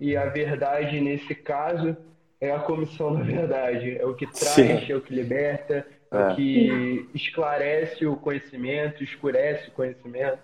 e 0.00 0.16
a 0.16 0.26
verdade, 0.26 1.00
nesse 1.00 1.34
caso, 1.34 1.96
é 2.42 2.50
a 2.50 2.58
comissão 2.58 3.14
da 3.16 3.22
verdade. 3.22 3.96
É 3.96 4.04
o 4.04 4.14
que 4.14 4.26
traz, 4.26 4.54
sim. 4.54 4.92
é 4.92 4.96
o 4.96 5.00
que 5.00 5.14
liberta, 5.14 5.86
é 6.10 6.16
o 6.16 6.30
é. 6.30 6.34
que 6.34 7.08
esclarece 7.14 8.04
o 8.04 8.16
conhecimento, 8.16 9.02
escurece 9.02 9.68
o 9.68 9.72
conhecimento. 9.72 10.40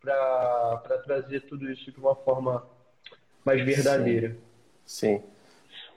para 0.00 1.02
trazer 1.04 1.40
tudo 1.40 1.68
isso 1.72 1.90
de 1.90 1.98
uma 1.98 2.14
forma 2.14 2.64
mais 3.44 3.64
verdadeira. 3.64 4.36
Sim. 4.84 5.18
Sim. 5.18 5.22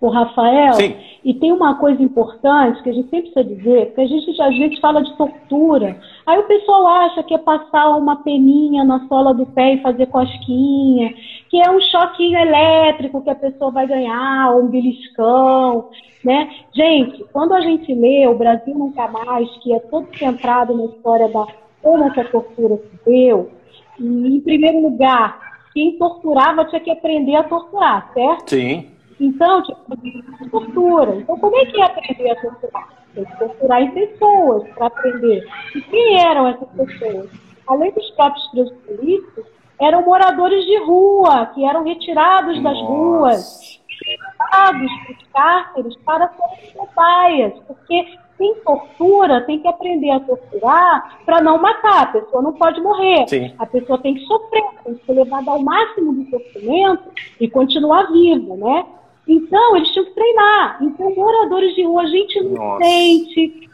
O 0.02 0.10
Rafael, 0.10 0.74
Sim. 0.74 0.96
e 1.24 1.32
tem 1.32 1.52
uma 1.52 1.76
coisa 1.76 2.02
importante 2.02 2.82
que 2.82 2.90
a 2.90 2.94
gente 2.94 3.08
sempre 3.12 3.30
precisa 3.30 3.56
dizer, 3.56 3.86
porque 3.86 4.02
a 4.02 4.08
gente 4.08 4.42
às 4.42 4.58
vezes 4.58 4.80
fala 4.80 5.04
de 5.04 5.16
tortura. 5.16 6.00
Aí 6.26 6.40
o 6.40 6.48
pessoal 6.48 6.88
acha 6.88 7.22
que 7.22 7.36
é 7.36 7.38
passar 7.38 7.90
uma 7.92 8.16
peninha 8.16 8.84
na 8.84 9.08
sola 9.08 9.32
do 9.32 9.46
pé 9.46 9.76
e 9.76 9.82
fazer 9.84 10.08
cosquinha, 10.08 11.14
que 11.52 11.62
é 11.62 11.70
um 11.70 11.80
choquinho 11.80 12.40
elétrico 12.40 13.22
que 13.22 13.30
a 13.30 13.36
pessoa 13.36 13.70
vai 13.70 13.86
ganhar, 13.86 14.56
ou 14.56 14.64
um 14.64 14.68
beliscão, 14.70 15.90
né? 16.26 16.50
Gente, 16.74 17.24
quando 17.32 17.54
a 17.54 17.62
gente 17.62 17.94
lê 17.94 18.26
O 18.26 18.36
Brasil 18.36 18.74
Nunca 18.76 19.08
Mais, 19.08 19.48
que 19.58 19.72
é 19.72 19.80
todo 19.82 20.08
centrado 20.18 20.76
na 20.76 20.86
história 20.86 21.30
da 21.30 21.46
como 21.84 22.06
essa 22.06 22.24
tortura 22.26 22.78
se 22.78 23.00
deu, 23.06 23.52
e, 24.00 24.38
em 24.38 24.42
primeiro 24.42 24.82
lugar, 24.82 25.40
quem 25.74 25.98
torturava 25.98 26.66
tinha 26.66 26.82
que 26.82 26.92
aprender 26.92 27.36
a 27.36 27.44
torturar, 27.44 28.12
certo? 28.14 28.50
Sim. 28.50 28.91
Então, 29.22 29.62
tipo, 29.62 30.50
tortura. 30.50 31.16
Então, 31.16 31.38
como 31.38 31.56
é 31.56 31.66
que 31.68 31.80
é 31.80 31.86
aprender 31.86 32.32
a 32.32 32.42
torturar? 32.42 32.90
Tem 33.14 33.24
que 33.24 33.38
torturar 33.38 33.82
em 33.84 33.92
pessoas 33.92 34.68
para 34.70 34.88
aprender. 34.88 35.48
E 35.76 35.82
quem 35.82 36.20
eram 36.20 36.48
essas 36.48 36.68
pessoas? 36.70 37.30
Além 37.68 37.92
dos 37.92 38.10
próprios 38.12 38.48
presos 38.48 38.74
políticos, 38.80 39.46
eram 39.80 40.04
moradores 40.04 40.66
de 40.66 40.78
rua, 40.80 41.46
que 41.54 41.64
eram 41.64 41.84
retirados 41.84 42.60
Nossa. 42.62 42.64
das 42.64 42.88
ruas, 42.88 43.82
levados 44.08 44.92
para 44.92 45.12
os 45.12 45.28
cárceres 45.32 45.96
para 45.98 46.28
serem 46.30 46.72
cobaias, 46.74 47.54
porque 47.68 48.18
quem 48.40 48.56
tortura 48.56 49.42
tem 49.42 49.60
que 49.60 49.68
aprender 49.68 50.10
a 50.10 50.20
torturar 50.20 51.20
para 51.26 51.42
não 51.42 51.62
matar. 51.62 52.02
A 52.02 52.08
pessoa 52.08 52.42
não 52.42 52.54
pode 52.54 52.82
morrer. 52.82 53.28
Sim. 53.28 53.54
A 53.60 53.68
pessoa 53.68 54.00
tem 54.00 54.16
que 54.16 54.22
sofrer, 54.22 54.64
tem 54.84 54.96
que 54.96 55.06
ser 55.06 55.14
levada 55.14 55.52
ao 55.52 55.62
máximo 55.62 56.12
do 56.12 56.28
sofrimento 56.28 57.04
e 57.40 57.48
continuar 57.48 58.12
viva, 58.12 58.56
né? 58.56 58.86
Então, 59.32 59.78
eles 59.78 59.90
tinham 59.92 60.06
que 60.06 60.14
treinar. 60.14 60.78
Então, 60.82 61.16
moradores 61.16 61.74
de 61.74 61.84
rua, 61.84 62.06
gente 62.06 62.38
inocente, 62.38 63.70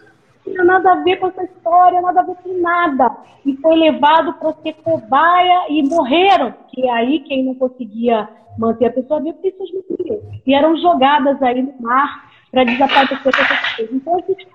não 0.46 0.54
tinha 0.54 0.64
nada 0.64 0.92
a 0.92 1.04
ver 1.04 1.18
com 1.18 1.28
essa 1.28 1.44
história, 1.46 2.00
nada 2.00 2.20
a 2.22 2.24
ver 2.24 2.36
com 2.44 2.62
nada. 2.62 3.18
E 3.44 3.58
foi 3.58 3.76
levado 3.76 4.34
para 4.34 4.54
ser 4.62 4.74
cobaia 4.84 5.66
e 5.70 5.82
morreram. 5.82 6.54
Que 6.70 6.88
aí, 6.90 7.22
quem 7.22 7.44
não 7.44 7.56
conseguia 7.56 8.30
manter 8.58 8.86
a 8.86 8.92
pessoa 8.92 9.20
viva, 9.20 9.38
pessoas 9.42 9.70
morriam. 9.90 10.22
E 10.46 10.54
eram 10.54 10.78
jogadas 10.78 11.42
aí 11.42 11.64
no 11.64 11.74
mar 11.82 12.30
para 12.52 12.64
desaparecer. 12.64 13.90
Então, 13.92 14.16
a 14.16 14.20
gente 14.20 14.48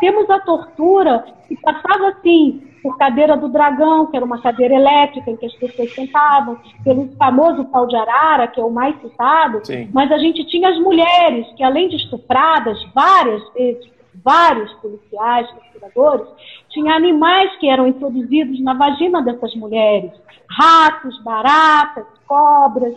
temos 0.00 0.28
a 0.30 0.40
tortura 0.40 1.24
que 1.48 1.56
passava 1.56 2.08
assim 2.08 2.68
por 2.82 2.98
cadeira 2.98 3.36
do 3.36 3.48
dragão, 3.48 4.06
que 4.06 4.16
era 4.16 4.26
uma 4.26 4.42
cadeira 4.42 4.74
elétrica 4.74 5.30
em 5.30 5.36
que 5.36 5.46
as 5.46 5.54
pessoas 5.54 5.94
sentavam, 5.94 6.58
pelo 6.82 7.08
famoso 7.16 7.64
pau 7.66 7.86
de 7.86 7.94
arara, 7.94 8.48
que 8.48 8.60
é 8.60 8.64
o 8.64 8.70
mais 8.70 9.00
citado, 9.00 9.64
Sim. 9.64 9.88
mas 9.92 10.10
a 10.10 10.18
gente 10.18 10.44
tinha 10.46 10.68
as 10.68 10.78
mulheres, 10.80 11.46
que 11.56 11.62
além 11.62 11.88
de 11.88 11.96
estupradas 11.96 12.82
várias 12.92 13.42
vezes, 13.54 13.88
vários 14.24 14.72
policiais, 14.74 15.48
procuradores, 15.50 16.28
tinha 16.70 16.94
animais 16.94 17.54
que 17.58 17.68
eram 17.68 17.86
introduzidos 17.86 18.60
na 18.60 18.74
vagina 18.74 19.22
dessas 19.22 19.54
mulheres, 19.54 20.10
ratos, 20.50 21.22
baratas, 21.22 22.04
cobras, 22.26 22.94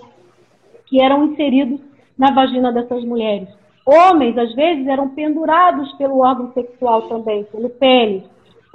que 0.87 0.99
eram 0.99 1.25
inseridos 1.25 1.79
na 2.17 2.31
vagina 2.31 2.71
dessas 2.71 3.03
mulheres. 3.03 3.49
Homens, 3.85 4.37
às 4.37 4.53
vezes, 4.55 4.87
eram 4.87 5.09
pendurados 5.09 5.91
pelo 5.93 6.19
órgão 6.19 6.51
sexual 6.53 7.03
também, 7.03 7.43
pelo 7.45 7.69
pênis 7.69 8.23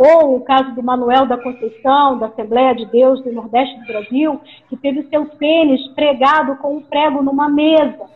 ou 0.00 0.36
o 0.36 0.40
caso 0.40 0.74
do 0.74 0.82
Manuel 0.82 1.26
da 1.26 1.36
Conceição, 1.36 2.18
da 2.18 2.28
Assembleia 2.28 2.74
de 2.74 2.86
Deus 2.86 3.22
do 3.22 3.30
Nordeste 3.30 3.78
do 3.80 3.86
Brasil, 3.86 4.40
que 4.70 4.76
teve 4.78 5.02
seu 5.10 5.26
pênis 5.26 5.86
pregado 5.88 6.56
com 6.56 6.78
um 6.78 6.80
prego 6.80 7.22
numa 7.22 7.50
mesa. 7.50 8.08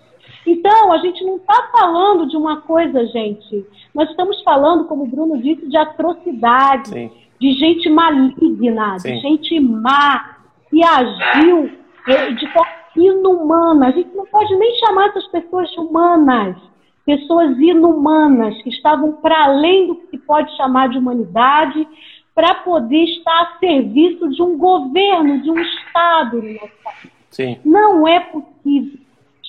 Então, 0.47 0.93
a 0.95 0.97
gente 0.97 1.23
não 1.23 1.37
está 1.37 1.69
falando 1.71 2.27
de 2.27 2.39
uma 2.39 2.63
coisa, 2.63 3.07
gente. 3.09 3.67
Nós 3.95 4.09
estamos 4.09 4.43
falando, 4.43 4.87
como 4.87 5.05
o 5.05 5.07
Bruno 5.07 5.37
disse, 5.37 5.69
de 5.69 5.77
atrocidade, 5.77 6.89
Sim. 6.89 7.11
de 7.39 7.53
gente 7.53 7.91
maligna, 7.91 8.99
Sim. 8.99 9.17
de 9.17 9.21
gente 9.21 9.61
má, 9.61 10.39
que 10.71 10.83
agiu 10.83 11.71
eh, 12.09 12.31
de 12.31 12.51
forma 12.51 12.73
inumana. 12.97 13.89
A 13.89 13.91
gente 13.91 14.09
não 14.17 14.25
pode 14.25 14.57
nem 14.57 14.75
chamar 14.79 15.09
essas 15.09 15.27
pessoas 15.27 15.69
de 15.69 15.81
humanas 15.81 16.57
pessoas 17.05 17.59
inumanas, 17.59 18.61
que 18.63 18.71
estavam 18.71 19.13
para 19.13 19.45
além 19.45 19.87
do 19.87 19.97
que 19.97 20.11
se 20.11 20.19
pode 20.19 20.55
chamar 20.57 20.89
de 20.89 20.99
humanidade, 20.99 21.87
para 22.35 22.55
poder 22.57 23.05
estar 23.05 23.43
a 23.43 23.59
serviço 23.59 24.29
de 24.31 24.43
um 24.43 24.59
governo, 24.59 25.41
de 25.43 25.51
um 25.51 25.61
Estado 25.61 26.43
no 26.43 26.55
nosso 26.55 26.73
país. 26.83 27.13
Sim. 27.31 27.59
Não 27.65 28.09
é 28.09 28.21
possível 28.21 28.99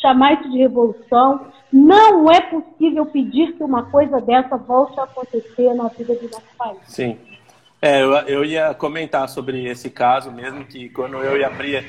chamar 0.01 0.33
isso 0.33 0.51
de 0.51 0.57
revolução, 0.57 1.47
não 1.71 2.29
é 2.31 2.39
possível 2.41 3.05
pedir 3.07 3.53
que 3.53 3.63
uma 3.63 3.83
coisa 3.89 4.21
dessa 4.21 4.55
volte 4.55 4.99
a 4.99 5.03
acontecer 5.03 5.73
na 5.73 5.87
vida 5.87 6.13
do 6.15 6.23
nosso 6.23 6.55
país. 6.57 6.77
Sim. 6.85 7.17
É, 7.81 8.01
eu, 8.01 8.11
eu 8.11 8.45
ia 8.45 8.73
comentar 8.73 9.27
sobre 9.29 9.65
esse 9.65 9.89
caso 9.89 10.31
mesmo, 10.31 10.63
que 10.65 10.89
quando 10.89 11.17
eu 11.17 11.37
e 11.37 11.43
a 11.43 11.49
Bria, 11.49 11.83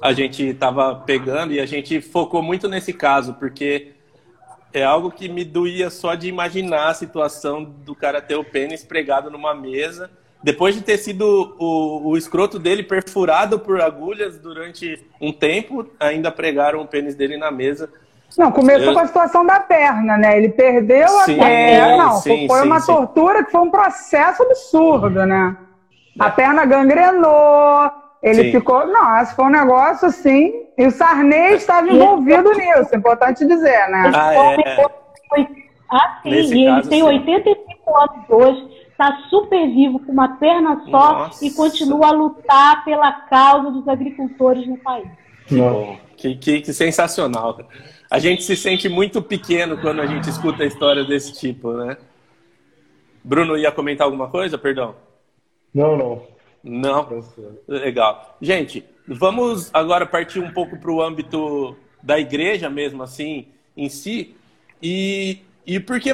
a 0.00 0.12
gente 0.12 0.42
estava 0.42 0.94
pegando 0.94 1.52
e 1.52 1.60
a 1.60 1.66
gente 1.66 2.00
focou 2.00 2.42
muito 2.42 2.68
nesse 2.68 2.92
caso, 2.92 3.34
porque 3.34 3.92
é 4.72 4.82
algo 4.82 5.10
que 5.10 5.28
me 5.28 5.44
doía 5.44 5.90
só 5.90 6.14
de 6.14 6.28
imaginar 6.28 6.88
a 6.88 6.94
situação 6.94 7.64
do 7.64 7.94
cara 7.94 8.20
ter 8.20 8.36
o 8.36 8.44
pênis 8.44 8.84
pregado 8.84 9.30
numa 9.30 9.54
mesa, 9.54 10.10
depois 10.42 10.74
de 10.74 10.80
ter 10.80 10.96
sido 10.98 11.54
o, 11.58 12.10
o 12.10 12.16
escroto 12.16 12.58
dele 12.58 12.82
perfurado 12.82 13.58
por 13.58 13.80
agulhas 13.80 14.38
durante 14.38 14.98
um 15.20 15.32
tempo, 15.32 15.86
ainda 15.98 16.30
pregaram 16.30 16.80
o 16.80 16.86
pênis 16.86 17.14
dele 17.14 17.36
na 17.36 17.50
mesa. 17.50 17.90
Não, 18.38 18.50
começou 18.50 18.88
Eu... 18.88 18.94
com 18.94 19.00
a 19.00 19.06
situação 19.06 19.44
da 19.44 19.60
perna, 19.60 20.16
né? 20.16 20.38
Ele 20.38 20.48
perdeu 20.48 21.08
sim, 21.24 21.38
a 21.40 21.44
perna. 21.44 21.96
Não, 21.96 22.12
sim, 22.12 22.46
foi 22.46 22.60
sim, 22.60 22.66
uma 22.66 22.80
tortura 22.80 23.44
que 23.44 23.50
foi 23.50 23.60
um 23.60 23.70
processo 23.70 24.42
absurdo, 24.42 25.26
né? 25.26 25.56
A 26.18 26.28
é. 26.28 26.30
perna 26.30 26.64
gangrenou, 26.64 27.90
ele 28.22 28.44
Sim. 28.44 28.52
ficou. 28.52 28.86
Nossa, 28.86 29.34
foi 29.34 29.44
um 29.46 29.50
negócio 29.50 30.08
assim. 30.08 30.52
E 30.76 30.86
o 30.86 30.90
Sarney 30.90 31.54
estava 31.54 31.88
envolvido 31.88 32.52
nisso, 32.52 32.88
é 32.92 32.96
importante 32.96 33.46
dizer, 33.46 33.88
né? 33.88 34.10
Ah, 34.14 34.34
é. 34.34 35.00
Ah, 35.90 36.20
sim, 36.22 36.30
Nesse 36.30 36.54
e 36.54 36.66
ele 36.66 36.82
tem 36.82 37.00
sim. 37.00 37.06
85 37.06 37.96
anos 37.96 38.30
hoje, 38.30 38.68
está 38.90 39.18
super 39.28 39.66
vivo, 39.68 39.98
com 39.98 40.12
uma 40.12 40.36
perna 40.36 40.80
só 40.88 41.12
Nossa. 41.12 41.44
e 41.44 41.50
continua 41.50 42.08
a 42.08 42.12
lutar 42.12 42.84
pela 42.84 43.10
causa 43.12 43.70
dos 43.72 43.88
agricultores 43.88 44.66
no 44.68 44.78
país. 44.78 45.08
Que 45.46 45.56
bom, 45.56 45.98
que, 46.16 46.36
que, 46.36 46.60
que 46.60 46.72
sensacional. 46.72 47.58
A 48.08 48.18
gente 48.20 48.44
se 48.44 48.56
sente 48.56 48.88
muito 48.88 49.20
pequeno 49.20 49.78
quando 49.78 50.00
a 50.00 50.06
gente 50.06 50.30
escuta 50.30 50.62
a 50.62 50.66
história 50.66 51.04
desse 51.04 51.32
tipo, 51.32 51.72
né? 51.72 51.96
Bruno 53.24 53.56
ia 53.56 53.72
comentar 53.72 54.04
alguma 54.04 54.28
coisa? 54.28 54.56
Perdão. 54.56 54.94
Não, 55.74 55.96
não. 55.96 56.22
Não? 56.62 57.24
Legal. 57.66 58.36
Gente, 58.40 58.84
vamos 59.06 59.70
agora 59.72 60.06
partir 60.06 60.40
um 60.40 60.52
pouco 60.52 60.78
para 60.78 60.90
o 60.90 61.02
âmbito 61.02 61.76
da 62.02 62.18
igreja 62.18 62.68
mesmo, 62.68 63.02
assim, 63.02 63.46
em 63.76 63.88
si. 63.88 64.34
E, 64.82 65.38
e 65.66 65.80
por 65.80 66.00
que 66.00 66.12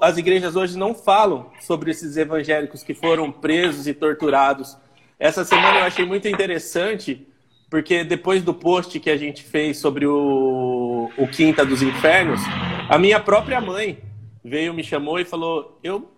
as 0.00 0.16
igrejas 0.16 0.56
hoje 0.56 0.76
não 0.76 0.94
falam 0.94 1.50
sobre 1.60 1.90
esses 1.90 2.16
evangélicos 2.16 2.82
que 2.82 2.94
foram 2.94 3.30
presos 3.30 3.86
e 3.86 3.94
torturados? 3.94 4.76
Essa 5.18 5.44
semana 5.44 5.80
eu 5.80 5.84
achei 5.84 6.04
muito 6.04 6.28
interessante, 6.28 7.26
porque 7.70 8.04
depois 8.04 8.42
do 8.42 8.52
post 8.52 9.00
que 9.00 9.10
a 9.10 9.16
gente 9.16 9.42
fez 9.42 9.78
sobre 9.78 10.06
o, 10.06 11.10
o 11.16 11.28
Quinta 11.28 11.64
dos 11.64 11.82
Infernos, 11.82 12.40
a 12.88 12.98
minha 12.98 13.18
própria 13.18 13.60
mãe 13.60 13.98
veio, 14.44 14.74
me 14.74 14.84
chamou 14.84 15.18
e 15.18 15.24
falou: 15.24 15.78
Eu 15.82 16.15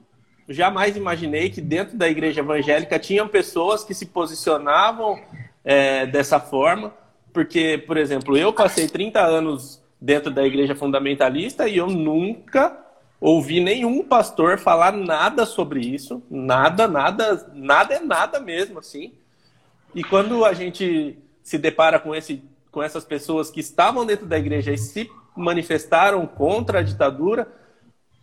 jamais 0.48 0.96
imaginei 0.96 1.50
que 1.50 1.60
dentro 1.60 1.96
da 1.96 2.08
igreja 2.08 2.40
evangélica 2.40 2.98
tinham 2.98 3.28
pessoas 3.28 3.84
que 3.84 3.94
se 3.94 4.06
posicionavam 4.06 5.20
é, 5.64 6.06
dessa 6.06 6.40
forma, 6.40 6.92
porque, 7.32 7.82
por 7.86 7.96
exemplo, 7.96 8.36
eu 8.36 8.52
passei 8.52 8.88
30 8.88 9.20
anos 9.20 9.82
dentro 10.00 10.30
da 10.30 10.46
igreja 10.46 10.74
fundamentalista 10.74 11.68
e 11.68 11.76
eu 11.76 11.88
nunca 11.88 12.76
ouvi 13.20 13.60
nenhum 13.60 14.02
pastor 14.02 14.58
falar 14.58 14.92
nada 14.92 15.44
sobre 15.44 15.80
isso, 15.80 16.22
nada, 16.30 16.86
nada, 16.86 17.50
nada 17.52 17.94
é 17.94 18.00
nada 18.00 18.40
mesmo, 18.40 18.78
assim. 18.78 19.12
E 19.94 20.04
quando 20.04 20.44
a 20.44 20.52
gente 20.52 21.18
se 21.42 21.58
depara 21.58 21.98
com, 21.98 22.14
esse, 22.14 22.42
com 22.70 22.82
essas 22.82 23.04
pessoas 23.04 23.50
que 23.50 23.60
estavam 23.60 24.06
dentro 24.06 24.26
da 24.26 24.38
igreja 24.38 24.72
e 24.72 24.78
se 24.78 25.10
manifestaram 25.36 26.26
contra 26.26 26.78
a 26.78 26.82
ditadura, 26.82 27.48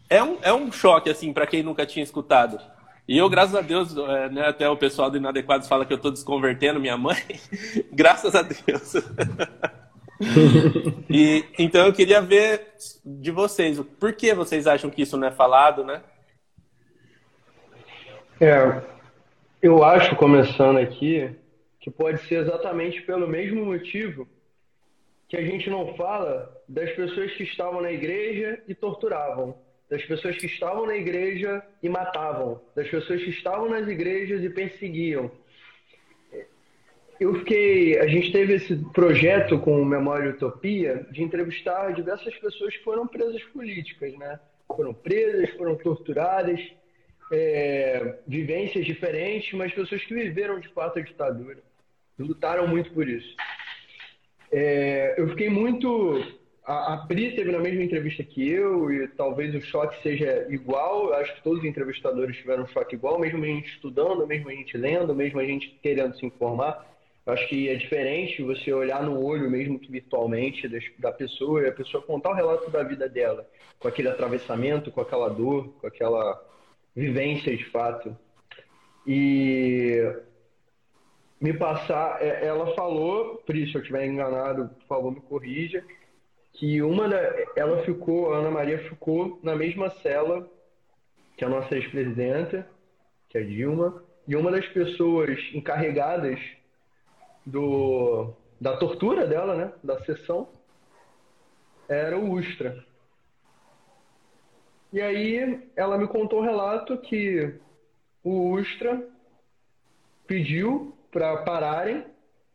é 0.10 0.24
um, 0.24 0.38
é 0.42 0.54
um 0.54 0.72
choque, 0.72 1.10
assim, 1.10 1.34
para 1.34 1.48
quem 1.48 1.64
nunca 1.64 1.86
tinha 1.86 2.04
escutado. 2.04 2.60
E 3.08 3.18
eu, 3.18 3.30
graças 3.30 3.56
a 3.56 3.62
Deus, 3.62 3.96
é, 3.96 4.30
né, 4.30 4.48
até 4.48 4.68
o 4.68 4.78
pessoal 4.78 5.12
do 5.12 5.18
Inadequados 5.18 5.68
fala 5.68 5.86
que 5.86 5.94
eu 5.94 5.98
estou 5.98 6.12
desconvertendo 6.12 6.80
minha 6.80 6.98
mãe. 6.98 7.18
graças 7.94 8.34
a 8.34 8.42
Deus. 8.42 8.94
e, 11.10 11.46
então 11.60 11.86
eu 11.86 11.94
queria 11.94 12.22
ver 12.22 12.74
de 13.06 13.32
vocês, 13.32 13.80
por 14.00 14.14
que 14.14 14.34
vocês 14.34 14.66
acham 14.66 14.90
que 14.90 15.04
isso 15.04 15.18
não 15.18 15.28
é 15.28 15.32
falado, 15.32 15.84
né? 15.84 16.02
É, 18.42 18.82
Eu 19.62 19.84
acho, 19.84 20.16
começando 20.16 20.78
aqui, 20.78 21.30
que 21.80 21.92
pode 21.92 22.22
ser 22.24 22.40
exatamente 22.40 23.02
pelo 23.04 23.28
mesmo 23.28 23.66
motivo 23.66 24.28
que 25.28 25.38
a 25.38 25.42
gente 25.42 25.70
não 25.70 25.96
fala 25.96 26.52
das 26.68 26.92
pessoas 26.92 27.32
que 27.34 27.44
estavam 27.44 27.82
na 27.82 27.92
igreja 27.92 28.62
e 28.68 28.76
torturavam, 28.76 29.58
das 29.90 30.04
pessoas 30.04 30.38
que 30.38 30.46
estavam 30.46 30.86
na 30.86 30.96
igreja 30.96 31.64
e 31.82 31.90
matavam, 31.90 32.62
das 32.76 32.88
pessoas 32.90 33.24
que 33.24 33.30
estavam 33.30 33.70
nas 33.70 33.88
igrejas 33.88 34.44
e 34.44 34.50
perseguiam. 34.50 35.32
Eu 37.20 37.34
fiquei, 37.36 37.98
a 38.00 38.08
gente 38.08 38.32
teve 38.32 38.56
esse 38.56 38.76
projeto 38.94 39.58
com 39.60 39.82
o 39.82 39.86
Memória 39.86 40.32
Utopia 40.32 41.08
de 41.12 41.24
entrevistar 41.24 41.94
diversas 41.94 42.36
pessoas 42.36 42.76
que 42.76 42.84
foram 42.84 43.08
presas 43.08 43.42
políticas, 43.46 44.18
né? 44.18 44.40
Foram 44.68 44.94
presas, 44.94 45.50
foram 45.52 45.76
torturadas, 45.76 46.60
é, 47.32 48.20
vivências 48.28 48.86
diferentes, 48.86 49.54
mas 49.54 49.74
pessoas 49.74 50.04
que 50.04 50.14
viveram 50.14 50.60
de 50.60 50.68
fato 50.70 51.00
a 51.00 51.02
ditadura, 51.02 51.60
lutaram 52.20 52.68
muito 52.68 52.92
por 52.92 53.08
isso. 53.08 53.36
É, 54.52 55.16
eu 55.18 55.30
fiquei 55.30 55.50
muito. 55.50 56.24
A, 56.66 56.94
a 56.94 56.98
Pri 57.06 57.36
teve 57.36 57.52
na 57.52 57.60
mesma 57.60 57.84
entrevista 57.84 58.24
que 58.24 58.50
eu, 58.50 58.92
e 58.92 59.08
talvez 59.10 59.54
o 59.54 59.62
choque 59.62 60.02
seja 60.02 60.48
igual. 60.50 61.10
Eu 61.10 61.16
acho 61.16 61.36
que 61.36 61.44
todos 61.44 61.60
os 61.60 61.66
entrevistadores 61.66 62.36
tiveram 62.38 62.64
um 62.64 62.68
choque 62.68 62.96
igual, 62.96 63.20
mesmo 63.20 63.44
a 63.44 63.48
gente 63.48 63.70
estudando, 63.70 64.26
mesmo 64.26 64.50
a 64.50 64.54
gente 64.54 64.76
lendo, 64.76 65.14
mesmo 65.14 65.40
a 65.40 65.46
gente 65.46 65.70
querendo 65.84 66.18
se 66.18 66.26
informar. 66.26 66.84
Eu 67.24 67.34
acho 67.34 67.48
que 67.48 67.70
é 67.70 67.76
diferente 67.76 68.42
você 68.42 68.74
olhar 68.74 69.04
no 69.04 69.24
olho, 69.24 69.50
mesmo 69.50 69.80
que 69.80 69.92
virtualmente, 69.92 70.68
da 70.98 71.12
pessoa 71.12 71.62
e 71.62 71.68
a 71.68 71.72
pessoa 71.72 72.04
contar 72.04 72.32
o 72.32 72.36
relato 72.36 72.70
da 72.72 72.84
vida 72.84 73.08
dela, 73.08 73.48
com 73.80 73.88
aquele 73.88 74.10
atravessamento, 74.10 74.92
com 74.92 75.02
aquela 75.02 75.30
dor, 75.30 75.70
com 75.80 75.86
aquela 75.86 76.44
vivência 76.96 77.56
de 77.56 77.66
fato. 77.66 78.16
E 79.06 80.02
me 81.40 81.54
passar, 81.54 82.22
é, 82.22 82.46
ela 82.46 82.74
falou, 82.76 83.38
Pri, 83.46 83.68
se 83.70 83.76
eu 83.76 83.82
estiver 83.82 84.06
enganado, 84.06 84.70
por 84.70 84.88
favor 84.88 85.12
me 85.12 85.22
corrija, 85.22 85.84
que 86.56 86.82
uma 86.82 87.08
da, 87.08 87.18
ela 87.56 87.84
ficou, 87.84 88.34
a 88.34 88.38
Ana 88.38 88.52
Maria 88.52 88.80
ficou 88.90 89.40
na 89.44 89.56
mesma 89.56 89.90
cela 90.02 90.50
que 91.38 91.44
a 91.44 91.50
nossa 91.50 91.76
ex-presidenta, 91.76 92.68
que 93.30 93.38
é 93.38 93.42
a 93.42 93.46
Dilma, 93.46 94.04
e 94.28 94.36
uma 94.36 94.52
das 94.52 94.66
pessoas 94.70 95.38
encarregadas 95.54 96.40
do, 97.46 98.34
da 98.60 98.78
tortura 98.78 99.28
dela, 99.28 99.56
né, 99.56 99.74
da 99.84 100.04
sessão, 100.06 100.50
era 101.90 102.18
o 102.18 102.32
Ustra. 102.32 102.84
E 104.94 105.02
aí 105.02 105.70
ela 105.76 105.98
me 105.98 106.08
contou 106.08 106.40
o 106.40 106.44
relato 106.44 106.98
que 106.98 107.54
o 108.24 108.52
Ustra 108.54 109.08
pediu 110.26 110.98
para 111.12 111.44
pararem, 111.44 112.06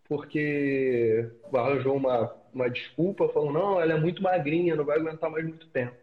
porque 0.09 1.31
arranjou 1.53 1.97
uma, 1.97 2.35
uma 2.53 2.69
desculpa, 2.69 3.29
falou, 3.29 3.53
não, 3.53 3.81
ela 3.81 3.93
é 3.93 4.01
muito 4.01 4.23
magrinha, 4.23 4.77
não 4.77 4.85
vai 4.85 4.99
aguentar 4.99 5.31
mais 5.31 5.45
muito 5.45 5.67
tempo. 5.69 5.97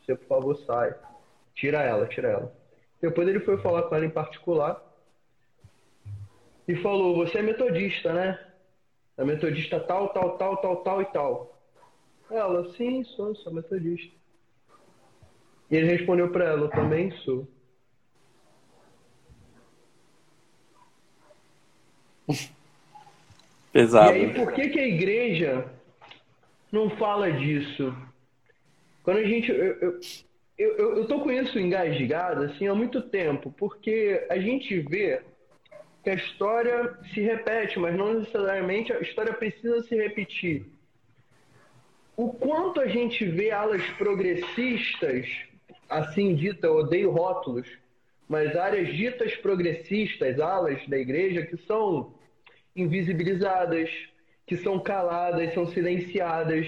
Você, 0.00 0.14
por 0.16 0.26
favor, 0.26 0.56
sai. 0.66 0.94
Tira 1.54 1.82
ela, 1.82 2.06
tira 2.06 2.28
ela. 2.28 2.54
Depois 3.00 3.28
ele 3.28 3.40
foi 3.40 3.58
falar 3.58 3.84
com 3.84 3.94
ela 3.94 4.06
em 4.06 4.10
particular 4.10 4.82
e 6.66 6.76
falou, 6.76 7.16
você 7.16 7.38
é 7.38 7.42
metodista, 7.42 8.12
né? 8.12 8.46
É 9.16 9.24
metodista 9.24 9.78
tal, 9.80 10.08
tal, 10.10 10.38
tal, 10.38 10.56
tal, 10.58 10.76
tal 10.82 11.02
e 11.02 11.04
tal. 11.06 11.60
Ela, 12.30 12.72
sim, 12.74 13.04
sou, 13.04 13.34
sou 13.34 13.52
metodista. 13.52 14.14
E 15.70 15.76
ele 15.76 15.86
respondeu 15.86 16.30
para 16.30 16.44
ela: 16.44 16.68
também 16.70 17.10
sou. 17.18 17.46
Pesado. 23.72 24.16
E 24.16 24.20
aí, 24.20 24.34
por 24.34 24.52
que, 24.52 24.68
que 24.68 24.80
a 24.80 24.86
igreja 24.86 25.64
não 26.72 26.90
fala 26.90 27.30
disso? 27.32 27.94
Quando 29.02 29.18
a 29.18 29.24
gente. 29.24 29.50
Eu, 29.50 29.74
eu, 29.80 30.00
eu, 30.58 30.96
eu 30.98 31.06
tô 31.06 31.20
com 31.20 31.30
isso 31.30 31.58
engasgado 31.58 32.44
assim, 32.44 32.66
há 32.66 32.74
muito 32.74 33.00
tempo, 33.00 33.54
porque 33.56 34.26
a 34.28 34.38
gente 34.38 34.78
vê 34.80 35.22
que 36.02 36.10
a 36.10 36.14
história 36.14 36.96
se 37.14 37.20
repete, 37.20 37.78
mas 37.78 37.96
não 37.96 38.14
necessariamente 38.14 38.92
a 38.92 39.00
história 39.00 39.32
precisa 39.32 39.82
se 39.82 39.94
repetir. 39.94 40.66
O 42.16 42.32
quanto 42.32 42.80
a 42.80 42.86
gente 42.86 43.24
vê 43.24 43.50
alas 43.50 43.82
progressistas 43.92 45.26
assim 45.88 46.34
dita, 46.34 46.70
odeio 46.70 47.10
rótulos, 47.10 47.66
mas 48.28 48.54
áreas 48.54 48.94
ditas 48.94 49.34
progressistas, 49.36 50.38
alas 50.38 50.86
da 50.86 50.98
igreja, 50.98 51.44
que 51.44 51.56
são 51.66 52.14
invisibilizadas, 52.80 53.90
que 54.46 54.56
são 54.56 54.78
caladas, 54.78 55.54
são 55.54 55.66
silenciadas, 55.66 56.66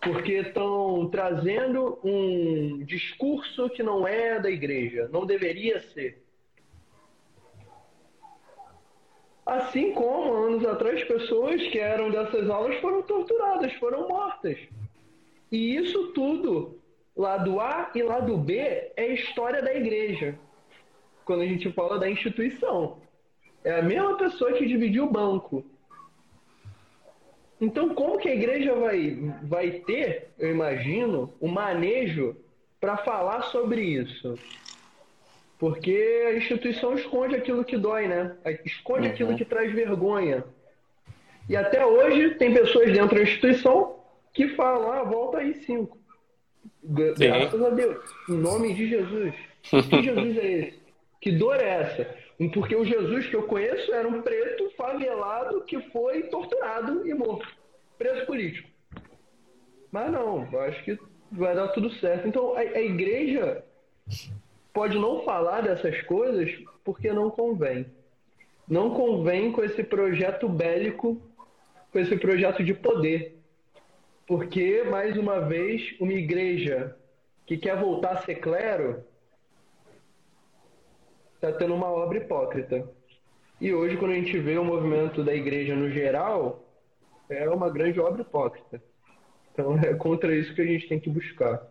porque 0.00 0.32
estão 0.32 1.08
trazendo 1.10 1.98
um 2.02 2.84
discurso 2.84 3.68
que 3.70 3.82
não 3.82 4.06
é 4.06 4.40
da 4.40 4.50
igreja, 4.50 5.08
não 5.12 5.26
deveria 5.26 5.80
ser. 5.80 6.22
Assim 9.44 9.92
como 9.92 10.32
anos 10.32 10.64
atrás 10.64 11.02
pessoas 11.04 11.60
que 11.68 11.78
eram 11.78 12.10
dessas 12.10 12.48
aulas 12.48 12.76
foram 12.76 13.02
torturadas, 13.02 13.72
foram 13.74 14.08
mortas. 14.08 14.56
E 15.50 15.76
isso 15.76 16.12
tudo 16.12 16.80
Lado 17.16 17.60
A 17.60 17.90
e 17.94 18.02
lado 18.02 18.38
B 18.38 18.56
é 18.96 19.12
história 19.12 19.62
da 19.62 19.74
igreja. 19.74 20.38
Quando 21.24 21.42
a 21.42 21.46
gente 21.46 21.70
fala 21.72 21.98
da 21.98 22.08
instituição. 22.08 22.98
É 23.64 23.78
a 23.78 23.82
mesma 23.82 24.16
pessoa 24.16 24.52
que 24.52 24.66
dividiu 24.66 25.04
o 25.04 25.10
banco. 25.10 25.64
Então, 27.60 27.94
como 27.94 28.18
que 28.18 28.28
a 28.28 28.34
igreja 28.34 28.74
vai, 28.74 29.16
vai 29.44 29.70
ter, 29.70 30.30
eu 30.38 30.50
imagino, 30.50 31.32
o 31.40 31.46
um 31.46 31.50
manejo 31.50 32.36
para 32.80 32.96
falar 32.98 33.42
sobre 33.42 33.82
isso? 33.82 34.36
Porque 35.58 36.24
a 36.26 36.34
instituição 36.34 36.94
esconde 36.94 37.36
aquilo 37.36 37.64
que 37.64 37.76
dói, 37.76 38.08
né? 38.08 38.34
Esconde 38.64 39.06
uhum. 39.06 39.12
aquilo 39.12 39.36
que 39.36 39.44
traz 39.44 39.72
vergonha. 39.72 40.42
E 41.48 41.54
até 41.56 41.86
hoje 41.86 42.34
tem 42.34 42.52
pessoas 42.52 42.92
dentro 42.92 43.14
da 43.14 43.22
instituição 43.22 43.96
que 44.34 44.48
falam, 44.48 44.90
ah, 44.90 45.04
volta 45.04 45.38
aí 45.38 45.54
cinco. 45.54 45.96
Graças 46.82 47.60
Sim. 47.60 47.64
a 47.64 47.70
Deus. 47.70 47.96
Em 48.28 48.38
nome 48.38 48.74
de 48.74 48.88
Jesus. 48.88 49.34
Que 49.88 50.02
Jesus 50.02 50.36
é 50.38 50.52
esse? 50.52 50.82
Que 51.20 51.30
dor 51.30 51.60
é 51.60 51.68
essa? 51.68 52.16
Porque 52.52 52.74
o 52.74 52.84
Jesus 52.84 53.28
que 53.28 53.36
eu 53.36 53.44
conheço 53.44 53.92
era 53.92 54.08
um 54.08 54.22
preto 54.22 54.70
favelado 54.76 55.62
que 55.64 55.80
foi 55.90 56.24
torturado 56.24 57.06
e 57.06 57.14
morto. 57.14 57.46
Preso 57.96 58.26
político. 58.26 58.68
Mas 59.90 60.10
não, 60.10 60.48
eu 60.50 60.60
acho 60.60 60.82
que 60.84 60.98
vai 61.30 61.54
dar 61.54 61.68
tudo 61.68 61.90
certo. 61.94 62.26
Então 62.26 62.54
a, 62.54 62.60
a 62.60 62.82
igreja 62.82 63.64
pode 64.72 64.98
não 64.98 65.22
falar 65.22 65.60
dessas 65.60 66.00
coisas 66.02 66.50
porque 66.82 67.12
não 67.12 67.30
convém. 67.30 67.86
Não 68.68 68.90
convém 68.90 69.52
com 69.52 69.62
esse 69.62 69.82
projeto 69.82 70.48
bélico, 70.48 71.20
com 71.92 71.98
esse 71.98 72.16
projeto 72.16 72.64
de 72.64 72.72
poder. 72.72 73.38
Porque, 74.26 74.82
mais 74.84 75.16
uma 75.16 75.40
vez, 75.40 75.94
uma 76.00 76.12
igreja 76.12 76.96
que 77.44 77.56
quer 77.56 77.76
voltar 77.76 78.12
a 78.12 78.22
ser 78.22 78.36
clero 78.36 79.04
está 81.42 81.52
tendo 81.52 81.74
uma 81.74 81.88
obra 81.88 82.18
hipócrita. 82.18 82.88
E 83.60 83.72
hoje, 83.74 83.96
quando 83.96 84.12
a 84.12 84.14
gente 84.14 84.38
vê 84.38 84.56
o 84.58 84.64
movimento 84.64 85.24
da 85.24 85.34
igreja 85.34 85.74
no 85.74 85.90
geral, 85.90 86.64
é 87.28 87.48
uma 87.50 87.68
grande 87.68 88.00
obra 88.00 88.22
hipócrita. 88.22 88.80
Então, 89.52 89.78
é 89.78 89.92
contra 89.94 90.34
isso 90.34 90.54
que 90.54 90.62
a 90.62 90.66
gente 90.66 90.88
tem 90.88 91.00
que 91.00 91.10
buscar. 91.10 91.62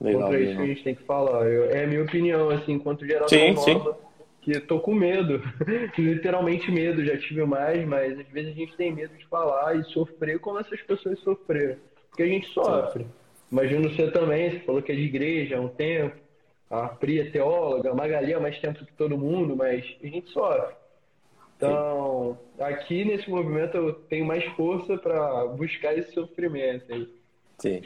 Legal, 0.00 0.22
contra 0.22 0.40
isso 0.40 0.56
que 0.56 0.62
a 0.62 0.66
gente 0.66 0.84
tem 0.84 0.94
que 0.94 1.02
falar. 1.02 1.46
Eu, 1.46 1.70
é 1.70 1.84
a 1.84 1.86
minha 1.86 2.02
opinião, 2.02 2.50
assim, 2.50 2.72
enquanto 2.72 3.06
geração 3.06 3.28
sim, 3.28 3.52
nova. 3.52 3.92
Sim 3.92 4.08
que 4.40 4.60
tô 4.60 4.80
com 4.80 4.94
medo, 4.94 5.42
literalmente 5.98 6.70
medo, 6.70 7.04
já 7.04 7.18
tive 7.18 7.44
mais, 7.44 7.86
mas 7.86 8.18
às 8.18 8.28
vezes 8.28 8.52
a 8.52 8.54
gente 8.54 8.76
tem 8.76 8.94
medo 8.94 9.14
de 9.14 9.26
falar 9.26 9.76
e 9.76 9.84
sofrer 9.84 10.38
como 10.38 10.58
essas 10.58 10.80
pessoas 10.80 11.18
sofreram, 11.18 11.76
porque 12.08 12.22
a 12.22 12.26
gente 12.26 12.48
sofre. 12.48 13.06
Imagino 13.52 13.90
você 13.90 14.10
também, 14.10 14.50
você 14.50 14.60
falou 14.60 14.80
que 14.80 14.92
é 14.92 14.94
de 14.94 15.02
igreja 15.02 15.58
há 15.58 15.60
um 15.60 15.68
tempo, 15.68 16.16
a 16.70 16.88
Pri 16.88 17.20
é 17.20 17.30
teóloga, 17.30 17.90
a 17.90 17.94
Magali 17.94 18.34
há 18.34 18.40
mais 18.40 18.58
tempo 18.58 18.84
que 18.84 18.92
todo 18.92 19.18
mundo, 19.18 19.56
mas 19.56 19.84
a 20.02 20.06
gente 20.06 20.30
sofre. 20.30 20.74
Então, 21.56 22.38
Sim. 22.56 22.62
aqui 22.62 23.04
nesse 23.04 23.28
movimento 23.28 23.76
eu 23.76 23.92
tenho 23.92 24.24
mais 24.24 24.44
força 24.54 24.96
para 24.96 25.46
buscar 25.46 25.96
esse 25.96 26.12
sofrimento 26.12 26.92
aí. 26.92 27.08
Sim. 27.58 27.82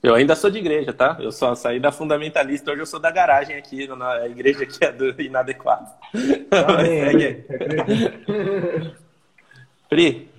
Eu 0.00 0.14
ainda 0.14 0.36
sou 0.36 0.48
de 0.48 0.58
igreja, 0.58 0.92
tá? 0.92 1.16
Eu 1.18 1.32
só 1.32 1.54
saí 1.56 1.80
da 1.80 1.90
fundamentalista, 1.90 2.70
hoje 2.70 2.82
eu 2.82 2.86
sou 2.86 3.00
da 3.00 3.10
garagem 3.10 3.56
aqui, 3.56 3.88
na 3.88 4.26
igreja 4.28 4.64
que 4.64 4.84
é 4.84 4.92
do 4.92 5.20
inadequado. 5.20 5.90
Amém. 6.52 7.44
Pri. 9.88 10.30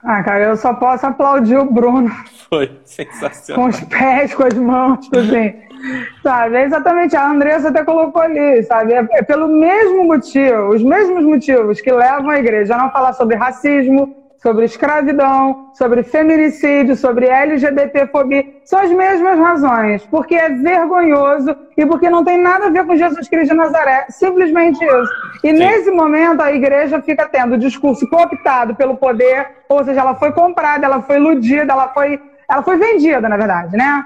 Ah, 0.00 0.22
cara, 0.22 0.44
eu 0.44 0.56
só 0.56 0.74
posso 0.74 1.06
aplaudir 1.06 1.56
o 1.56 1.70
Bruno. 1.70 2.10
Foi 2.48 2.78
sensacional. 2.84 3.62
Com 3.62 3.70
os 3.70 3.80
pés, 3.84 4.34
com 4.34 4.42
as 4.42 4.54
mãos, 4.54 5.08
assim. 5.14 5.73
Sabe? 6.22 6.56
É 6.56 6.64
exatamente, 6.64 7.16
a 7.16 7.28
Andressa 7.28 7.68
até 7.68 7.84
colocou 7.84 8.22
ali, 8.22 8.62
sabe? 8.62 8.92
É, 8.92 9.06
é, 9.12 9.22
pelo 9.22 9.48
mesmo 9.48 10.04
motivo, 10.04 10.68
os 10.68 10.82
mesmos 10.82 11.24
motivos 11.24 11.80
que 11.80 11.92
levam 11.92 12.30
a 12.30 12.38
igreja 12.38 12.74
a 12.74 12.78
não 12.78 12.90
falar 12.90 13.12
sobre 13.12 13.36
racismo, 13.36 14.24
sobre 14.44 14.66
escravidão, 14.66 15.70
sobre 15.72 16.02
feminicídio, 16.02 16.94
sobre 16.96 17.26
LGBTfobia, 17.26 18.44
são 18.62 18.78
as 18.78 18.90
mesmas 18.90 19.38
razões, 19.38 20.04
porque 20.10 20.34
é 20.34 20.50
vergonhoso 20.50 21.56
e 21.74 21.86
porque 21.86 22.10
não 22.10 22.22
tem 22.22 22.38
nada 22.38 22.66
a 22.66 22.70
ver 22.70 22.84
com 22.84 22.94
Jesus 22.94 23.26
Cristo 23.26 23.52
de 23.52 23.56
Nazaré, 23.56 24.04
simplesmente 24.10 24.84
isso. 24.84 25.12
E 25.42 25.48
Sim. 25.48 25.58
nesse 25.58 25.90
momento 25.90 26.42
a 26.42 26.52
igreja 26.52 27.00
fica 27.00 27.26
tendo 27.26 27.54
o 27.54 27.58
discurso 27.58 28.06
cooptado 28.06 28.74
pelo 28.74 28.98
poder, 28.98 29.48
ou 29.66 29.82
seja, 29.82 30.00
ela 30.00 30.14
foi 30.14 30.30
comprada, 30.32 30.84
ela 30.84 31.00
foi 31.00 31.16
iludida, 31.16 31.72
ela 31.72 31.88
foi, 31.88 32.20
ela 32.46 32.62
foi 32.62 32.76
vendida, 32.76 33.26
na 33.26 33.38
verdade, 33.38 33.74
né? 33.74 34.04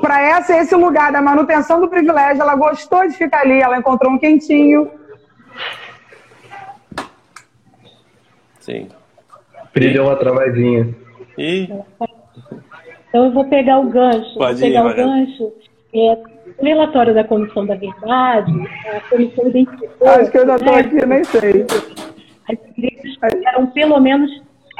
Para 0.00 0.20
essa 0.20 0.56
esse 0.56 0.74
lugar 0.74 1.12
da 1.12 1.22
manutenção 1.22 1.80
do 1.80 1.88
privilégio, 1.88 2.42
ela 2.42 2.54
gostou 2.54 3.06
de 3.08 3.14
ficar 3.14 3.40
ali, 3.40 3.60
ela 3.60 3.78
encontrou 3.78 4.12
um 4.12 4.18
quentinho. 4.18 4.90
Sim. 8.58 8.88
Deu 9.74 10.04
uma 10.04 10.16
travadinha. 10.16 10.94
E... 11.38 11.68
Então 13.08 13.24
eu 13.24 13.32
vou 13.32 13.44
pegar 13.46 13.78
o 13.78 13.88
gancho. 13.88 14.34
Pode 14.34 14.60
vou 14.60 14.68
pegar 14.68 14.84
ir, 14.84 14.92
o 14.92 14.94
gancho. 14.94 15.52
É, 15.92 16.22
no 16.60 16.68
relatório 16.68 17.14
da 17.14 17.24
Comissão 17.24 17.66
da 17.66 17.74
Verdade, 17.74 18.52
a 18.94 19.00
comissão 19.08 19.48
identificou. 19.48 20.08
Acho 20.08 20.30
que 20.30 20.38
eu 20.38 20.46
já 20.46 20.56
estou 20.56 20.72
né, 20.72 20.80
aqui, 20.80 21.06
nem 21.06 21.24
sei. 21.24 21.66
As 22.48 22.58
igrejas 22.76 23.18
eram 23.46 23.66
pelo 23.68 23.98
menos. 23.98 24.30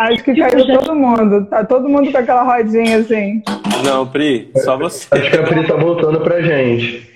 Acho 0.01 0.25
que 0.25 0.35
caiu 0.35 0.67
já... 0.67 0.79
todo 0.79 0.95
mundo. 0.97 1.45
Tá 1.45 1.63
todo 1.63 1.87
mundo 1.87 2.11
com 2.11 2.17
aquela 2.17 2.43
rodinha 2.43 2.99
assim. 2.99 3.43
Não, 3.85 4.07
Pri, 4.07 4.51
só 4.57 4.79
você. 4.79 5.07
Acho 5.11 5.31
que 5.31 5.37
a 5.37 5.43
Pri 5.43 5.67
tá 5.67 5.77
voltando 5.77 6.21
pra 6.23 6.41
gente. 6.41 7.07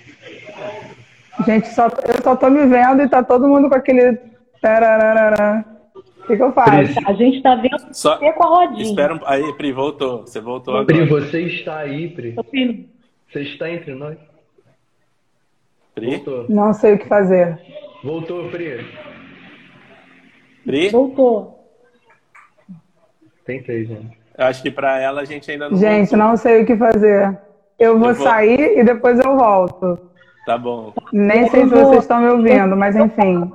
Gente, 1.46 1.68
só, 1.68 1.86
eu 1.86 2.22
só 2.22 2.36
tô 2.36 2.50
me 2.50 2.66
vendo 2.66 3.02
e 3.02 3.08
tá 3.08 3.22
todo 3.22 3.48
mundo 3.48 3.70
com 3.70 3.74
aquele. 3.74 4.18
Tararara. 4.60 5.64
O 5.94 6.26
que, 6.26 6.36
que 6.36 6.42
eu 6.42 6.52
faço? 6.52 7.00
A 7.06 7.12
gente 7.14 7.38
está 7.38 7.54
vendo 7.54 7.86
Só... 7.92 8.18
você 8.18 8.32
com 8.32 8.44
a 8.44 8.46
rodinha. 8.46 8.82
Espera 8.82 9.14
um... 9.14 9.20
Aí, 9.26 9.52
Pri, 9.54 9.72
voltou. 9.72 10.22
Você 10.22 10.40
voltou 10.40 10.74
agora. 10.74 10.86
Pri, 10.86 11.06
você 11.06 11.40
está 11.42 11.78
aí, 11.78 12.08
Pri. 12.08 12.34
Você 13.30 13.40
está 13.40 13.70
entre 13.70 13.94
nós? 13.94 14.16
Pri? 15.94 16.16
Voltou. 16.16 16.46
Não 16.48 16.72
sei 16.72 16.94
o 16.94 16.98
que 16.98 17.08
fazer. 17.08 17.58
Voltou, 18.02 18.48
Pri. 18.50 18.86
Pri? 20.64 20.88
Voltou. 20.90 21.63
Tentei, 23.44 23.84
gente. 23.84 24.18
Eu 24.36 24.46
acho 24.46 24.62
que 24.62 24.70
para 24.70 25.00
ela 25.00 25.20
a 25.20 25.24
gente 25.24 25.50
ainda 25.50 25.68
não 25.70 25.76
Gente, 25.76 26.10
voltou. 26.10 26.18
não 26.18 26.36
sei 26.36 26.62
o 26.62 26.66
que 26.66 26.76
fazer. 26.76 27.38
Eu 27.78 27.98
vou, 27.98 28.08
eu 28.10 28.14
vou, 28.14 28.24
sair 28.24 28.78
e 28.78 28.84
depois 28.84 29.18
eu 29.18 29.36
volto. 29.36 29.98
Tá 30.46 30.58
bom. 30.58 30.92
Nem 31.12 31.42
eu 31.42 31.48
sei 31.48 31.64
se 31.64 31.70
vocês 31.70 32.02
estão 32.02 32.20
me 32.20 32.28
ouvindo, 32.28 32.76
mas 32.76 32.96
enfim 32.96 33.50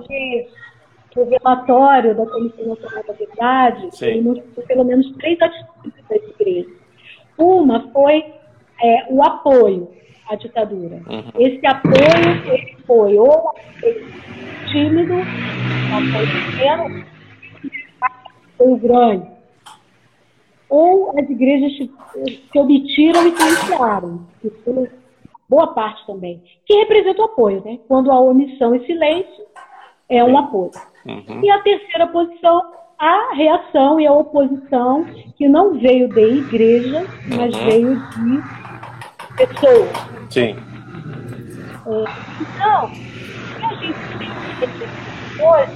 o 1.20 1.30
relatório 1.30 2.16
da 2.16 2.26
Comissão 2.26 2.68
Nacional 2.68 3.04
da 3.08 3.14
Verdade, 3.14 3.90
mostrou 4.22 4.66
pelo 4.68 4.84
menos 4.84 5.12
três 5.18 5.40
atitudes 5.42 6.04
das 6.10 6.22
igrejas. 6.30 6.72
Uma 7.38 7.90
foi 7.92 8.26
é, 8.82 9.06
o 9.10 9.24
apoio 9.24 9.90
à 10.30 10.36
ditadura. 10.36 11.02
Uhum. 11.08 11.32
Esse 11.40 11.66
apoio 11.66 12.54
ele 12.54 12.78
foi 12.86 13.18
ou 13.18 13.54
tímido, 14.68 15.14
um 15.14 15.98
apoio 15.98 16.28
pequeno, 16.46 17.06
ou 18.58 18.78
grande, 18.78 19.28
ou 20.70 21.18
as 21.20 21.30
igrejas 21.30 21.76
se 21.76 22.60
obtiram 22.60 23.28
e 23.28 23.36
silenciaram, 23.36 24.22
que 24.42 24.50
foi 24.64 24.90
boa 25.50 25.68
parte 25.74 26.06
também, 26.06 26.42
que 26.66 26.74
representa 26.76 27.22
o 27.22 27.26
apoio, 27.26 27.64
né? 27.66 27.80
Quando 27.88 28.12
há 28.12 28.20
omissão 28.20 28.76
e 28.76 28.86
silêncio, 28.86 29.46
é 30.08 30.24
um 30.24 30.38
apoio. 30.38 30.72
Uhum. 31.06 31.44
E 31.44 31.50
a 31.50 31.60
terceira 31.62 32.08
posição, 32.08 32.62
a 33.00 33.34
reação 33.34 34.00
e 34.00 34.06
a 34.06 34.14
oposição, 34.14 35.06
que 35.38 35.48
não 35.48 35.80
veio 35.80 36.08
de 36.10 36.22
igreja, 36.22 37.06
mas 37.36 37.56
uhum. 37.56 37.66
veio 37.66 37.96
de 37.96 39.48
pessoas. 39.48 39.90
Sim. 40.30 40.56
É, 41.88 42.04
então, 42.42 42.92
a 43.68 43.74
gente 43.76 43.98
tem 44.60 44.70
hoje 45.48 45.72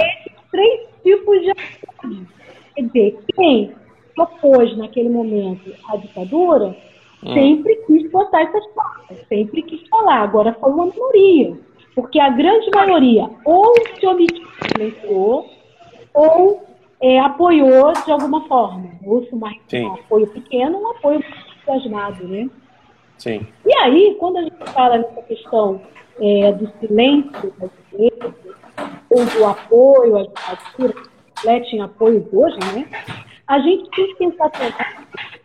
esses 0.00 0.32
três 0.50 0.80
tipos 1.02 1.40
de 1.42 1.50
atitude. 1.50 2.26
Quer 2.74 2.82
dizer, 2.82 3.18
quem 3.34 3.74
opôs 4.20 4.76
naquele 4.76 5.08
momento 5.08 5.72
a 5.88 5.96
ditadura 5.96 6.76
uhum. 7.22 7.34
sempre 7.34 7.76
quis 7.86 8.10
botar 8.10 8.42
essas 8.42 8.66
palavras, 8.68 9.26
sempre 9.28 9.62
quis 9.62 9.86
falar. 9.88 10.22
Agora 10.22 10.56
foi 10.60 10.70
uma 10.70 10.86
minoria. 10.86 11.56
Porque 11.94 12.20
a 12.20 12.30
grande 12.30 12.70
maioria 12.70 13.28
ou 13.44 13.74
se 13.98 14.06
omitiu, 14.06 15.44
ou 16.14 16.62
é, 17.00 17.18
apoiou 17.18 17.92
de 17.92 18.12
alguma 18.12 18.46
forma. 18.46 18.90
Ou 19.04 19.24
se 19.24 19.34
mais 19.34 19.56
um 19.74 19.94
apoio 19.94 20.26
pequeno, 20.28 20.78
um 20.78 20.90
apoio 20.92 21.20
entusiasmado, 21.66 22.26
né? 22.28 22.48
Sim. 23.18 23.46
E 23.66 23.74
aí, 23.74 24.16
quando 24.18 24.38
a 24.38 24.42
gente 24.42 24.56
fala 24.72 24.98
nessa 24.98 25.22
questão 25.22 25.80
é, 26.20 26.52
do 26.52 26.70
silêncio 26.78 27.52
das 27.58 27.70
igrejas, 27.92 28.34
ou 29.10 29.24
do 29.26 29.44
apoio 29.44 30.16
às 30.16 30.28
ditaduras, 30.28 31.08
reflete 31.36 31.76
em 31.76 31.82
apoio 31.82 32.26
hoje, 32.32 32.56
né? 32.74 32.86
A 33.50 33.58
gente 33.58 33.90
tem 33.90 34.06
que 34.06 34.14
pensar 34.14 34.48
também 34.50 34.72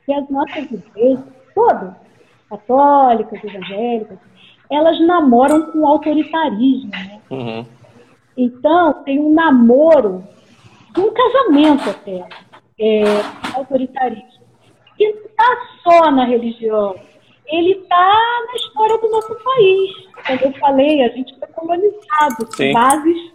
que 0.06 0.14
as 0.14 0.30
nossas 0.30 0.72
igrejas, 0.72 1.26
todas, 1.56 1.92
católicas, 2.48 3.44
evangélicas, 3.44 4.20
elas 4.72 5.00
namoram 5.08 5.72
com 5.72 5.88
autoritarismo. 5.88 6.92
Né? 6.92 7.20
Uhum. 7.32 7.66
Então, 8.38 8.94
tem 9.06 9.20
um 9.20 9.34
namoro, 9.34 10.24
um 10.96 11.12
casamento 11.12 11.90
até, 11.90 12.28
é, 12.80 13.04
autoritarismo. 13.56 14.46
Que 14.96 15.12
não 15.12 15.26
está 15.26 15.58
só 15.84 16.12
na 16.12 16.26
religião, 16.26 16.96
ele 17.48 17.72
está 17.72 18.46
na 18.48 18.54
história 18.54 19.00
do 19.00 19.10
nosso 19.10 19.36
país. 19.44 19.92
Como 20.28 20.40
eu 20.42 20.60
falei, 20.60 21.02
a 21.02 21.10
gente 21.10 21.36
foi 21.40 21.48
colonizado 21.48 22.48
com 22.56 22.72
bases 22.72 23.32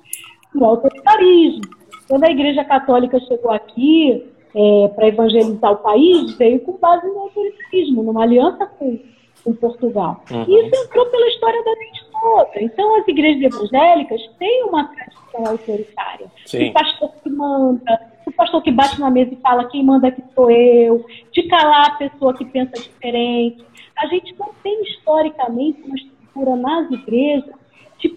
no 0.55 0.65
autoritarismo. 0.65 1.63
Quando 2.07 2.23
a 2.23 2.31
Igreja 2.31 2.65
Católica 2.65 3.19
chegou 3.19 3.51
aqui 3.51 4.30
é, 4.55 4.89
para 4.89 5.09
evangelizar 5.09 5.73
o 5.73 5.77
país, 5.77 6.35
veio 6.37 6.61
com 6.61 6.77
base 6.79 7.07
no 7.07 7.19
autoritarismo, 7.21 8.03
numa 8.03 8.23
aliança 8.23 8.67
com 8.67 8.99
em 9.47 9.53
Portugal. 9.55 10.23
Uhum. 10.31 10.45
E 10.47 10.67
isso 10.67 10.85
entrou 10.85 11.07
pela 11.07 11.29
história 11.29 11.63
da 11.65 11.75
gente 11.75 12.05
toda. 12.13 12.51
Então, 12.57 12.97
as 13.01 13.09
igrejas 13.09 13.55
evangélicas 13.55 14.21
têm 14.39 14.65
uma 14.65 14.85
tradição 14.85 15.47
autoritária. 15.47 16.27
Sim. 16.47 16.69
O 16.69 16.73
pastor 16.73 17.13
que 17.23 17.31
manda, 17.31 18.01
o 18.27 18.33
pastor 18.33 18.63
que 18.63 18.71
bate 18.71 19.01
na 19.01 19.11
mesa 19.11 19.33
e 19.33 19.37
fala 19.37 19.69
quem 19.69 19.85
manda 19.85 20.09
aqui 20.09 20.23
sou 20.35 20.51
eu, 20.51 21.05
de 21.33 21.43
calar 21.45 21.87
a 21.87 21.95
pessoa 21.95 22.35
que 22.35 22.45
pensa 22.45 22.73
diferente. 22.73 23.65
A 23.97 24.07
gente 24.07 24.35
não 24.39 24.51
tem 24.63 24.83
historicamente 24.83 25.83
uma 25.83 25.97
estrutura 25.97 26.57
nas 26.57 26.91
igrejas 26.91 27.55
de 27.99 28.09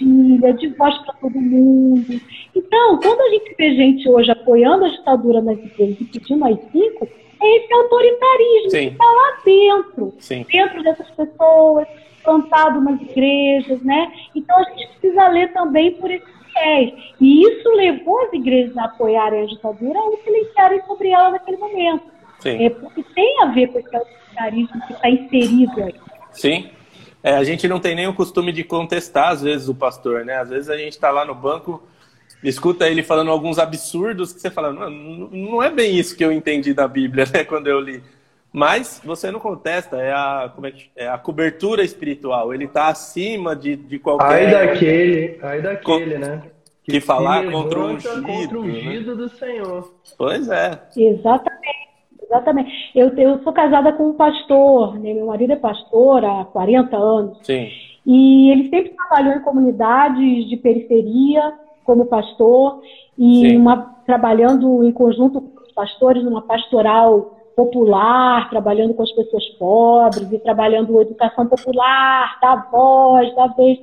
partilha, 0.00 0.52
de 0.54 0.68
voz 0.68 0.96
para 0.98 1.14
todo 1.14 1.40
mundo. 1.40 2.20
Então, 2.54 2.98
quando 2.98 3.20
a 3.20 3.30
gente 3.30 3.54
vê 3.56 3.74
gente 3.74 4.08
hoje 4.08 4.30
apoiando 4.30 4.84
a 4.84 4.88
ditadura 4.88 5.40
nas 5.40 5.58
igrejas 5.58 6.00
e 6.00 6.04
pedindo 6.04 6.44
as 6.44 6.58
cinco, 6.70 7.08
é 7.42 7.56
esse 7.56 7.72
autoritarismo 7.72 8.70
Sim. 8.70 8.78
que 8.78 8.92
está 8.92 9.04
lá 9.04 9.38
dentro, 9.44 10.14
Sim. 10.18 10.46
dentro 10.50 10.82
dessas 10.82 11.10
pessoas, 11.10 11.86
plantado 12.22 12.80
nas 12.80 13.00
igrejas, 13.00 13.82
né? 13.82 14.12
Então 14.34 14.56
a 14.58 14.64
gente 14.64 14.88
precisa 14.98 15.28
ler 15.28 15.52
também 15.52 15.92
por 15.92 16.10
esse 16.10 16.26
viés. 16.26 16.92
E 17.20 17.42
isso 17.42 17.68
levou 17.70 18.20
as 18.26 18.32
igrejas 18.32 18.76
a 18.76 18.84
apoiarem 18.84 19.42
a 19.42 19.46
ditadura 19.46 19.98
a 19.98 20.24
silenciarem 20.24 20.82
sobre 20.86 21.08
ela 21.08 21.30
naquele 21.30 21.56
momento. 21.56 22.04
Sim. 22.40 22.64
É 22.64 22.70
porque 22.70 23.02
tem 23.14 23.42
a 23.42 23.46
ver 23.46 23.68
com 23.68 23.78
esse 23.78 23.96
autoritarismo 23.96 24.86
que 24.86 24.92
está 24.92 25.10
inserido 25.10 25.82
aí. 25.82 25.94
Sim. 26.32 26.70
É, 27.22 27.34
a 27.36 27.44
gente 27.44 27.68
não 27.68 27.78
tem 27.78 27.94
nem 27.94 28.06
o 28.06 28.14
costume 28.14 28.52
de 28.52 28.64
contestar, 28.64 29.30
às 29.30 29.42
vezes, 29.42 29.68
o 29.68 29.74
pastor, 29.74 30.24
né? 30.24 30.38
Às 30.38 30.48
vezes 30.48 30.70
a 30.70 30.76
gente 30.76 30.92
está 30.92 31.10
lá 31.10 31.24
no 31.24 31.34
banco 31.34 31.82
escuta 32.42 32.88
ele 32.88 33.02
falando 33.02 33.30
alguns 33.30 33.58
absurdos 33.58 34.32
que 34.32 34.40
você 34.40 34.50
fala, 34.50 34.72
não, 34.72 34.90
não 34.90 35.62
é 35.62 35.70
bem 35.70 35.98
isso 35.98 36.16
que 36.16 36.24
eu 36.24 36.32
entendi 36.32 36.72
da 36.72 36.88
Bíblia, 36.88 37.26
né, 37.32 37.44
quando 37.44 37.66
eu 37.66 37.80
li. 37.80 38.02
Mas 38.52 39.00
você 39.04 39.30
não 39.30 39.38
contesta, 39.38 39.96
é 39.96 40.12
a, 40.12 40.50
como 40.52 40.66
é, 40.66 40.72
que, 40.72 40.90
é 40.96 41.08
a 41.08 41.16
cobertura 41.16 41.84
espiritual. 41.84 42.52
Ele 42.52 42.64
está 42.64 42.88
acima 42.88 43.54
de, 43.54 43.76
de 43.76 43.98
qualquer. 44.00 44.26
Ai 44.26 44.50
daquele, 44.50 45.38
ai 45.40 45.62
daquele, 45.62 46.18
né? 46.18 46.42
Que, 46.82 46.92
que 46.92 47.00
falar 47.00 47.48
contra 47.48 47.78
o 47.78 47.92
ungido. 47.92 48.22
Contra 48.22 48.58
o 48.58 48.62
ungido 48.62 49.14
né? 49.14 49.22
do 49.22 49.28
Senhor. 49.28 49.94
Pois 50.18 50.48
é. 50.48 50.82
Exatamente. 50.96 51.79
Exatamente. 52.30 52.70
Eu, 52.94 53.08
eu 53.16 53.42
sou 53.42 53.52
casada 53.52 53.92
com 53.92 54.10
um 54.10 54.14
pastor, 54.14 54.94
né? 55.00 55.12
meu 55.12 55.26
marido 55.26 55.52
é 55.52 55.56
pastor 55.56 56.24
há 56.24 56.44
40 56.44 56.96
anos. 56.96 57.38
Sim. 57.42 57.68
E 58.06 58.50
ele 58.50 58.70
sempre 58.70 58.90
trabalhou 58.90 59.34
em 59.34 59.40
comunidades 59.40 60.48
de 60.48 60.56
periferia 60.56 61.52
como 61.84 62.06
pastor 62.06 62.80
e 63.18 63.56
uma, 63.56 63.96
trabalhando 64.06 64.84
em 64.84 64.92
conjunto 64.92 65.40
com 65.40 65.54
muitos 65.54 65.72
pastores 65.72 66.22
numa 66.22 66.42
pastoral 66.42 67.36
popular, 67.56 68.48
trabalhando 68.48 68.94
com 68.94 69.02
as 69.02 69.12
pessoas 69.12 69.44
pobres 69.58 70.32
e 70.32 70.38
trabalhando 70.38 70.98
a 70.98 71.02
educação 71.02 71.46
popular, 71.46 72.38
da 72.40 72.56
voz, 72.70 73.34
da 73.34 73.48
vez. 73.48 73.78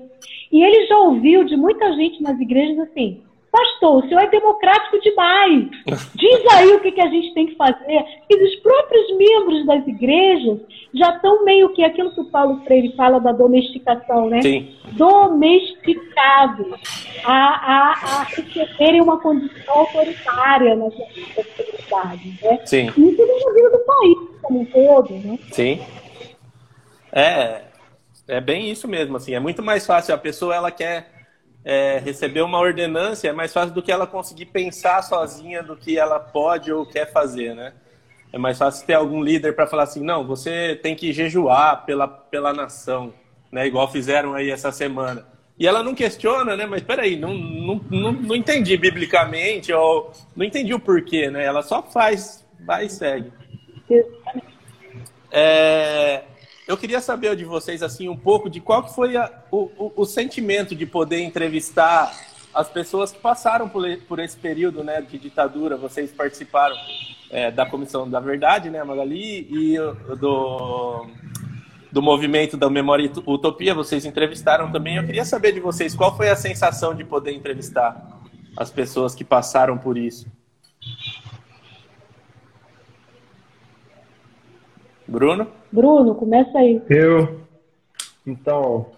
E 0.51 0.63
ele 0.63 0.87
já 0.87 0.97
ouviu 0.99 1.43
de 1.43 1.57
muita 1.57 1.93
gente 1.93 2.23
nas 2.23 2.39
igrejas 2.39 2.79
assim: 2.79 3.21
Pastor, 3.57 4.03
o 4.03 4.07
senhor 4.07 4.21
é 4.21 4.29
democrático 4.29 4.99
demais. 5.01 5.67
Diz 6.13 6.47
aí 6.53 6.67
o 6.73 6.79
que, 6.79 6.91
que 6.91 7.01
a 7.01 7.07
gente 7.07 7.33
tem 7.33 7.47
que 7.47 7.55
fazer. 7.55 8.05
E 8.29 8.43
os 8.43 8.55
próprios 8.57 9.17
membros 9.17 9.65
das 9.65 9.87
igrejas 9.87 10.59
já 10.93 11.15
estão 11.15 11.43
meio 11.43 11.69
que 11.73 11.83
aquilo 11.83 12.13
que 12.13 12.21
o 12.21 12.25
Paulo 12.25 12.61
Freire 12.65 12.95
fala 12.95 13.19
da 13.19 13.31
domesticação, 13.31 14.29
né? 14.29 14.43
Sim. 14.43 14.75
Domesticados 14.91 16.67
a, 17.23 17.33
a, 17.33 17.91
a 17.91 18.23
receberem 18.25 19.01
uma 19.01 19.19
condição 19.19 19.73
autoritária 19.73 20.75
nas 20.75 20.93
comunidades, 20.93 22.41
né? 22.41 22.59
Sim. 22.63 22.87
Isso 22.89 23.45
na 23.45 23.53
vida 23.53 23.69
do 23.71 23.79
país 23.79 24.17
como 24.43 24.61
um 24.61 24.65
todo, 24.65 25.13
né? 25.15 25.39
Sim. 25.51 25.81
É, 27.11 27.61
é 28.27 28.39
bem 28.39 28.69
isso 28.69 28.87
mesmo, 28.87 29.17
assim. 29.17 29.33
É 29.33 29.39
muito 29.39 29.63
mais 29.63 29.83
fácil. 29.85 30.13
A 30.13 30.17
pessoa, 30.17 30.55
ela 30.55 30.69
quer 30.69 31.16
é, 31.70 31.99
receber 31.99 32.43
uma 32.43 32.57
ordenância, 32.57 33.28
é 33.28 33.34
mais 33.34 33.51
fácil 33.51 33.74
do 33.74 33.84
que 33.84 33.91
ela 33.91 34.07
conseguir 34.07 34.45
pensar 34.45 35.01
sozinha 35.01 35.61
do 35.61 35.76
que 35.76 35.99
ela 35.99 36.18
pode 36.18 36.72
ou 36.72 36.86
quer 36.86 37.11
fazer, 37.11 37.53
né? 37.53 37.74
É 38.32 38.38
mais 38.38 38.57
fácil 38.57 38.88
ter 38.88 38.93
algum 38.93 39.22
líder 39.22 39.53
para 39.53 39.68
falar 39.68 39.84
assim, 39.84 40.01
não, 40.01 40.26
você 40.26 40.80
tem 40.82 40.95
que 40.95 41.11
jejuar 41.11 41.86
pela, 41.86 42.07
pela 42.07 42.53
nação, 42.53 43.13
né? 43.51 43.68
Igual 43.68 43.91
fizeram 43.91 44.34
aí 44.34 44.49
essa 44.49 44.72
semana. 44.72 45.28
E 45.59 45.68
ela 45.68 45.84
não 45.84 45.93
questiona, 45.93 46.55
né? 46.55 46.65
Mas 46.65 46.84
peraí, 46.84 47.18
não, 47.18 47.34
não, 47.34 47.82
não, 47.91 48.11
não 48.13 48.36
entendi 48.36 48.78
biblicamente, 48.78 49.74
ou 49.74 50.13
não 50.38 50.45
entendi 50.45 50.74
o 50.74 50.80
porquê, 50.80 51.30
né? 51.30 51.43
Ela 51.43 51.61
só 51.61 51.84
faz, 51.84 52.47
vai 52.65 52.86
e 52.86 52.89
segue. 52.89 53.30
É, 55.30 56.24
eu 56.68 56.78
queria 56.78 56.99
saber 56.99 57.36
de 57.36 57.45
vocês 57.45 57.82
assim 57.82 58.09
um 58.09 58.18
pouco 58.18 58.49
de 58.49 58.59
qual 58.59 58.84
que 58.84 58.93
foi 58.93 59.15
a, 59.15 59.32
o, 59.49 59.72
o, 59.78 59.93
o, 59.97 60.05
sentimento 60.05 60.76
de 60.76 60.86
poder 60.86 61.22
entrevistar 61.22 62.11
as 62.53 62.68
pessoas 62.68 63.11
que 63.11 63.20
passaram 63.20 63.70
por, 63.70 63.84
por 64.07 64.20
esse 64.20 64.36
período 64.36 64.84
né, 64.84 65.01
de 65.01 65.18
ditadura. 65.18 65.78
Vocês 65.78 66.11
participaram 66.11 66.76
é, 67.30 67.49
da 67.51 67.65
Comissão 67.65 68.09
da 68.09 68.20
Verdade, 68.20 68.70
né, 68.70 68.84
Magali, 68.84 69.47
e 69.49 69.78
do, 70.20 71.05
do 71.91 72.01
movimento 72.01 72.57
da 72.57 72.70
Memória 72.70 73.09
Utopia. 73.26 73.74
Vocês 73.74 74.05
entrevistaram 74.05 74.70
também. 74.72 74.97
Eu 74.97 75.05
queria 75.05 75.24
saber 75.24 75.53
de 75.53 75.61
vocês 75.61 75.95
qual 75.95 76.18
foi 76.18 76.30
a 76.30 76.36
sensação 76.36 76.93
de 76.93 77.05
poder 77.05 77.32
entrevistar 77.32 78.20
as 78.57 78.72
pessoas 78.72 79.15
que 79.15 79.24
passaram 79.24 79.78
por 79.78 79.97
isso. 79.97 80.28
Bruno? 85.18 85.51
Bruno, 85.72 86.13
começa 86.13 86.59
aí. 86.59 86.80
Eu. 86.88 87.41
Então, 88.24 88.91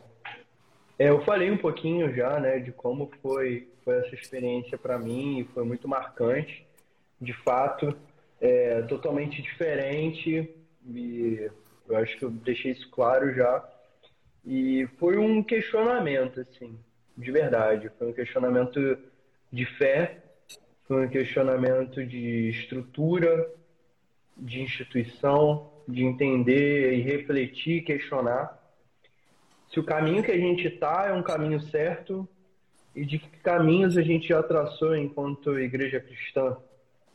é, 0.98 1.08
eu 1.08 1.22
falei 1.22 1.50
um 1.50 1.56
pouquinho 1.56 2.14
já, 2.14 2.42
né, 2.42 2.60
de 2.60 2.74
como 2.74 3.10
foi, 3.22 3.70
foi 3.86 4.00
essa 4.00 4.14
experiência 4.16 4.78
para 4.78 5.00
mim, 5.00 5.48
foi 5.54 5.64
muito 5.64 5.88
marcante, 5.88 6.68
de 7.22 7.32
fato, 7.32 7.96
é 8.42 8.82
totalmente 8.82 9.42
diferente, 9.42 10.54
e 10.86 11.50
eu 11.88 11.96
acho 11.96 12.18
que 12.18 12.26
eu 12.26 12.30
deixei 12.30 12.74
isso 12.74 12.90
claro 12.90 13.34
já, 13.34 13.64
e 14.46 14.90
foi 15.00 15.18
um 15.18 15.42
questionamento, 15.42 16.42
assim, 16.42 16.78
de 17.18 17.32
verdade, 17.32 17.90
foi 17.98 18.10
um 18.10 18.14
questionamento 18.14 18.98
de 19.54 19.66
fé, 19.66 20.18
foi 20.86 21.06
um 21.06 21.10
questionamento 21.10 22.06
de 22.06 22.50
estrutura, 22.50 23.50
de 24.36 24.62
instituição, 24.62 25.79
de 25.92 26.04
entender 26.04 26.94
e 26.94 27.02
refletir, 27.02 27.84
questionar 27.84 28.60
se 29.72 29.80
o 29.80 29.84
caminho 29.84 30.24
que 30.24 30.32
a 30.32 30.38
gente 30.38 30.68
está 30.68 31.06
é 31.08 31.14
um 31.14 31.22
caminho 31.22 31.62
certo 31.62 32.28
e 32.96 33.06
de 33.06 33.20
que 33.20 33.30
caminhos 33.38 33.98
a 33.98 34.02
gente 34.02 34.28
já 34.28 34.42
traçou 34.42 34.96
enquanto 34.96 35.60
igreja 35.60 36.00
cristã 36.00 36.58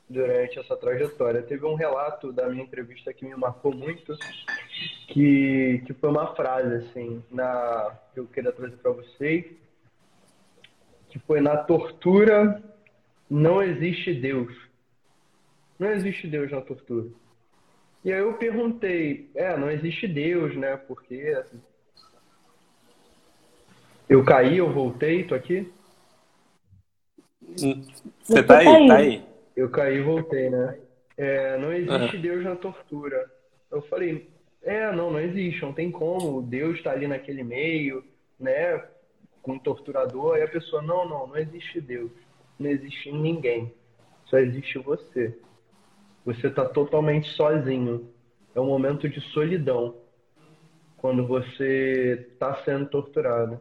durante 0.08 0.58
essa 0.58 0.76
trajetória. 0.76 1.42
Teve 1.42 1.66
um 1.66 1.74
relato 1.74 2.32
da 2.32 2.48
minha 2.48 2.62
entrevista 2.62 3.12
que 3.12 3.24
me 3.24 3.34
marcou 3.34 3.74
muito, 3.74 4.16
que, 5.08 5.82
que 5.84 5.92
foi 5.94 6.10
uma 6.10 6.34
frase 6.36 6.74
assim, 6.76 7.24
na 7.30 7.98
que 8.12 8.20
eu 8.20 8.26
queria 8.26 8.52
trazer 8.52 8.76
para 8.76 8.92
vocês, 8.92 9.46
que 11.08 11.18
foi 11.18 11.40
na 11.40 11.56
tortura 11.56 12.62
não 13.28 13.60
existe 13.60 14.14
Deus. 14.14 14.54
Não 15.76 15.90
existe 15.90 16.28
Deus 16.28 16.52
na 16.52 16.60
tortura. 16.60 17.08
E 18.04 18.12
aí 18.12 18.20
eu 18.20 18.34
perguntei, 18.34 19.30
é, 19.34 19.56
não 19.56 19.70
existe 19.70 20.06
Deus, 20.06 20.54
né? 20.56 20.76
Porque 20.76 21.34
assim, 21.38 21.60
eu 24.08 24.22
caí, 24.22 24.58
eu 24.58 24.70
voltei, 24.70 25.24
tô 25.24 25.34
aqui? 25.34 25.72
Você 28.22 28.42
tá 28.42 28.58
aí, 28.58 28.88
tá 28.88 28.96
aí. 28.96 29.24
Eu 29.56 29.70
caí 29.70 29.96
e 29.96 30.02
voltei, 30.02 30.50
né? 30.50 30.78
É, 31.16 31.56
não 31.58 31.72
existe 31.72 32.16
uhum. 32.16 32.22
Deus 32.22 32.44
na 32.44 32.56
tortura. 32.56 33.30
Eu 33.70 33.80
falei, 33.82 34.28
é, 34.62 34.90
não, 34.92 35.10
não 35.10 35.20
existe, 35.20 35.62
não 35.62 35.72
tem 35.72 35.90
como. 35.90 36.42
Deus 36.42 36.82
tá 36.82 36.90
ali 36.90 37.06
naquele 37.06 37.42
meio, 37.42 38.04
né? 38.38 38.84
Com 39.40 39.52
um 39.52 39.58
torturador. 39.58 40.34
Aí 40.34 40.42
a 40.42 40.48
pessoa, 40.48 40.82
não, 40.82 41.08
não, 41.08 41.26
não 41.26 41.36
existe 41.36 41.80
Deus. 41.80 42.10
Não 42.58 42.68
existe 42.68 43.10
ninguém. 43.12 43.72
Só 44.26 44.38
existe 44.38 44.78
você. 44.78 45.36
Você 46.24 46.46
está 46.46 46.64
totalmente 46.64 47.28
sozinho. 47.30 48.10
É 48.54 48.60
um 48.60 48.66
momento 48.66 49.08
de 49.08 49.20
solidão 49.20 49.96
quando 50.96 51.26
você 51.26 52.26
está 52.32 52.54
sendo 52.64 52.86
torturado. 52.86 53.60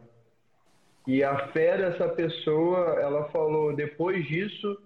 E 1.06 1.22
a 1.22 1.48
fé 1.48 1.76
dessa 1.76 2.08
pessoa, 2.08 2.98
ela 2.98 3.24
falou, 3.24 3.76
depois 3.76 4.26
disso, 4.26 4.78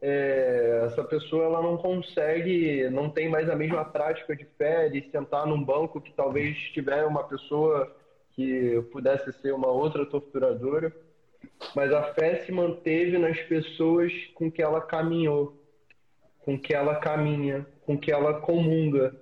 é, 0.00 0.84
essa 0.86 1.04
pessoa 1.04 1.44
ela 1.44 1.62
não 1.62 1.76
consegue, 1.76 2.88
não 2.88 3.10
tem 3.10 3.28
mais 3.28 3.50
a 3.50 3.54
mesma 3.54 3.84
prática 3.84 4.34
de 4.34 4.46
fé 4.56 4.88
de 4.88 5.08
sentar 5.10 5.46
num 5.46 5.62
banco 5.62 6.00
que 6.00 6.12
talvez 6.12 6.56
tiver 6.72 7.04
uma 7.04 7.24
pessoa 7.24 7.94
que 8.30 8.80
pudesse 8.90 9.30
ser 9.34 9.52
uma 9.52 9.68
outra 9.68 10.06
torturadora, 10.06 10.90
mas 11.76 11.92
a 11.92 12.14
fé 12.14 12.36
se 12.36 12.50
manteve 12.50 13.18
nas 13.18 13.38
pessoas 13.42 14.12
com 14.34 14.50
que 14.50 14.62
ela 14.62 14.80
caminhou 14.80 15.61
com 16.44 16.58
que 16.58 16.74
ela 16.74 16.96
caminha, 16.96 17.66
com 17.86 17.96
que 17.96 18.10
ela 18.12 18.40
comunga, 18.40 19.14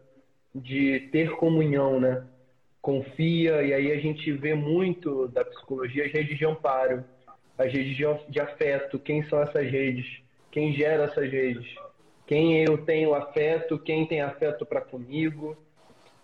de 0.54 1.08
ter 1.12 1.30
comunhão, 1.36 2.00
né? 2.00 2.24
Confia, 2.82 3.62
e 3.62 3.72
aí 3.72 3.92
a 3.92 4.00
gente 4.00 4.32
vê 4.32 4.54
muito 4.54 5.28
da 5.28 5.44
psicologia 5.44 6.06
as 6.06 6.12
redes 6.12 6.38
de 6.38 6.44
amparo, 6.44 7.04
as 7.58 7.72
redes 7.72 7.96
de 8.28 8.40
afeto, 8.40 8.98
quem 8.98 9.22
são 9.24 9.40
essas 9.42 9.70
redes, 9.70 10.22
quem 10.50 10.72
gera 10.72 11.04
essas 11.04 11.30
redes, 11.30 11.74
quem 12.26 12.62
eu 12.64 12.78
tenho 12.78 13.14
afeto, 13.14 13.78
quem 13.78 14.06
tem 14.06 14.22
afeto 14.22 14.64
para 14.64 14.80
comigo, 14.80 15.56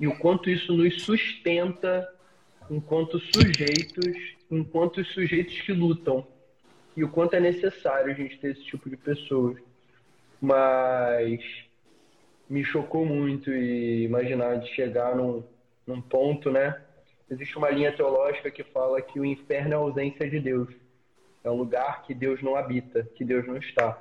e 0.00 0.06
o 0.06 0.16
quanto 0.18 0.48
isso 0.48 0.72
nos 0.72 1.02
sustenta 1.02 2.08
enquanto 2.70 3.18
sujeitos, 3.18 4.36
enquanto 4.50 5.04
sujeitos 5.04 5.60
que 5.60 5.72
lutam, 5.72 6.26
e 6.96 7.04
o 7.04 7.10
quanto 7.10 7.34
é 7.34 7.40
necessário 7.40 8.10
a 8.10 8.14
gente 8.14 8.38
ter 8.38 8.52
esse 8.52 8.64
tipo 8.64 8.88
de 8.88 8.96
pessoas 8.96 9.58
mas 10.40 11.40
me 12.48 12.64
chocou 12.64 13.04
muito 13.04 13.52
e 13.52 14.04
imaginar 14.04 14.56
de 14.56 14.68
chegar 14.74 15.16
num, 15.16 15.42
num 15.86 16.00
ponto, 16.00 16.50
né? 16.50 16.80
Existe 17.28 17.58
uma 17.58 17.70
linha 17.70 17.92
teológica 17.94 18.50
que 18.50 18.62
fala 18.62 19.02
que 19.02 19.18
o 19.18 19.24
inferno 19.24 19.72
é 19.72 19.74
a 19.74 19.80
ausência 19.80 20.28
de 20.28 20.38
Deus. 20.38 20.68
É 21.42 21.50
um 21.50 21.56
lugar 21.56 22.02
que 22.04 22.14
Deus 22.14 22.42
não 22.42 22.56
habita, 22.56 23.02
que 23.14 23.24
Deus 23.24 23.46
não 23.46 23.56
está. 23.56 24.00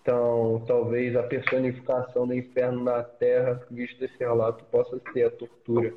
Então, 0.00 0.62
talvez 0.66 1.16
a 1.16 1.22
personificação 1.22 2.26
do 2.26 2.34
inferno 2.34 2.84
na 2.84 3.02
Terra, 3.02 3.66
visto 3.70 4.02
esse 4.04 4.16
relato, 4.18 4.64
possa 4.66 5.00
ser 5.12 5.24
a 5.24 5.30
tortura. 5.30 5.94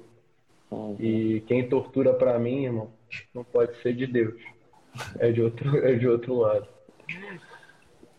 Uhum. 0.72 0.96
E 1.00 1.42
quem 1.42 1.68
tortura 1.68 2.14
para 2.14 2.40
mim, 2.40 2.66
irmão, 2.66 2.92
não 3.34 3.44
pode 3.44 3.80
ser 3.82 3.94
de 3.94 4.08
Deus. 4.08 4.42
É 5.20 5.32
de 5.32 5.42
outro, 5.42 5.78
é 5.86 5.94
de 5.94 6.08
outro 6.08 6.36
lado. 6.36 6.68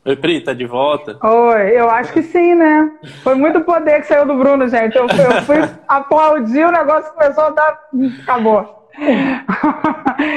Oi, 0.03 0.17
Pri, 0.17 0.41
tá 0.41 0.55
de 0.55 0.65
volta? 0.65 1.19
Oi, 1.23 1.79
eu 1.79 1.91
acho 1.91 2.13
que 2.13 2.23
sim, 2.23 2.55
né? 2.55 2.91
Foi 3.23 3.35
muito 3.35 3.61
poder 3.61 4.01
que 4.01 4.07
saiu 4.07 4.25
do 4.25 4.35
Bruno, 4.35 4.67
gente. 4.67 4.97
Eu, 4.97 5.03
eu 5.03 5.43
fui 5.43 5.59
aplaudir, 5.87 6.65
o 6.65 6.73
negócio 6.73 7.13
começou 7.13 7.45
a 7.45 7.51
dar. 7.51 7.81
Acabou. 8.23 8.89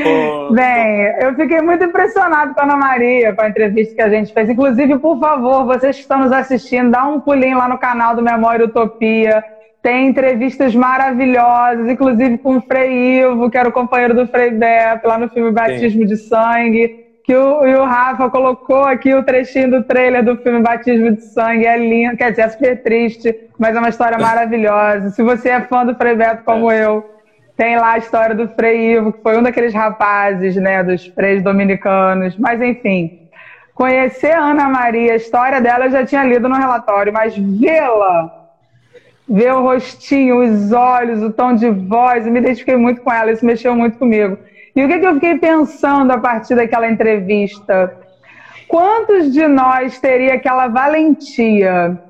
Oh, 0.06 0.54
Bem, 0.54 1.14
eu 1.22 1.34
fiquei 1.36 1.62
muito 1.62 1.84
impressionado 1.84 2.54
com 2.54 2.60
a 2.62 2.64
Ana 2.64 2.76
Maria, 2.76 3.34
com 3.34 3.42
a 3.42 3.50
entrevista 3.50 3.96
que 3.96 4.02
a 4.02 4.10
gente 4.10 4.34
fez. 4.34 4.50
Inclusive, 4.50 5.00
por 5.00 5.20
favor, 5.20 5.66
vocês 5.66 5.96
que 5.96 6.02
estão 6.02 6.20
nos 6.20 6.32
assistindo, 6.32 6.92
dá 6.92 7.06
um 7.06 7.20
pulinho 7.20 7.58
lá 7.58 7.68
no 7.68 7.78
canal 7.78 8.16
do 8.16 8.22
Memória 8.22 8.66
Utopia. 8.66 9.44
Tem 9.82 10.08
entrevistas 10.08 10.74
maravilhosas, 10.76 11.90
inclusive 11.90 12.38
com 12.38 12.58
o 12.58 12.62
Frei 12.62 13.22
Ivo, 13.22 13.50
que 13.50 13.58
era 13.58 13.68
o 13.68 13.74
companheiro 13.74 14.14
do 14.14 14.28
Frei 14.28 14.52
Beto, 14.52 15.08
lá 15.08 15.18
no 15.18 15.30
filme 15.30 15.52
Batismo 15.52 16.02
Sim. 16.02 16.06
de 16.06 16.18
Sangue. 16.18 17.03
Que 17.24 17.34
o, 17.34 17.66
e 17.66 17.74
o 17.76 17.86
Rafa 17.86 18.30
colocou 18.30 18.84
aqui 18.84 19.14
o 19.16 19.24
trechinho 19.24 19.72
do 19.72 19.84
trailer 19.84 20.24
do 20.24 20.36
filme 20.38 20.60
Batismo 20.60 21.12
de 21.12 21.24
Sangue. 21.24 21.66
É 21.66 21.78
lindo, 21.78 22.18
quer 22.18 22.32
dizer, 22.32 22.42
é 22.44 22.50
super 22.50 22.84
triste, 22.84 23.36
mas 23.58 23.76
é 23.76 23.80
uma 23.80 23.90
história 23.90 24.18
maravilhosa. 24.18 25.10
Se 25.12 25.24
você 25.24 25.50
é 25.50 25.62
fã 25.62 25.86
do 25.86 25.96
Frei 25.96 26.16
Beto 26.16 26.44
como 26.44 26.70
é. 26.70 26.86
eu, 26.86 27.10
tem 27.56 27.78
lá 27.78 27.94
a 27.94 27.98
história 27.98 28.36
do 28.36 28.48
Frei 28.50 28.96
Ivo, 28.96 29.14
que 29.14 29.22
foi 29.22 29.38
um 29.38 29.44
daqueles 29.44 29.74
rapazes, 29.74 30.56
né, 30.58 30.84
dos 30.84 31.08
freis 31.08 31.42
dominicanos. 31.42 32.36
Mas, 32.38 32.62
enfim, 32.62 33.30
conhecer 33.74 34.32
a 34.32 34.42
Ana 34.42 34.68
Maria, 34.68 35.14
a 35.14 35.16
história 35.16 35.62
dela 35.62 35.86
eu 35.86 35.92
já 35.92 36.06
tinha 36.06 36.26
lido 36.26 36.50
no 36.50 36.56
relatório, 36.56 37.14
mas 37.14 37.38
vê-la 37.38 38.44
ver 39.30 39.54
o 39.54 39.64
rostinho, 39.64 40.40
os 40.40 40.74
olhos, 40.74 41.24
o 41.24 41.32
tom 41.32 41.56
de 41.56 41.70
voz, 41.70 42.26
eu 42.26 42.34
me 42.34 42.40
identifiquei 42.40 42.76
muito 42.76 43.02
com 43.02 43.12
ela, 43.12 43.32
isso 43.32 43.46
mexeu 43.46 43.74
muito 43.74 43.98
comigo. 43.98 44.38
E 44.76 44.84
o 44.84 44.88
que, 44.88 45.00
que 45.00 45.06
eu 45.06 45.14
fiquei 45.16 45.38
pensando 45.38 46.12
a 46.12 46.18
partir 46.18 46.56
daquela 46.56 46.90
entrevista? 46.90 47.96
Quantos 48.68 49.32
de 49.32 49.48
nós 49.48 50.00
teria 50.00 50.34
aquela 50.34 50.68
valentia 50.68 52.02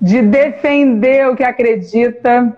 de 0.00 0.22
defender 0.22 1.28
o 1.28 1.34
que 1.34 1.42
acredita, 1.42 2.56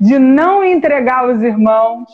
de 0.00 0.18
não 0.18 0.64
entregar 0.64 1.28
os 1.28 1.40
irmãos, 1.42 2.08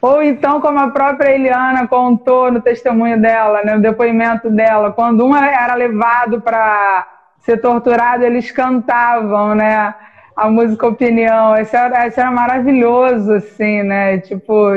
ou 0.00 0.20
então, 0.20 0.60
como 0.60 0.80
a 0.80 0.90
própria 0.90 1.30
Eliana 1.30 1.86
contou 1.86 2.50
no 2.50 2.60
testemunho 2.60 3.20
dela, 3.20 3.62
né, 3.62 3.76
no 3.76 3.80
depoimento 3.80 4.50
dela, 4.50 4.90
quando 4.90 5.24
um 5.24 5.36
era 5.36 5.76
levado 5.76 6.40
para 6.40 7.06
ser 7.38 7.58
torturado, 7.58 8.24
eles 8.24 8.50
cantavam, 8.50 9.54
né? 9.54 9.94
A 10.36 10.48
música 10.48 10.86
Opinião. 10.86 11.56
Isso 11.56 11.76
era, 11.76 12.06
isso 12.06 12.20
era 12.20 12.30
maravilhoso, 12.30 13.32
assim, 13.34 13.82
né? 13.82 14.18
Tipo, 14.18 14.74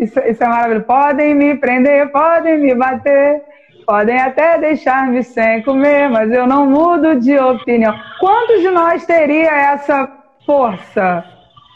isso, 0.00 0.18
isso 0.20 0.44
é 0.44 0.48
maravilhoso. 0.48 0.86
Podem 0.86 1.34
me 1.34 1.56
prender, 1.56 2.10
podem 2.10 2.58
me 2.58 2.74
bater, 2.74 3.42
podem 3.86 4.20
até 4.20 4.58
deixar-me 4.58 5.22
sem 5.22 5.62
comer, 5.62 6.08
mas 6.08 6.30
eu 6.30 6.46
não 6.46 6.66
mudo 6.66 7.16
de 7.16 7.38
opinião. 7.38 7.94
Quantos 8.20 8.60
de 8.60 8.70
nós 8.70 9.04
teria 9.06 9.50
essa 9.50 10.10
força, 10.44 11.24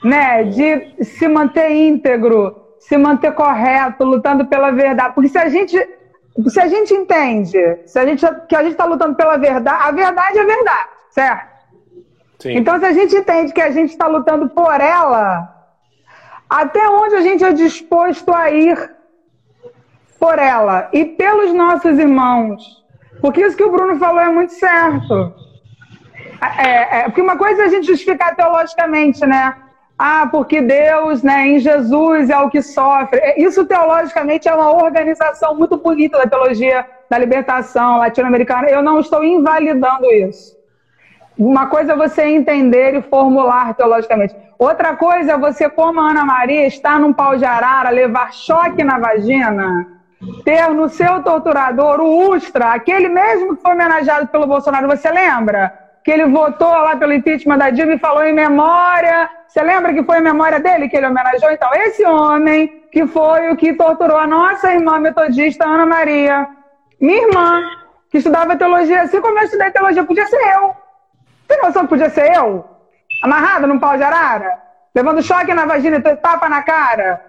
né? 0.05 0.45
De 0.45 1.05
se 1.05 1.28
manter 1.28 1.70
íntegro, 1.70 2.55
se 2.78 2.97
manter 2.97 3.33
correto, 3.33 4.05
lutando 4.05 4.47
pela 4.47 4.70
verdade? 4.70 5.14
Porque 5.14 5.28
se 5.28 5.39
a 5.39 5.49
gente. 5.49 5.76
Se 6.49 6.59
a 6.59 6.66
gente 6.66 6.95
entende 6.95 7.59
se 7.85 7.99
a 7.99 8.07
gente, 8.07 8.24
que 8.49 8.57
a 8.57 8.62
gente 8.62 8.72
está 8.72 8.87
lutando 8.87 9.14
pela 9.14 9.37
verdade, 9.37 9.83
a 9.83 9.91
verdade 9.91 10.39
é 10.39 10.45
verdade, 10.47 10.89
certo? 11.11 11.51
Sim. 12.43 12.57
Então, 12.57 12.76
se 12.80 12.84
a 12.84 12.93
gente 12.93 13.14
entende 13.14 13.53
que 13.53 13.61
a 13.61 13.70
gente 13.70 13.90
está 13.90 14.09
lutando 14.09 14.49
por 14.49 14.80
ela, 14.80 15.49
até 16.51 16.88
onde 16.88 17.14
a 17.14 17.20
gente 17.20 17.45
é 17.45 17.53
disposto 17.53 18.34
a 18.34 18.51
ir 18.51 18.90
por 20.18 20.40
ela 20.40 20.88
e 20.93 21.05
pelos 21.05 21.53
nossos 21.53 21.97
irmãos? 22.01 22.82
Porque 23.20 23.43
isso 23.43 23.57
que 23.57 23.62
o 23.62 23.70
Bruno 23.70 23.97
falou 23.97 24.20
é 24.20 24.28
muito 24.28 24.53
certo. 24.55 25.32
É, 26.59 26.99
é, 26.99 27.03
porque 27.05 27.20
uma 27.20 27.36
coisa 27.36 27.62
é 27.62 27.66
a 27.66 27.68
gente 27.68 27.86
justificar 27.86 28.34
teologicamente, 28.34 29.24
né? 29.24 29.55
Ah, 29.97 30.26
porque 30.28 30.61
Deus, 30.61 31.22
né, 31.22 31.47
em 31.47 31.61
Jesus 31.61 32.28
é 32.28 32.38
o 32.40 32.51
que 32.51 32.61
sofre. 32.61 33.20
É, 33.20 33.40
isso 33.40 33.64
teologicamente 33.64 34.49
é 34.49 34.53
uma 34.53 34.72
organização 34.72 35.55
muito 35.55 35.76
bonita 35.76 36.18
da 36.18 36.26
teologia 36.26 36.84
da 37.09 37.18
libertação 37.18 37.99
latino-americana. 37.99 38.68
Eu 38.68 38.82
não 38.82 38.99
estou 38.99 39.22
invalidando 39.22 40.07
isso. 40.07 40.61
Uma 41.39 41.66
coisa 41.66 41.93
é 41.93 41.97
você 41.97 42.24
entender 42.24 42.95
e 42.95 43.03
formular 43.03 43.74
teologicamente. 43.74 44.37
Outra 44.59 44.95
coisa 44.95 45.33
é 45.33 45.39
você, 45.39 45.68
como 45.68 46.01
a 46.01 46.11
Ana 46.11 46.24
Maria, 46.24 46.66
estar 46.66 47.01
num 47.01 47.12
pau 47.12 47.37
de 47.37 47.45
arara, 47.45 47.91
levar 47.91 48.33
choque 48.33 48.85
na 48.85 48.99
vagina, 48.99 49.87
ter 50.45 50.68
no 50.68 50.89
seu 50.89 51.22
torturador 51.22 52.01
o 52.01 52.30
Ustra, 52.35 52.72
aquele 52.72 53.09
mesmo 53.09 53.57
que 53.57 53.62
foi 53.62 53.72
homenageado 53.72 54.28
pelo 54.28 54.47
Bolsonaro, 54.47 54.87
você 54.87 55.11
lembra? 55.11 55.72
Que 56.05 56.11
ele 56.11 56.26
votou 56.26 56.68
lá 56.68 56.97
pelo 56.97 57.12
impeachment 57.12 57.59
da 57.59 57.70
Dilma 57.70 57.95
e 57.95 57.99
falou 57.99 58.24
em 58.24 58.33
memória. 58.33 59.28
Você 59.47 59.62
lembra 59.62 59.93
que 59.95 60.03
foi 60.03 60.18
em 60.18 60.22
memória 60.22 60.61
dele 60.61 60.89
que 60.89 60.97
ele 60.97 61.07
homenageou? 61.07 61.51
Então, 61.51 61.70
esse 61.74 62.05
homem 62.05 62.83
que 62.93 63.07
foi 63.07 63.51
o 63.51 63.57
que 63.57 63.72
torturou 63.72 64.18
a 64.18 64.26
nossa 64.26 64.72
irmã 64.72 64.99
metodista 64.99 65.64
Ana 65.64 65.87
Maria, 65.87 66.47
minha 67.01 67.26
irmã, 67.26 67.62
que 68.11 68.18
estudava 68.18 68.57
teologia, 68.57 69.03
assim 69.03 69.20
como 69.20 69.39
eu 69.39 69.45
estudei 69.45 69.70
teologia, 69.70 70.05
podia 70.05 70.26
ser 70.26 70.37
eu. 70.37 70.82
Tem 71.53 71.61
noção 71.61 71.82
que 71.82 71.90
podia 71.90 72.09
ser 72.09 72.34
eu? 72.34 72.64
Amarrada 73.22 73.66
num 73.66 73.78
pau 73.78 73.94
de 73.94 74.03
arara? 74.03 74.59
Levando 74.94 75.22
choque 75.22 75.53
na 75.53 75.66
vagina 75.66 75.98
e 75.98 76.16
tapa 76.16 76.48
na 76.48 76.62
cara? 76.62 77.22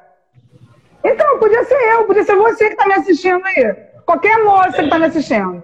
Então, 1.04 1.40
podia 1.40 1.62
ser 1.66 1.76
eu, 1.92 2.06
podia 2.06 2.24
ser 2.24 2.38
você 2.38 2.68
que 2.68 2.72
está 2.72 2.88
me 2.88 2.94
assistindo 2.94 3.46
aí. 3.46 3.76
Qualquer 4.06 4.42
moça 4.46 4.78
que 4.78 4.86
está 4.86 4.98
me 4.98 5.08
assistindo. 5.08 5.62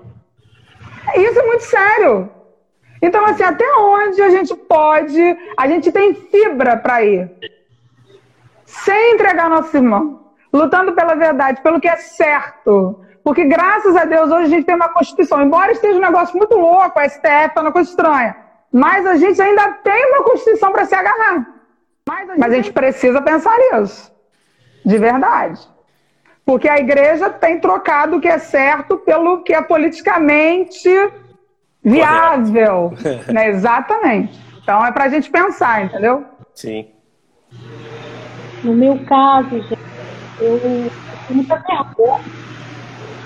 Isso 1.16 1.39
é 1.39 1.43
muito 1.43 1.64
sério. 1.64 2.30
Então, 3.01 3.26
assim, 3.28 3.43
até 3.43 3.66
onde 3.78 4.22
a 4.22 4.30
gente 4.30 4.53
pode, 4.53 5.38
a 5.57 5.66
gente 5.66 5.89
tem 5.89 6.14
fibra 6.14 6.76
para 6.76 7.01
ir. 7.01 7.32
Sem 8.66 9.14
entregar 9.14 9.49
nosso 9.49 9.76
irmão. 9.78 10.34
Lutando 10.51 10.91
pela 10.91 11.16
verdade, 11.16 11.62
pelo 11.62 11.80
que 11.80 11.88
é 11.88 11.95
certo. 11.95 12.99
Porque, 13.24 13.45
graças 13.45 13.95
a 13.95 14.03
Deus, 14.03 14.30
hoje 14.30 14.47
a 14.47 14.49
gente 14.49 14.66
tem 14.66 14.76
uma 14.76 14.89
Constituição. 14.89 15.41
Embora 15.41 15.72
esteja 15.72 15.97
um 15.97 16.01
negócio 16.01 16.38
muito 16.38 16.55
louco, 16.55 16.99
a 16.99 17.07
STF 17.07 17.53
tá 17.55 17.62
uma 17.62 17.72
coisa 17.72 17.89
estranha. 17.89 18.49
Mas 18.72 19.06
a 19.06 19.16
gente 19.16 19.42
ainda 19.42 19.72
tem 19.74 20.06
uma 20.14 20.24
Constituição 20.24 20.72
para 20.72 20.86
se 20.86 20.96
agarrar. 20.96 21.48
Mas 22.08 22.30
a, 22.30 22.34
gente... 22.34 22.40
Mas 22.40 22.52
a 22.52 22.56
gente 22.56 22.74
precisa 22.74 23.22
pensar 23.22 23.56
nisso. 23.58 24.12
De 24.86 24.98
verdade. 24.98 25.60
Porque 26.46 26.68
a 26.68 26.80
igreja 26.80 27.30
tem 27.30 27.60
trocado 27.60 28.18
o 28.18 28.22
que 28.22 28.28
é 28.28 28.40
certo 28.40 28.98
pelo 28.98 29.44
que 29.44 29.54
é 29.54 29.62
politicamente 29.62 30.90
viável. 31.84 32.94
né? 33.32 33.50
Exatamente. 33.50 34.40
Então 34.62 34.86
é 34.86 34.92
para 34.92 35.06
a 35.06 35.10
gente 35.10 35.30
pensar, 35.30 35.86
entendeu? 35.86 36.26
Sim. 36.54 36.90
No 38.64 38.74
meu 38.74 39.04
caso, 39.06 39.50
gente, 39.50 39.80
eu 40.40 40.60
tenho 40.60 40.92
muita 41.30 41.56
vergonha. 41.56 42.24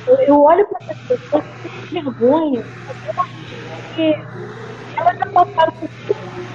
Eu, 0.05 0.15
eu 0.15 0.41
olho 0.41 0.67
para 0.67 0.85
essas 0.85 1.07
pessoas 1.07 1.43
com 1.43 1.93
vergonha, 1.93 2.63
porque 3.87 4.19
elas 5.03 5.17
já 5.17 5.31
passaram 5.31 5.73
por 5.73 5.89
tudo. 6.07 6.47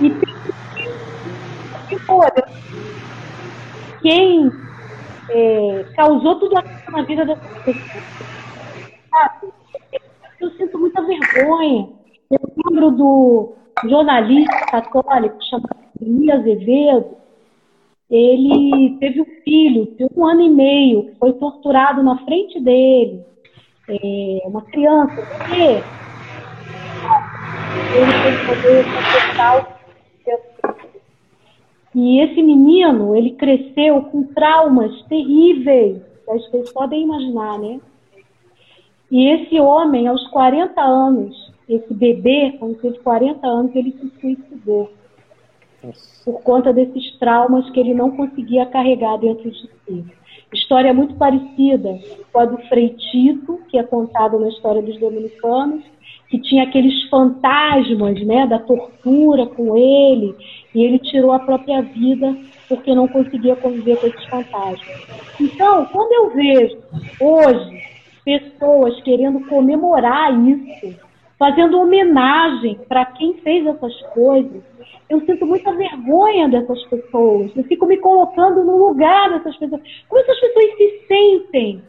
E 0.00 0.10
tem 0.10 0.42
que 1.88 2.00
olha, 2.08 2.48
quem 4.00 4.52
é, 5.30 5.86
causou 5.96 6.38
tudo 6.38 6.56
aquilo 6.56 6.74
na 6.90 7.02
vida 7.02 7.24
dessas 7.24 7.58
pessoas. 7.64 8.04
Eu 10.40 10.50
sinto 10.52 10.78
muita 10.78 11.02
vergonha. 11.02 11.88
Eu 12.30 12.40
lembro 12.64 12.90
do 12.90 13.52
jornalista 13.88 14.66
católico 14.66 15.42
chamado 15.44 15.76
Elias 16.00 16.40
Azevedo. 16.40 17.16
Ele 18.10 18.96
teve 18.98 19.22
um 19.22 19.26
filho 19.42 19.94
de 19.96 20.06
um 20.14 20.26
ano 20.26 20.42
e 20.42 20.50
meio 20.50 21.04
que 21.04 21.18
foi 21.18 21.32
torturado 21.34 22.02
na 22.02 22.18
frente 22.24 22.60
dele. 22.60 23.24
É, 23.88 24.42
uma 24.46 24.62
criança, 24.62 25.14
porque 25.14 25.84
ele 27.94 28.12
tem 28.22 28.46
poder 28.46 28.84
total. 29.28 29.78
E 31.94 32.20
esse 32.20 32.42
menino, 32.42 33.14
ele 33.14 33.32
cresceu 33.32 34.02
com 34.04 34.22
traumas 34.22 35.02
terríveis, 35.02 36.00
vocês 36.26 36.72
podem 36.72 37.02
imaginar, 37.02 37.58
né? 37.58 37.80
E 39.10 39.28
esse 39.28 39.60
homem, 39.60 40.06
aos 40.06 40.26
40 40.28 40.80
anos, 40.80 41.52
esse 41.68 41.92
bebê, 41.92 42.56
quando 42.58 42.80
teve 42.80 42.98
40 43.00 43.46
anos, 43.46 43.76
ele 43.76 43.92
se 43.92 44.10
suicidou. 44.20 44.90
Por 46.24 46.40
conta 46.42 46.72
desses 46.72 47.18
traumas 47.18 47.68
que 47.70 47.80
ele 47.80 47.92
não 47.92 48.16
conseguia 48.16 48.64
carregar 48.64 49.18
dentro 49.18 49.50
de 49.50 49.68
si. 49.86 50.04
História 50.54 50.94
muito 50.94 51.14
parecida 51.16 51.98
com 52.32 52.38
a 52.38 52.44
do 52.46 52.56
Frei 52.68 52.90
Tito, 52.90 53.60
que 53.68 53.76
é 53.76 53.82
contado 53.82 54.38
na 54.38 54.48
história 54.48 54.80
dos 54.80 54.98
dominicanos, 54.98 55.82
que 56.32 56.40
tinha 56.40 56.62
aqueles 56.62 57.10
fantasmas 57.10 58.18
né, 58.24 58.46
da 58.46 58.58
tortura 58.58 59.44
com 59.44 59.76
ele, 59.76 60.34
e 60.74 60.82
ele 60.82 60.98
tirou 60.98 61.30
a 61.30 61.38
própria 61.38 61.82
vida 61.82 62.34
porque 62.70 62.94
não 62.94 63.06
conseguia 63.06 63.54
conviver 63.54 63.98
com 63.98 64.06
esses 64.06 64.24
fantasmas. 64.24 65.06
Então, 65.38 65.84
quando 65.92 66.10
eu 66.10 66.30
vejo 66.30 66.78
hoje 67.20 67.82
pessoas 68.24 68.98
querendo 69.02 69.46
comemorar 69.46 70.32
isso, 70.48 70.98
fazendo 71.38 71.78
homenagem 71.78 72.80
para 72.88 73.04
quem 73.04 73.34
fez 73.34 73.66
essas 73.66 73.94
coisas, 74.14 74.62
eu 75.10 75.20
sinto 75.26 75.44
muita 75.44 75.70
vergonha 75.72 76.48
dessas 76.48 76.82
pessoas. 76.84 77.54
Eu 77.54 77.64
fico 77.64 77.84
me 77.84 77.98
colocando 77.98 78.64
no 78.64 78.88
lugar 78.88 79.28
dessas 79.32 79.54
pessoas. 79.58 79.82
Como 80.08 80.22
essas 80.22 80.40
pessoas 80.40 80.76
se 80.78 81.06
sentem 81.06 81.82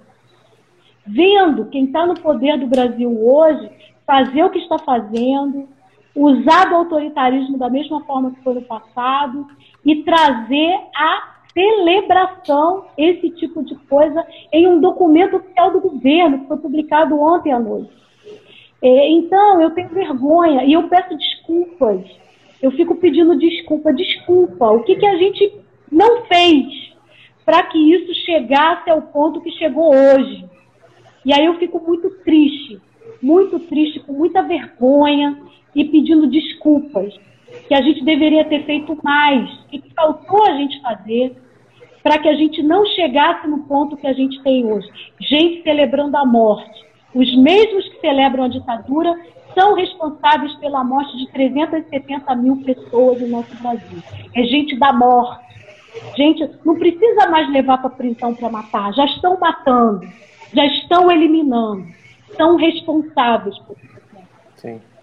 vendo 1.08 1.66
quem 1.68 1.86
está 1.86 2.06
no 2.06 2.16
poder 2.16 2.58
do 2.58 2.68
Brasil 2.68 3.10
hoje 3.26 3.70
fazer 4.06 4.44
o 4.44 4.50
que 4.50 4.60
está 4.60 4.78
fazendo, 4.80 5.68
usar 6.16 6.66
do 6.66 6.76
autoritarismo 6.76 7.58
da 7.58 7.70
mesma 7.70 8.04
forma 8.06 8.32
que 8.32 8.44
foi 8.44 8.56
no 8.56 8.62
passado 8.62 9.48
e 9.84 10.04
trazer 10.04 10.80
a 10.96 11.34
celebração 11.54 12.86
esse 12.98 13.30
tipo 13.32 13.64
de 13.64 13.76
coisa 13.76 14.26
em 14.52 14.68
um 14.68 14.80
documento 14.80 15.38
oficial 15.38 15.72
do 15.72 15.82
governo, 15.82 16.40
que 16.40 16.48
foi 16.48 16.58
publicado 16.58 17.20
ontem 17.20 17.52
à 17.52 17.60
noite. 17.60 17.92
É, 18.82 19.10
então, 19.10 19.62
eu 19.62 19.72
tenho 19.72 19.90
vergonha 19.90 20.64
e 20.66 20.74
eu 20.74 20.90
peço 20.90 21.16
desculpas. 21.16 22.02
Eu 22.62 22.72
fico 22.72 22.96
pedindo 22.96 23.38
desculpa, 23.38 23.94
desculpa. 23.94 24.72
O 24.72 24.84
que, 24.84 24.96
que 24.96 25.06
a 25.06 25.16
gente 25.16 25.54
não 25.92 26.26
fez 26.26 26.94
para 27.46 27.64
que 27.64 27.78
isso 27.78 28.14
chegasse 28.26 28.90
ao 28.90 29.02
ponto 29.02 29.42
que 29.42 29.52
chegou 29.52 29.94
hoje? 29.94 30.46
E 31.26 31.34
aí 31.34 31.46
eu 31.46 31.58
fico 31.58 31.80
muito 31.80 32.10
triste, 32.24 32.82
muito 33.24 33.60
triste, 33.60 34.02
com 34.02 34.14
muita 34.14 34.42
vergonha 34.42 35.38
e 35.74 35.86
pedindo 35.86 36.28
desculpas 36.28 37.14
que 37.68 37.74
a 37.74 37.82
gente 37.82 38.04
deveria 38.04 38.46
ter 38.46 38.66
feito 38.66 38.98
mais, 39.04 39.50
o 39.50 39.68
que 39.70 39.84
faltou 39.96 40.46
a 40.46 40.54
gente 40.58 40.82
fazer 40.82 41.36
para 42.04 42.18
que 42.18 42.28
a 42.28 42.36
gente 42.36 42.62
não 42.62 42.86
chegasse 42.86 43.48
no 43.48 43.60
ponto 43.60 43.96
que 43.96 44.06
a 44.06 44.14
gente 44.14 44.42
tem 44.44 44.66
hoje. 44.66 44.88
Gente 45.22 45.64
celebrando 45.64 46.18
a 46.18 46.26
morte. 46.26 46.84
Os 47.16 47.34
mesmos 47.38 47.88
que 47.88 48.02
celebram 48.02 48.44
a 48.44 48.48
ditadura 48.50 49.18
são 49.54 49.76
responsáveis 49.76 50.54
pela 50.56 50.84
morte 50.84 51.16
de 51.18 51.32
370 51.32 52.36
mil 52.36 52.58
pessoas 52.58 53.22
no 53.22 53.28
nosso 53.30 53.56
Brasil. 53.62 54.00
É 54.36 54.44
gente 54.44 54.78
da 54.78 54.92
morte. 54.92 55.44
Gente, 56.18 56.50
não 56.66 56.76
precisa 56.76 57.30
mais 57.30 57.50
levar 57.52 57.78
para 57.78 57.90
prisão 57.92 58.34
para 58.34 58.50
matar. 58.50 58.94
Já 58.94 59.06
estão 59.06 59.40
matando, 59.40 60.02
já 60.54 60.66
estão 60.66 61.10
eliminando. 61.10 61.86
São 62.36 62.56
responsáveis 62.56 63.58
por 63.60 63.76
isso. 63.84 63.94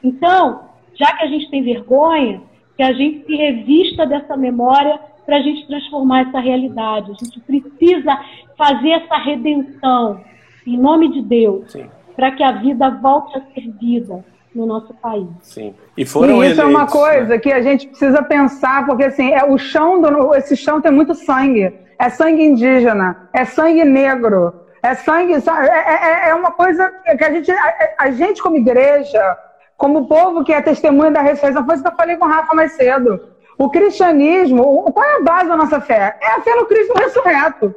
Então, 0.03 0.62
já 0.95 1.12
que 1.16 1.24
a 1.24 1.26
gente 1.26 1.51
tem 1.51 1.62
vergonha, 1.62 2.43
que 2.76 2.83
a 2.83 2.93
gente 2.93 3.26
se 3.26 3.37
revista 3.37 4.07
dessa 4.07 4.37
memória 4.37 4.99
para 5.26 5.37
a 5.37 5.41
gente 5.41 5.66
transformar 5.66 6.28
essa 6.28 6.41
realidade. 6.41 7.12
A 7.12 7.24
gente 7.24 7.41
precisa 7.41 8.18
fazer 8.57 8.91
essa 8.91 9.16
redenção, 9.16 10.20
em 10.66 10.76
nome 10.76 11.12
de 11.12 11.22
Deus, 11.22 11.76
para 12.16 12.33
que 12.33 12.43
a 12.43 12.53
vida 12.53 12.91
volte 12.91 13.39
a 13.39 13.43
ser 13.55 13.70
vida 13.81 14.24
no 14.55 14.66
nosso 14.66 14.93
país. 14.95 15.28
Sim. 15.43 15.74
E 15.97 16.05
foram 16.05 16.43
e 16.43 16.49
isso 16.49 16.61
eleitos, 16.61 16.64
é 16.64 16.64
uma 16.64 16.87
coisa 16.87 17.28
né? 17.28 17.39
que 17.39 17.53
a 17.53 17.62
gente 17.62 17.87
precisa 17.87 18.22
pensar, 18.22 18.85
porque 18.87 19.05
assim, 19.05 19.31
é 19.31 19.45
o 19.45 19.57
chão 19.57 20.01
do, 20.01 20.35
esse 20.35 20.57
chão 20.57 20.81
tem 20.81 20.91
muito 20.91 21.14
sangue. 21.14 21.72
É 21.99 22.09
sangue 22.09 22.43
indígena, 22.43 23.28
é 23.33 23.45
sangue 23.45 23.85
negro, 23.85 24.53
é 24.83 24.95
sangue. 24.95 25.35
É, 25.35 25.37
é, 25.37 26.26
é, 26.26 26.28
é 26.31 26.35
uma 26.35 26.51
coisa 26.51 26.91
que 27.16 27.24
a 27.24 27.31
gente, 27.31 27.51
a, 27.51 27.95
a 27.99 28.11
gente 28.11 28.43
como 28.43 28.57
igreja, 28.57 29.39
como 29.76 30.07
povo 30.07 30.45
que 30.45 30.53
é 30.53 30.61
testemunha 30.61 31.11
da 31.11 31.22
ressurreição, 31.22 31.64
foi 31.64 31.74
isso 31.74 31.85
que 31.85 31.91
eu 31.91 31.97
falei 31.97 32.16
com 32.16 32.24
o 32.26 32.28
Rafa 32.28 32.55
mais 32.55 32.72
cedo. 32.72 33.20
O 33.59 33.68
cristianismo, 33.68 34.91
qual 34.93 35.05
é 35.05 35.16
a 35.16 35.22
base 35.22 35.49
da 35.49 35.57
nossa 35.57 35.81
fé? 35.81 36.16
É 36.20 36.28
a 36.28 36.41
fé 36.41 36.55
no 36.55 36.66
Cristo 36.66 36.95
ressurreto. 36.95 37.74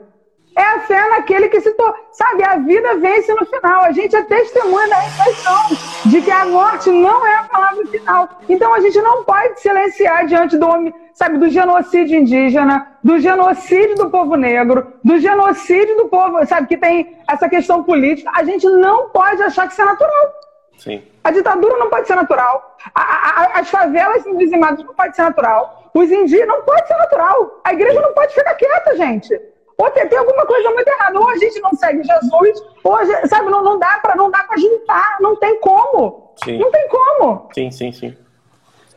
É 0.56 0.64
a 0.64 0.80
fé 0.82 1.10
naquele 1.10 1.50
que 1.50 1.60
se 1.60 1.72
torna. 1.74 1.96
Sabe, 2.12 2.44
a 2.44 2.58
vida 2.58 2.98
vence 2.98 3.34
no 3.34 3.46
final. 3.46 3.82
A 3.82 3.92
gente 3.92 4.16
é 4.16 4.22
testemunha 4.22 4.88
da 4.88 4.96
ressurreição, 4.98 5.78
de 6.06 6.22
que 6.22 6.32
a 6.32 6.46
morte 6.46 6.90
não 6.90 7.26
é 7.26 7.36
a 7.38 7.44
palavra 7.44 7.86
final. 7.88 8.30
Então 8.48 8.74
a 8.74 8.80
gente 8.80 9.02
não 9.02 9.24
pode 9.24 9.60
silenciar 9.60 10.26
diante 10.28 10.58
do, 10.58 10.68
sabe, 11.14 11.38
do 11.38 11.50
genocídio 11.50 12.20
indígena, 12.20 12.98
do 13.04 13.20
genocídio 13.20 13.96
do 13.96 14.10
povo 14.10 14.36
negro, 14.36 14.94
do 15.04 15.20
genocídio 15.20 15.96
do 15.98 16.10
povo, 16.10 16.46
sabe, 16.46 16.68
que 16.68 16.78
tem 16.78 17.18
essa 17.30 17.48
questão 17.48 17.84
política. 17.84 18.32
A 18.34 18.44
gente 18.44 18.68
não 18.68 19.10
pode 19.10 19.42
achar 19.42 19.68
que 19.68 19.74
isso 19.74 19.82
é 19.82 19.86
natural. 19.86 20.34
Sim. 20.78 21.04
A 21.24 21.32
ditadura 21.32 21.78
não 21.78 21.90
pode 21.90 22.08
ser 22.08 22.16
natural. 22.16 22.76
A, 22.94 23.02
a, 23.02 23.60
as 23.60 23.70
favelas 23.70 24.24
dizimadas 24.38 24.84
não 24.84 24.94
pode 24.94 25.16
ser 25.16 25.22
natural. 25.24 25.90
Os 25.94 26.12
indígenas 26.12 26.48
não 26.48 26.62
pode 26.64 26.88
ser 26.88 26.98
natural. 26.98 27.62
A 27.64 27.74
igreja 27.74 28.02
não 28.02 28.14
pode 28.14 28.34
ficar 28.34 28.56
quieta, 28.56 28.98
gente. 28.98 29.40
Ou 29.78 29.90
tem, 29.92 30.08
tem 30.08 30.18
alguma 30.18 30.46
coisa 30.46 30.70
muito 30.72 30.88
errada. 30.88 31.20
Ou 31.20 31.30
a 31.30 31.38
gente 31.38 31.60
não 31.62 31.74
segue 31.74 32.04
Jesus, 32.04 32.64
ou 32.84 32.96
a 32.96 33.06
gente, 33.06 33.28
sabe, 33.28 33.50
não, 33.50 33.64
não 33.64 33.80
dá 33.80 34.00
para 34.02 34.16
não 34.16 34.30
dá 34.30 34.44
para 34.44 34.58
juntar. 34.58 35.18
Não 35.22 35.36
tem 35.36 35.60
como. 35.60 36.34
Sim. 36.44 36.58
Não 36.58 36.72
tem 36.72 36.88
como. 36.90 37.48
Sim, 37.54 37.72
sim, 37.72 37.92
sim. 37.92 38.18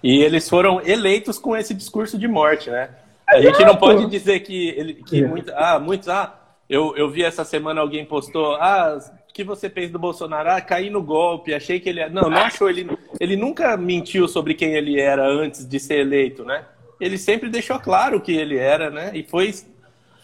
E 0.07 0.23
eles 0.23 0.49
foram 0.49 0.81
eleitos 0.87 1.37
com 1.37 1.57
esse 1.57 1.75
discurso 1.75 2.17
de 2.17 2.29
morte, 2.29 2.71
né? 2.71 2.91
A 3.29 3.41
gente 3.41 3.65
não 3.65 3.75
pode 3.75 4.07
dizer 4.07 4.39
que, 4.39 4.69
ele, 4.69 4.95
que 4.95 5.25
é. 5.25 5.27
muito, 5.27 5.53
ah, 5.53 5.81
muitos, 5.81 6.09
ah, 6.09 6.33
eu, 6.71 6.97
eu 6.97 7.11
vi 7.11 7.25
essa 7.25 7.45
semana 7.45 7.81
alguém 7.81 8.05
postou, 8.05 8.55
ah, 8.55 9.01
que 9.35 9.43
você 9.43 9.69
fez 9.69 9.91
do 9.91 9.99
Bolsonaro? 9.99 10.49
Ah, 10.49 10.61
caí 10.61 10.91
no 10.91 11.03
golpe, 11.03 11.53
achei 11.53 11.81
que 11.81 11.89
ele. 11.89 12.09
Não, 12.09 12.31
não 12.31 12.39
achou. 12.39 12.71
Ele, 12.71 12.89
ele 13.19 13.37
nunca 13.37 13.77
mentiu 13.77 14.29
sobre 14.29 14.55
quem 14.55 14.75
ele 14.75 15.01
era 15.01 15.27
antes 15.27 15.69
de 15.69 15.81
ser 15.81 15.99
eleito, 15.99 16.45
né? 16.45 16.65
Ele 17.01 17.19
sempre 17.19 17.51
deixou 17.51 17.81
claro 17.81 18.21
que 18.21 18.31
ele 18.31 18.57
era, 18.57 18.89
né? 18.91 19.11
E 19.13 19.25
foi 19.25 19.53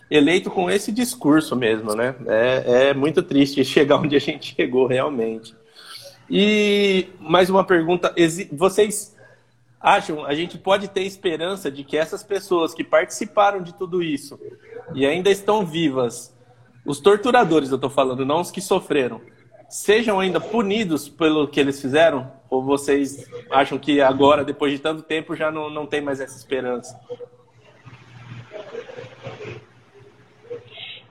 eleito 0.08 0.48
com 0.48 0.70
esse 0.70 0.92
discurso 0.92 1.56
mesmo, 1.56 1.96
né? 1.96 2.14
É, 2.28 2.90
é 2.90 2.94
muito 2.94 3.20
triste 3.20 3.64
chegar 3.66 3.96
onde 3.96 4.14
a 4.14 4.20
gente 4.20 4.54
chegou 4.54 4.86
realmente. 4.86 5.52
E 6.30 7.08
mais 7.18 7.50
uma 7.50 7.64
pergunta: 7.64 8.14
vocês 8.52 9.11
acham, 9.82 10.24
a 10.24 10.34
gente 10.34 10.56
pode 10.56 10.88
ter 10.88 11.02
esperança 11.02 11.70
de 11.70 11.82
que 11.82 11.96
essas 11.96 12.22
pessoas 12.22 12.72
que 12.72 12.84
participaram 12.84 13.62
de 13.62 13.74
tudo 13.74 14.02
isso 14.02 14.38
e 14.94 15.04
ainda 15.04 15.30
estão 15.30 15.66
vivas 15.66 16.32
os 16.84 17.00
torturadores, 17.00 17.70
eu 17.70 17.76
estou 17.76 17.90
falando, 17.90 18.26
não 18.26 18.40
os 18.40 18.50
que 18.50 18.60
sofreram, 18.60 19.20
sejam 19.68 20.18
ainda 20.18 20.40
punidos 20.40 21.08
pelo 21.08 21.46
que 21.46 21.60
eles 21.60 21.80
fizeram? 21.80 22.30
Ou 22.50 22.62
vocês 22.62 23.26
acham 23.50 23.78
que 23.78 24.00
agora, 24.00 24.44
depois 24.44 24.72
de 24.72 24.78
tanto 24.78 25.02
tempo, 25.02 25.34
já 25.34 25.50
não, 25.50 25.70
não 25.70 25.86
tem 25.86 26.00
mais 26.00 26.20
essa 26.20 26.36
esperança? 26.36 27.00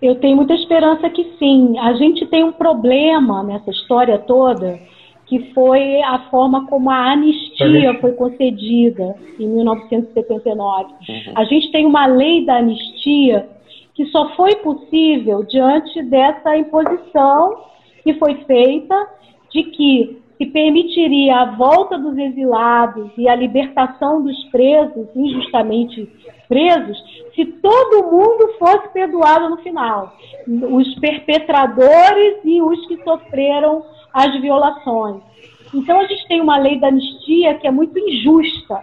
Eu 0.02 0.16
tenho 0.16 0.36
muita 0.36 0.54
esperança 0.54 1.10
que 1.10 1.36
sim. 1.38 1.78
A 1.80 1.94
gente 1.94 2.26
tem 2.28 2.44
um 2.44 2.52
problema 2.52 3.44
nessa 3.44 3.72
história 3.72 4.20
toda, 4.20 4.80
que 5.32 5.54
foi 5.54 6.02
a 6.02 6.28
forma 6.30 6.68
como 6.68 6.90
a 6.90 7.14
anistia 7.14 7.98
foi 8.02 8.12
concedida 8.12 9.16
em 9.40 9.48
1979. 9.48 10.84
Uhum. 10.84 11.34
A 11.36 11.46
gente 11.46 11.72
tem 11.72 11.86
uma 11.86 12.06
lei 12.06 12.46
da 12.46 12.58
anistia 12.58 13.48
que 13.96 14.08
só 14.08 14.36
foi 14.36 14.56
possível 14.56 15.42
diante 15.44 16.04
dessa 16.04 16.58
imposição 16.58 17.62
que 18.04 18.16
foi 18.16 18.44
feita 18.44 19.08
de 19.54 19.64
que 19.64 20.22
se 20.38 20.48
permitiria 20.48 21.38
a 21.38 21.46
volta 21.56 21.98
dos 21.98 22.18
exilados 22.18 23.10
e 23.18 23.30
a 23.30 23.36
libertação 23.36 24.22
dos 24.22 24.44
presos, 24.46 25.08
injustamente 25.16 26.10
presos, 26.50 27.02
se 27.34 27.46
todo 27.46 28.12
mundo 28.12 28.54
fosse 28.60 28.90
perdoado 28.90 29.50
no 29.50 29.58
final. 29.60 30.14
Os 30.46 30.94
perpetradores 30.96 32.40
e 32.44 32.62
os 32.62 32.86
que 32.88 33.02
sofreram 33.02 33.86
as 34.14 34.40
violações. 34.42 35.22
Então 35.74 36.00
a 36.00 36.06
gente 36.06 36.28
tem 36.28 36.42
uma 36.42 36.58
lei 36.58 36.80
da 36.80 36.88
anistia 36.88 37.56
que 37.56 37.68
é 37.68 37.72
muito 37.72 37.98
injusta, 37.98 38.82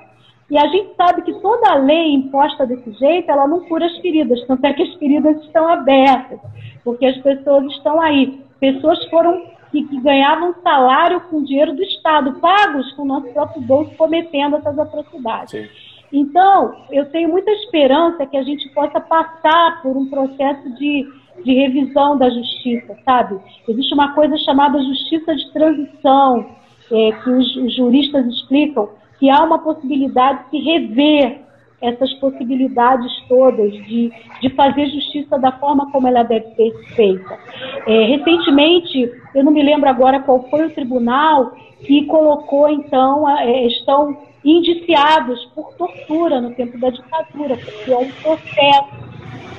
e 0.50 0.56
a 0.56 0.66
gente 0.68 0.94
sabe 0.96 1.22
que 1.22 1.34
toda 1.40 1.74
lei 1.74 2.14
imposta 2.14 2.66
desse 2.66 2.90
jeito, 2.92 3.30
ela 3.30 3.46
não 3.46 3.60
cura 3.66 3.84
as 3.84 3.96
feridas, 3.98 4.42
tanto 4.46 4.64
é 4.64 4.72
que 4.72 4.82
as 4.82 4.94
feridas 4.94 5.36
estão 5.44 5.68
abertas, 5.68 6.40
porque 6.82 7.04
as 7.04 7.18
pessoas 7.18 7.66
estão 7.72 8.00
aí. 8.00 8.40
Pessoas 8.58 9.04
foram 9.10 9.42
que, 9.70 9.84
que 9.84 10.00
ganhavam 10.00 10.54
salário 10.62 11.20
com 11.22 11.44
dinheiro 11.44 11.74
do 11.74 11.82
Estado, 11.82 12.40
pagos 12.40 12.90
com 12.92 13.02
o 13.02 13.06
nosso 13.06 13.28
próprio 13.34 13.60
bolso, 13.60 13.94
cometendo 13.96 14.56
essas 14.56 14.78
atrocidades. 14.78 15.50
Sim. 15.50 15.68
Então, 16.10 16.74
eu 16.90 17.04
tenho 17.10 17.28
muita 17.28 17.50
esperança 17.50 18.24
que 18.24 18.36
a 18.38 18.42
gente 18.42 18.66
possa 18.70 18.98
passar 18.98 19.82
por 19.82 19.94
um 19.94 20.08
processo 20.08 20.74
de, 20.76 21.06
de 21.44 21.54
revisão 21.54 22.16
da 22.16 22.28
justiça, 22.30 22.96
sabe? 23.04 23.38
Existe 23.68 23.94
uma 23.94 24.14
coisa 24.14 24.36
chamada 24.38 24.82
justiça 24.82 25.34
de 25.34 25.52
transição, 25.52 26.46
é, 26.90 27.12
que 27.12 27.30
os, 27.30 27.56
os 27.56 27.76
juristas 27.76 28.26
explicam, 28.26 28.88
que 29.18 29.28
há 29.28 29.42
uma 29.42 29.58
possibilidade 29.58 30.50
de 30.50 30.58
rever 30.58 31.40
essas 31.80 32.12
possibilidades 32.14 33.10
todas 33.28 33.72
de, 33.72 34.12
de 34.40 34.50
fazer 34.50 34.86
justiça 34.88 35.38
da 35.38 35.52
forma 35.52 35.90
como 35.92 36.08
ela 36.08 36.24
deve 36.24 36.46
ser 36.54 36.72
feita. 36.94 37.38
É, 37.86 38.04
recentemente, 38.04 39.12
eu 39.34 39.44
não 39.44 39.52
me 39.52 39.62
lembro 39.62 39.88
agora 39.88 40.20
qual 40.20 40.42
foi 40.50 40.66
o 40.66 40.70
tribunal 40.70 41.52
que 41.86 42.04
colocou, 42.06 42.68
então, 42.68 43.28
é, 43.38 43.66
estão 43.66 44.16
indiciados 44.44 45.44
por 45.54 45.72
tortura 45.74 46.40
no 46.40 46.52
tempo 46.54 46.78
da 46.78 46.90
ditadura, 46.90 47.56
porque 47.56 47.92
é 47.92 47.98
um 47.98 48.10
processo 48.10 49.08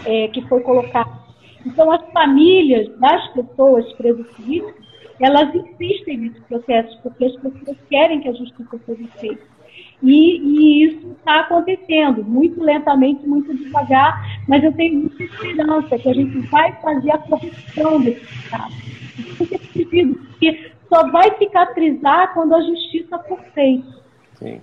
é, 0.06 0.27
que 0.27 0.41
foi 0.41 0.61
colocado. 0.61 1.28
Então, 1.65 1.91
as 1.91 2.02
famílias 2.11 2.90
das 2.99 3.27
pessoas 3.34 3.91
presas 3.94 4.27
políticas 4.31 4.90
elas 5.19 5.53
insistem 5.53 6.18
nesse 6.18 6.40
processo, 6.41 6.98
porque 7.03 7.26
as 7.26 7.36
pessoas 7.36 7.77
querem 7.90 8.22
que 8.22 8.30
a 8.30 8.34
justiça 8.34 8.80
seja 8.86 9.07
feita. 9.19 9.44
E, 10.02 10.40
e 10.40 10.86
isso 10.86 11.11
está 11.11 11.41
acontecendo, 11.41 12.23
muito 12.23 12.64
lentamente, 12.64 13.27
muito 13.27 13.53
devagar, 13.53 14.41
mas 14.48 14.64
eu 14.64 14.72
tenho 14.73 14.99
muita 14.99 15.23
esperança 15.23 15.98
que 15.98 16.10
a 16.10 16.14
gente 16.14 16.40
vai 16.48 16.72
fazer 16.81 17.11
a 17.11 17.18
correção 17.18 18.02
desse 18.02 18.23
Estado. 18.23 18.73
Porque 19.77 20.72
só 20.88 21.10
vai 21.11 21.38
cicatrizar 21.38 22.34
quando 22.34 22.56
a 22.56 22.61
justiça 22.61 23.19
for 23.19 23.40
feita. 23.53 23.88
Sim. 24.36 24.61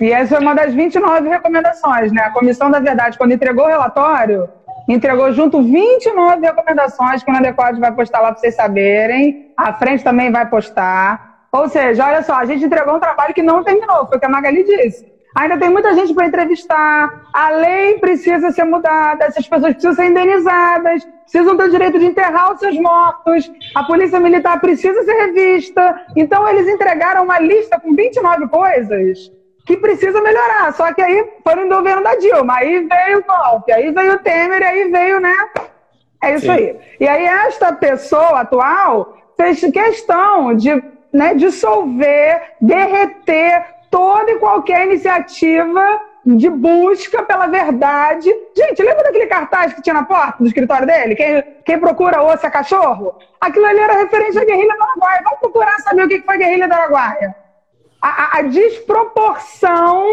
E 0.00 0.10
essa 0.10 0.36
é 0.36 0.40
uma 0.40 0.54
das 0.54 0.74
29 0.74 1.28
recomendações, 1.28 2.10
né? 2.12 2.22
A 2.22 2.30
Comissão 2.30 2.68
da 2.68 2.80
Verdade, 2.80 3.16
quando 3.16 3.32
entregou 3.32 3.64
o 3.64 3.68
relatório, 3.68 4.48
entregou 4.88 5.32
junto 5.32 5.62
29 5.62 6.46
recomendações 6.46 7.22
que 7.22 7.30
o 7.30 7.32
Inadequado 7.32 7.80
vai 7.80 7.92
postar 7.92 8.20
lá 8.20 8.32
para 8.32 8.40
vocês 8.40 8.54
saberem. 8.54 9.52
A 9.56 9.72
frente 9.72 10.04
também 10.04 10.30
vai 10.30 10.48
postar. 10.48 11.46
Ou 11.52 11.68
seja, 11.68 12.06
olha 12.06 12.22
só, 12.22 12.34
a 12.34 12.44
gente 12.44 12.64
entregou 12.64 12.96
um 12.96 13.00
trabalho 13.00 13.32
que 13.32 13.42
não 13.42 13.62
terminou, 13.62 14.06
foi 14.06 14.16
o 14.16 14.20
que 14.20 14.26
a 14.26 14.28
Magali 14.28 14.64
disse. 14.64 15.12
Ainda 15.36 15.58
tem 15.58 15.68
muita 15.68 15.94
gente 15.94 16.14
para 16.14 16.26
entrevistar, 16.26 17.22
a 17.32 17.50
lei 17.50 17.98
precisa 17.98 18.52
ser 18.52 18.64
mudada, 18.64 19.24
essas 19.24 19.48
pessoas 19.48 19.72
precisam 19.72 19.94
ser 19.94 20.10
indenizadas, 20.10 21.04
precisam 21.22 21.56
ter 21.56 21.64
o 21.64 21.70
direito 21.70 21.98
de 21.98 22.06
enterrar 22.06 22.52
os 22.52 22.60
seus 22.60 22.78
mortos, 22.78 23.50
a 23.74 23.82
polícia 23.82 24.20
militar 24.20 24.60
precisa 24.60 25.02
ser 25.02 25.12
revista. 25.12 26.06
Então, 26.16 26.48
eles 26.48 26.68
entregaram 26.68 27.24
uma 27.24 27.40
lista 27.40 27.80
com 27.80 27.94
29 27.94 28.48
coisas 28.48 29.32
que 29.64 29.76
precisa 29.76 30.20
melhorar. 30.20 30.72
Só 30.74 30.92
que 30.92 31.02
aí 31.02 31.32
foi 31.42 31.54
no 31.54 31.74
governo 31.74 32.02
da 32.02 32.14
Dilma, 32.16 32.56
aí 32.56 32.86
veio 32.86 33.18
o 33.18 33.24
golpe, 33.24 33.72
aí 33.72 33.90
veio 33.90 34.14
o 34.14 34.18
Temer, 34.18 34.62
aí 34.62 34.90
veio, 34.90 35.20
né? 35.20 35.34
É 36.22 36.34
isso 36.34 36.46
Sim. 36.46 36.52
aí. 36.52 36.78
E 37.00 37.08
aí, 37.08 37.24
esta 37.24 37.72
pessoa 37.72 38.40
atual 38.40 39.18
fez 39.36 39.60
questão 39.60 40.54
de 40.54 40.82
né, 41.12 41.34
dissolver, 41.34 42.54
derreter 42.60 43.64
toda 43.90 44.30
e 44.30 44.38
qualquer 44.38 44.86
iniciativa 44.86 46.00
de 46.24 46.48
busca 46.48 47.22
pela 47.22 47.46
verdade. 47.46 48.34
Gente, 48.56 48.82
lembra 48.82 49.04
daquele 49.04 49.26
cartaz 49.26 49.74
que 49.74 49.82
tinha 49.82 49.94
na 49.94 50.04
porta 50.04 50.38
do 50.40 50.46
escritório 50.46 50.86
dele? 50.86 51.14
Quem, 51.14 51.42
quem 51.64 51.78
procura 51.78 52.22
osso 52.22 52.46
é 52.46 52.50
cachorro? 52.50 53.14
Aquilo 53.40 53.66
ali 53.66 53.78
era 53.78 53.94
referente 53.94 54.38
à 54.38 54.44
guerrilha 54.44 54.74
do 54.74 54.82
Araguaia. 54.82 55.20
Vamos 55.22 55.38
procurar 55.40 55.78
saber 55.80 56.04
o 56.04 56.08
que 56.08 56.22
foi 56.22 56.34
a 56.34 56.38
guerrilha 56.38 56.66
do 56.66 56.74
Araguaia. 56.74 57.43
A, 58.06 58.38
a, 58.38 58.42
desproporção 58.42 60.04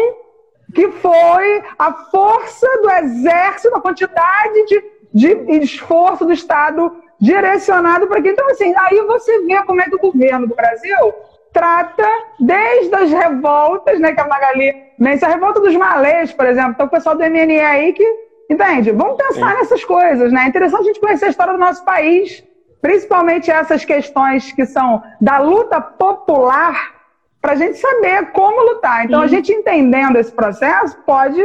que 0.74 0.90
foi 0.92 1.62
a 1.78 1.92
força 1.92 2.66
do 2.80 2.90
exército, 2.90 3.76
a 3.76 3.82
quantidade 3.82 4.64
de, 4.66 4.82
de 5.12 5.52
esforço 5.62 6.24
do 6.24 6.32
Estado 6.32 6.96
direcionado 7.20 8.06
para 8.06 8.22
quem. 8.22 8.32
Então, 8.32 8.48
assim, 8.48 8.72
aí 8.78 8.98
você 9.02 9.42
vê 9.42 9.62
como 9.64 9.82
é 9.82 9.84
que 9.84 9.94
o 9.94 9.98
governo 9.98 10.46
do 10.46 10.54
Brasil 10.54 11.12
trata 11.52 12.08
desde 12.40 12.94
as 12.94 13.10
revoltas, 13.10 14.00
né, 14.00 14.14
que 14.14 14.20
a 14.22 14.26
Magali 14.26 14.74
menciona, 14.98 15.34
a 15.34 15.36
revolta 15.36 15.60
dos 15.60 15.76
malês, 15.76 16.32
por 16.32 16.46
exemplo, 16.46 16.72
então 16.72 16.86
o 16.86 16.90
pessoal 16.90 17.14
do 17.14 17.22
MNE 17.22 17.60
aí 17.60 17.92
que, 17.92 18.04
entende? 18.48 18.90
Vamos 18.90 19.18
pensar 19.18 19.50
Sim. 19.50 19.58
nessas 19.58 19.84
coisas, 19.84 20.32
né? 20.32 20.44
É 20.44 20.48
interessante 20.48 20.80
a 20.80 20.84
gente 20.84 21.00
conhecer 21.00 21.26
a 21.26 21.28
história 21.28 21.52
do 21.52 21.58
nosso 21.58 21.84
país, 21.84 22.42
principalmente 22.80 23.50
essas 23.50 23.84
questões 23.84 24.50
que 24.50 24.64
são 24.64 25.02
da 25.20 25.38
luta 25.38 25.78
popular, 25.78 27.01
para 27.42 27.52
a 27.52 27.56
gente 27.56 27.76
saber 27.76 28.30
como 28.30 28.72
lutar. 28.72 29.04
Então, 29.04 29.18
Sim. 29.20 29.24
a 29.24 29.28
gente 29.28 29.52
entendendo 29.52 30.16
esse 30.16 30.30
processo, 30.32 30.96
pode 31.04 31.44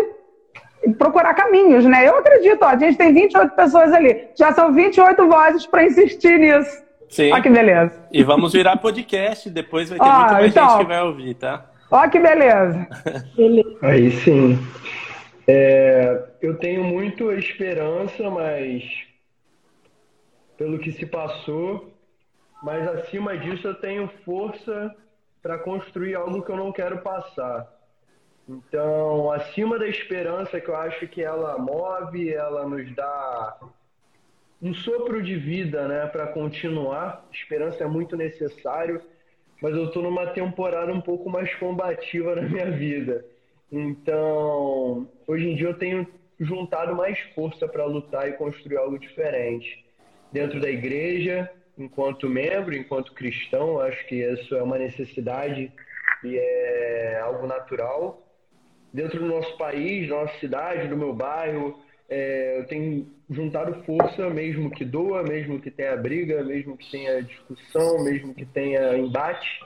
procurar 0.99 1.33
caminhos, 1.33 1.83
né? 1.85 2.07
Eu 2.07 2.19
acredito, 2.19 2.61
ó, 2.61 2.67
a 2.67 2.77
gente 2.77 2.97
tem 2.97 3.11
28 3.11 3.55
pessoas 3.55 3.91
ali, 3.91 4.27
já 4.37 4.53
são 4.53 4.71
28 4.71 5.27
vozes 5.27 5.65
para 5.65 5.83
insistir 5.83 6.39
nisso. 6.39 6.85
Sim. 7.09 7.31
Olha 7.31 7.41
que 7.41 7.49
beleza. 7.49 7.99
E 8.11 8.23
vamos 8.23 8.53
virar 8.53 8.77
podcast, 8.77 9.49
depois 9.49 9.89
vai 9.89 9.97
ter 9.97 10.05
muito 10.05 10.33
mais 10.33 10.51
então, 10.51 10.69
gente 10.69 10.77
que 10.79 10.85
vai 10.85 11.01
ouvir, 11.01 11.33
tá? 11.33 11.65
Olha 11.89 12.09
que 12.09 12.19
beleza. 12.19 12.87
Aí 13.81 14.11
sim. 14.11 14.59
É, 15.47 16.25
eu 16.41 16.57
tenho 16.57 16.83
muito 16.83 17.31
esperança, 17.31 18.29
mas 18.29 18.83
pelo 20.57 20.77
que 20.77 20.91
se 20.91 21.05
passou, 21.05 21.93
mas 22.61 22.85
acima 22.87 23.37
disso 23.37 23.67
eu 23.67 23.75
tenho 23.75 24.09
força 24.25 24.93
para 25.41 25.57
construir 25.57 26.15
algo 26.15 26.41
que 26.41 26.51
eu 26.51 26.57
não 26.57 26.71
quero 26.71 26.99
passar. 26.99 27.71
Então, 28.47 29.31
acima 29.31 29.77
da 29.77 29.87
esperança 29.87 30.59
que 30.59 30.69
eu 30.69 30.75
acho 30.75 31.07
que 31.07 31.21
ela 31.21 31.57
move, 31.57 32.33
ela 32.33 32.67
nos 32.67 32.95
dá 32.95 33.59
um 34.61 34.73
sopro 34.73 35.21
de 35.21 35.35
vida, 35.35 35.87
né, 35.87 36.07
para 36.07 36.27
continuar. 36.27 37.27
Esperança 37.31 37.83
é 37.83 37.87
muito 37.87 38.15
necessário, 38.15 39.01
mas 39.61 39.75
eu 39.75 39.85
estou 39.85 40.01
numa 40.01 40.27
temporada 40.27 40.91
um 40.93 41.01
pouco 41.01 41.29
mais 41.29 41.53
combativa 41.55 42.35
na 42.35 42.43
minha 42.43 42.71
vida. 42.71 43.25
Então, 43.71 45.07
hoje 45.27 45.49
em 45.49 45.55
dia 45.55 45.67
eu 45.67 45.77
tenho 45.77 46.07
juntado 46.39 46.95
mais 46.95 47.19
força 47.35 47.67
para 47.67 47.85
lutar 47.85 48.29
e 48.29 48.33
construir 48.33 48.77
algo 48.77 48.97
diferente. 48.97 49.85
Dentro 50.31 50.59
da 50.59 50.69
igreja, 50.69 51.51
enquanto 51.77 52.29
membro, 52.29 52.75
enquanto 52.75 53.13
cristão, 53.13 53.79
acho 53.79 54.05
que 54.07 54.15
isso 54.15 54.55
é 54.55 54.63
uma 54.63 54.77
necessidade 54.77 55.71
e 56.23 56.37
é 56.37 57.19
algo 57.21 57.45
natural. 57.45 58.23
Dentro 58.91 59.19
do 59.19 59.27
nosso 59.27 59.57
país, 59.57 60.09
da 60.09 60.15
nossa 60.15 60.37
cidade, 60.39 60.87
do 60.87 60.97
meu 60.97 61.13
bairro, 61.13 61.79
é, 62.09 62.59
eu 62.59 62.65
tenho 62.65 63.07
juntado 63.29 63.83
força, 63.83 64.29
mesmo 64.29 64.71
que 64.71 64.85
doa, 64.85 65.23
mesmo 65.23 65.59
que 65.59 65.69
tenha 65.69 65.95
briga, 65.97 66.43
mesmo 66.43 66.77
que 66.77 66.89
tenha 66.89 67.21
discussão, 67.21 68.03
mesmo 68.03 68.33
que 68.33 68.45
tenha 68.45 68.97
embate. 68.97 69.61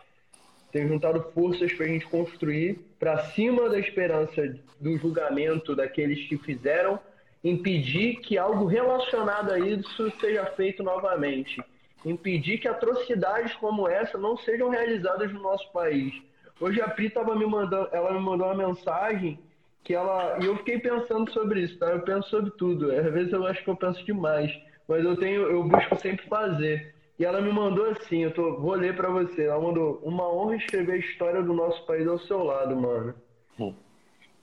Tenho 0.71 0.88
juntado 0.88 1.31
forças 1.33 1.71
para 1.73 1.85
a 1.85 1.89
gente 1.89 2.05
construir 2.07 2.79
para 2.97 3.25
cima 3.31 3.69
da 3.69 3.77
esperança 3.77 4.55
do 4.79 4.97
julgamento 4.97 5.75
daqueles 5.75 6.27
que 6.27 6.38
fizeram, 6.38 6.99
impedir 7.43 8.15
que 8.21 8.38
algo 8.38 8.65
relacionado 8.65 9.51
a 9.51 9.59
isso 9.59 10.11
seja 10.19 10.45
feito 10.45 10.81
novamente. 10.81 11.61
Impedir 12.03 12.57
que 12.57 12.68
atrocidades 12.68 13.53
como 13.56 13.88
essa 13.88 14.18
não 14.18 14.36
sejam 14.38 14.69
realizadas 14.69 15.32
no 15.32 15.41
nosso 15.41 15.72
país. 15.72 16.14
Hoje 16.60 16.82
a 16.82 16.90
Pri 16.90 17.07
estava 17.07 17.36
me 17.36 17.45
mandando, 17.45 17.90
ela 17.91 18.14
me 18.14 18.19
mandou 18.19 18.48
uma 18.48 18.68
mensagem 18.68 19.40
que 19.84 19.94
ela. 19.94 20.38
E 20.41 20.45
eu 20.45 20.57
fiquei 20.57 20.80
pensando 20.80 21.32
sobre 21.32 21.61
isso, 21.61 21.78
tá? 21.80 21.88
Eu 21.88 22.02
penso 22.02 22.30
sobre 22.30 22.52
tudo. 22.52 22.91
Às 22.91 23.11
vezes 23.11 23.34
eu 23.34 23.45
acho 23.45 23.64
que 23.64 23.69
eu 23.69 23.76
penso 23.76 24.03
demais, 24.06 24.52
mas 24.88 25.03
eu 25.03 25.15
tenho, 25.15 25.41
eu 25.44 25.64
busco 25.64 25.99
sempre 25.99 26.28
fazer. 26.28 26.94
E 27.18 27.26
ela 27.26 27.41
me 27.41 27.52
mandou 27.52 27.86
assim, 27.91 28.23
eu 28.23 28.34
tô, 28.34 28.60
vou 28.60 28.73
ler 28.73 28.95
para 28.95 29.10
você. 29.10 29.45
Ela 29.45 29.61
mandou: 29.61 29.99
"Uma 30.03 30.32
honra 30.32 30.56
escrever 30.56 30.94
a 30.94 30.98
história 30.98 31.41
do 31.41 31.53
nosso 31.53 31.86
país 31.86 32.07
ao 32.07 32.19
seu 32.19 32.44
lado, 32.44 32.76
mano". 32.76 33.14
Hum. 33.60 33.73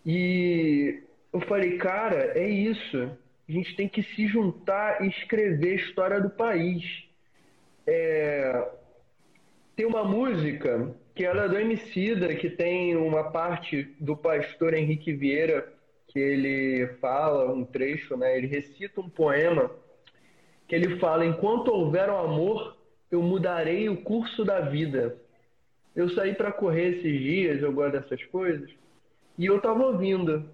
E 0.07 1.03
eu 1.33 1.41
falei, 1.41 1.77
cara, 1.79 2.39
é 2.39 2.49
isso. 2.49 3.11
A 3.49 3.53
gente 3.53 3.75
tem 3.77 3.89
que 3.89 4.03
se 4.03 4.27
juntar 4.27 5.03
e 5.03 5.09
escrever 5.09 5.73
a 5.73 5.77
história 5.77 6.21
do 6.21 6.31
país. 6.31 7.08
É... 7.91 8.71
Tem 9.75 9.87
uma 9.87 10.05
música 10.05 10.95
que 11.15 11.25
ela 11.25 11.45
é 11.45 11.49
do 11.49 11.59
Emicida, 11.59 12.35
que 12.35 12.51
tem 12.51 12.95
uma 12.95 13.31
parte 13.31 13.97
do 13.99 14.15
pastor 14.15 14.75
Henrique 14.75 15.15
Vieira, 15.15 15.73
que 16.09 16.19
ele 16.19 16.87
fala 17.01 17.51
um 17.51 17.65
trecho, 17.65 18.15
né? 18.15 18.37
Ele 18.37 18.47
recita 18.47 19.01
um 19.01 19.09
poema 19.09 19.71
que 20.67 20.75
ele 20.75 20.99
fala: 20.99 21.25
Enquanto 21.25 21.69
houver 21.69 22.11
o 22.11 22.19
amor, 22.19 22.77
eu 23.11 23.23
mudarei 23.23 23.89
o 23.89 24.03
curso 24.03 24.45
da 24.45 24.61
vida. 24.61 25.17
Eu 25.97 26.11
saí 26.11 26.35
para 26.35 26.53
correr 26.53 26.99
esses 26.99 27.19
dias, 27.19 27.63
eu 27.63 27.73
gosto 27.73 27.93
dessas 27.93 28.23
coisas, 28.27 28.71
e 29.39 29.47
eu 29.47 29.57
estava 29.57 29.87
ouvindo. 29.87 30.49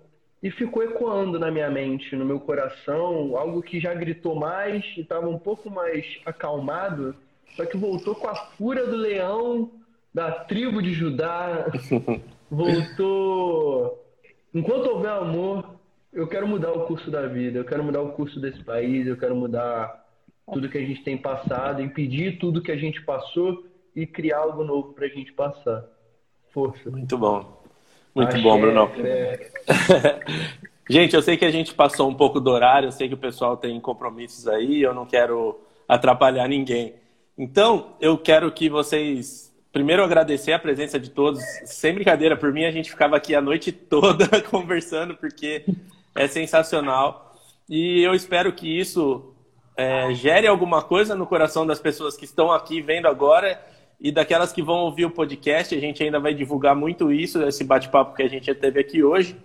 E 0.45 0.51
ficou 0.51 0.83
ecoando 0.83 1.39
na 1.39 1.51
minha 1.51 1.71
mente, 1.71 2.15
no 2.15 2.23
meu 2.23 2.39
coração, 2.39 3.35
algo 3.35 3.63
que 3.63 3.81
já 3.81 3.95
gritou 3.95 4.35
mais 4.35 4.85
e 4.95 5.01
estava 5.01 5.27
um 5.27 5.39
pouco 5.39 5.71
mais 5.71 6.21
acalmado, 6.27 7.17
só 7.57 7.65
que 7.65 7.79
voltou 7.79 8.15
com 8.15 8.29
a 8.29 8.35
fúria 8.35 8.85
do 8.85 8.95
leão 8.95 9.71
da 10.13 10.31
tribo 10.31 10.83
de 10.83 10.93
Judá, 10.93 11.65
voltou. 12.51 14.05
Enquanto 14.53 14.91
houver 14.91 15.13
amor, 15.13 15.77
eu 16.13 16.29
quero 16.29 16.47
mudar 16.47 16.73
o 16.73 16.85
curso 16.85 17.11
da 17.11 17.27
vida, 17.27 17.59
eu 17.59 17.65
quero 17.65 17.83
mudar 17.83 18.03
o 18.03 18.13
curso 18.13 18.39
desse 18.39 18.63
país, 18.63 19.07
eu 19.07 19.17
quero 19.17 19.35
mudar 19.35 20.05
tudo 20.53 20.69
que 20.69 20.77
a 20.77 20.85
gente 20.85 21.03
tem 21.03 21.17
passado, 21.17 21.81
impedir 21.81 22.39
tudo 22.39 22.61
que 22.61 22.71
a 22.71 22.77
gente 22.77 23.03
passou 23.03 23.65
e 23.97 24.07
criar 24.07 24.41
algo 24.41 24.63
novo 24.63 24.93
para 24.93 25.07
a 25.07 25.09
gente 25.09 25.33
passar. 25.33 25.87
Força. 26.53 26.91
Muito 26.91 27.17
bom. 27.17 27.64
Muito 28.15 28.41
bom, 28.41 28.61
Bruno. 28.61 28.91
É... 28.99 29.51
gente, 30.89 31.17
eu 31.17 31.23
sei 31.23 31.37
que 31.37 31.45
a 31.45 31.51
gente 31.51 31.75
passou 31.75 32.09
um 32.09 32.15
pouco 32.15 32.41
do 32.41 32.51
horário, 32.51 32.87
eu 32.89 32.93
sei 32.93 33.09
que 33.09 33.15
o 33.15 33.19
pessoal 33.19 33.57
tem 33.57 33.81
compromissos 33.81 34.47
aí, 34.47 34.83
eu 34.83 34.95
não 34.95 35.05
quero 35.05 35.61
atrapalhar 35.89 36.49
ninguém. 36.49 36.95
Então, 37.37 37.97
eu 38.01 38.17
quero 38.17 38.51
que 38.53 38.69
vocês 38.69 39.53
primeiro 39.73 40.05
agradecer 40.05 40.53
a 40.53 40.59
presença 40.59 41.01
de 41.01 41.11
todos. 41.11 41.43
Sem 41.65 41.93
brincadeira, 41.93 42.37
por 42.37 42.53
mim 42.53 42.65
a 42.65 42.71
gente 42.71 42.89
ficava 42.89 43.17
aqui 43.17 43.35
a 43.35 43.41
noite 43.41 43.73
toda 43.91 44.41
conversando, 44.49 45.17
porque 45.17 45.65
é 46.15 46.29
sensacional. 46.29 47.35
E 47.69 48.01
eu 48.01 48.15
espero 48.15 48.53
que 48.53 48.69
isso 48.79 49.35
é, 49.77 50.15
gere 50.15 50.47
alguma 50.47 50.81
coisa 50.81 51.17
no 51.17 51.27
coração 51.27 51.67
das 51.67 51.81
pessoas 51.81 52.17
que 52.17 52.25
estão 52.25 52.53
aqui 52.53 52.81
vendo 52.81 53.09
agora 53.09 53.61
e 54.01 54.13
daquelas 54.13 54.53
que 54.53 54.63
vão 54.63 54.77
ouvir 54.77 55.07
o 55.07 55.11
podcast. 55.11 55.75
A 55.75 55.81
gente 55.81 56.03
ainda 56.03 56.21
vai 56.21 56.35
divulgar 56.35 56.75
muito 56.75 57.13
isso, 57.13 57.43
esse 57.43 57.65
bate-papo 57.65 58.15
que 58.15 58.23
a 58.23 58.29
gente 58.29 58.53
teve 58.55 58.81
aqui 58.81 59.03
hoje. 59.03 59.37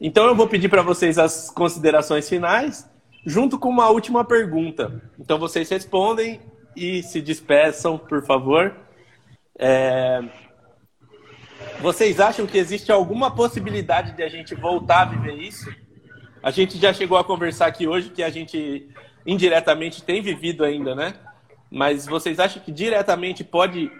Então 0.00 0.26
eu 0.26 0.34
vou 0.34 0.48
pedir 0.48 0.68
para 0.68 0.82
vocês 0.82 1.18
as 1.18 1.50
considerações 1.50 2.28
finais, 2.28 2.90
junto 3.24 3.58
com 3.58 3.68
uma 3.68 3.88
última 3.88 4.24
pergunta. 4.24 5.00
Então 5.18 5.38
vocês 5.38 5.68
respondem 5.68 6.40
e 6.76 7.02
se 7.02 7.20
despeçam, 7.20 7.98
por 7.98 8.24
favor. 8.24 8.74
É... 9.58 10.22
vocês 11.80 12.18
acham 12.18 12.46
que 12.46 12.58
existe 12.58 12.90
alguma 12.90 13.30
possibilidade 13.30 14.12
de 14.12 14.22
a 14.22 14.28
gente 14.28 14.54
voltar 14.54 15.02
a 15.02 15.04
viver 15.04 15.34
isso? 15.34 15.72
A 16.42 16.50
gente 16.50 16.78
já 16.78 16.92
chegou 16.92 17.16
a 17.16 17.22
conversar 17.22 17.66
aqui 17.66 17.86
hoje 17.86 18.10
que 18.10 18.22
a 18.22 18.30
gente 18.30 18.88
indiretamente 19.24 20.02
tem 20.02 20.20
vivido 20.20 20.64
ainda, 20.64 20.94
né? 20.94 21.14
Mas 21.72 22.06
vocês 22.06 22.38
acham 22.38 22.62
que 22.62 22.70
diretamente 22.70 23.42
pode 23.42 23.90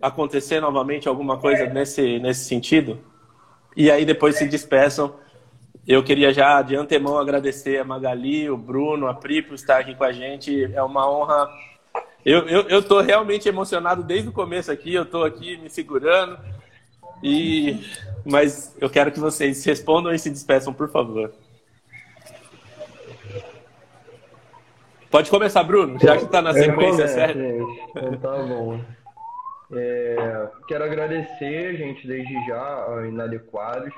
acontecer 0.00 0.58
novamente 0.58 1.06
alguma 1.06 1.36
coisa 1.36 1.66
nesse, 1.66 2.18
nesse 2.18 2.46
sentido? 2.46 2.98
E 3.76 3.90
aí 3.90 4.06
depois 4.06 4.36
se 4.36 4.48
despeçam. 4.48 5.14
Eu 5.86 6.02
queria 6.02 6.32
já 6.32 6.62
de 6.62 6.74
antemão 6.74 7.18
agradecer 7.18 7.78
a 7.78 7.84
Magali, 7.84 8.48
o 8.48 8.56
Bruno, 8.56 9.06
a 9.06 9.12
Pri 9.12 9.42
por 9.42 9.54
estar 9.54 9.80
aqui 9.80 9.94
com 9.94 10.04
a 10.04 10.12
gente. 10.12 10.72
É 10.72 10.82
uma 10.82 11.10
honra. 11.10 11.46
Eu, 12.24 12.48
eu, 12.48 12.68
eu 12.70 13.00
realmente 13.02 13.46
emocionado 13.46 14.02
desde 14.02 14.30
o 14.30 14.32
começo 14.32 14.72
aqui. 14.72 14.94
Eu 14.94 15.04
tô 15.04 15.24
aqui 15.24 15.58
me 15.58 15.68
segurando. 15.68 16.38
E 17.22 17.84
mas 18.24 18.74
eu 18.80 18.88
quero 18.88 19.12
que 19.12 19.20
vocês 19.20 19.62
respondam 19.64 20.12
e 20.14 20.18
se 20.18 20.30
despeçam, 20.30 20.72
por 20.72 20.90
favor. 20.90 21.34
Pode 25.14 25.30
começar, 25.30 25.62
Bruno, 25.62 25.96
já 26.00 26.16
que 26.16 26.24
está 26.24 26.42
na 26.42 26.52
sequência 26.52 27.06
certa. 27.06 27.38
Então 27.38 28.16
tá 28.16 28.36
bom. 28.42 28.80
É, 29.72 30.48
quero 30.66 30.82
agradecer, 30.82 31.76
gente, 31.76 32.04
desde 32.04 32.34
já, 32.48 32.60
ao 32.60 33.06
Inadequados. 33.06 33.94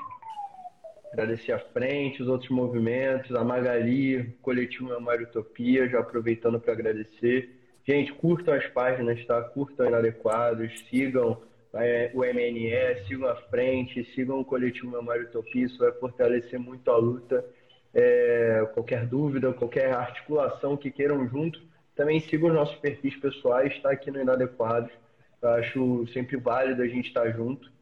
Agradecer 1.10 1.52
a 1.52 1.58
frente, 1.58 2.22
os 2.22 2.28
outros 2.28 2.50
movimentos, 2.50 3.34
a 3.34 3.42
Magali, 3.42 4.36
Coletivo 4.42 4.90
Memória 4.90 5.24
Utopia, 5.26 5.88
já 5.88 6.00
aproveitando 6.00 6.60
para 6.60 6.74
agradecer. 6.74 7.48
Gente, 7.88 8.12
curtam 8.12 8.52
as 8.52 8.66
páginas, 8.66 9.24
tá? 9.24 9.40
Curtam 9.40 9.86
Inadequados, 9.86 10.70
sigam 10.90 11.40
é, 11.72 12.10
o 12.12 12.26
MNE, 12.26 13.06
sigam 13.08 13.26
a 13.26 13.36
frente, 13.36 14.04
sigam 14.14 14.38
o 14.38 14.44
Coletivo 14.44 14.90
Memória 14.90 15.22
Utopia, 15.22 15.64
isso 15.64 15.78
vai 15.78 15.92
fortalecer 15.92 16.60
muito 16.60 16.90
a 16.90 16.96
luta 16.98 17.42
é, 17.96 18.68
qualquer 18.74 19.06
dúvida, 19.06 19.54
qualquer 19.54 19.90
articulação 19.94 20.76
que 20.76 20.90
queiram 20.90 21.26
junto, 21.26 21.58
também 21.94 22.20
sigam 22.20 22.50
os 22.50 22.54
nossos 22.54 22.76
perfis 22.76 23.16
pessoais, 23.16 23.72
está 23.72 23.90
aqui 23.90 24.10
no 24.10 24.20
Inadequados. 24.20 24.92
Eu 25.40 25.48
acho 25.48 26.06
sempre 26.12 26.36
válido 26.36 26.82
a 26.82 26.86
gente 26.86 27.08
estar 27.08 27.30
junto. 27.30 27.72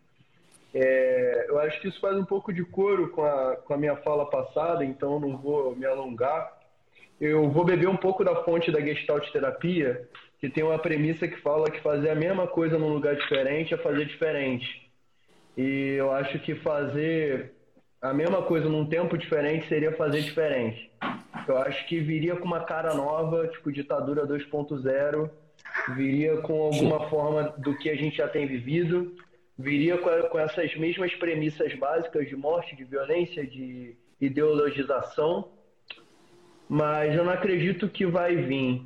É, 0.73 1.47
eu 1.49 1.59
acho 1.59 1.81
que 1.81 1.89
isso 1.89 2.01
faz 2.01 2.17
um 2.17 2.25
pouco 2.25 2.53
de 2.53 2.65
coro 2.65 3.09
com 3.09 3.25
a, 3.25 3.57
com 3.57 3.75
a 3.75 3.77
minha 3.77 3.97
fala 3.97 4.31
passada, 4.31 4.85
então 4.85 5.19
não 5.19 5.37
vou 5.37 5.75
me 5.75 5.85
alongar. 5.85 6.61
Eu 7.21 7.51
vou 7.51 7.65
beber 7.65 7.89
um 7.89 7.97
pouco 7.97 8.23
da 8.23 8.37
fonte 8.45 8.71
da 8.71 8.81
Gestalt 8.81 9.29
Terapia, 9.33 10.09
que 10.39 10.49
tem 10.49 10.63
uma 10.63 10.79
premissa 10.79 11.27
que 11.27 11.41
fala 11.41 11.71
que 11.71 11.81
fazer 11.81 12.11
a 12.11 12.15
mesma 12.15 12.47
coisa 12.47 12.79
num 12.79 12.93
lugar 12.93 13.17
diferente 13.17 13.75
é 13.75 13.79
fazer 13.79 14.05
diferente. 14.05 14.89
E 15.57 15.95
eu 15.97 16.13
acho 16.13 16.39
que 16.41 16.55
fazer 16.55 17.54
a 18.05 18.13
mesma 18.13 18.43
coisa 18.43 18.69
num 18.69 18.85
tempo 18.85 19.17
diferente 19.17 19.67
seria 19.67 19.91
fazer 19.97 20.21
diferente. 20.21 20.91
Eu 21.49 21.57
acho 21.57 21.87
que 21.89 21.99
viria 22.01 22.37
com 22.37 22.45
uma 22.45 22.63
cara 22.63 22.93
nova, 22.93 23.49
tipo 23.49 23.73
ditadura 23.73 24.27
2.0, 24.27 25.31
viria 25.97 26.37
com 26.43 26.65
alguma 26.65 27.09
forma 27.09 27.55
do 27.57 27.75
que 27.79 27.89
a 27.89 27.97
gente 27.97 28.19
já 28.19 28.29
tem 28.29 28.47
vivido, 28.47 29.17
viria 29.59 29.97
com, 29.97 30.11
com 30.29 30.39
essas 30.39 30.77
mesmas 30.77 31.15
premissas 31.15 31.75
básicas 31.77 32.29
de 32.29 32.37
morte, 32.37 32.77
de 32.77 32.85
violência, 32.85 33.47
de 33.47 33.97
ideologização, 34.21 35.49
mas 36.69 37.15
eu 37.17 37.25
não 37.25 37.33
acredito 37.33 37.89
que 37.89 38.05
vai 38.05 38.37
vir. 38.37 38.83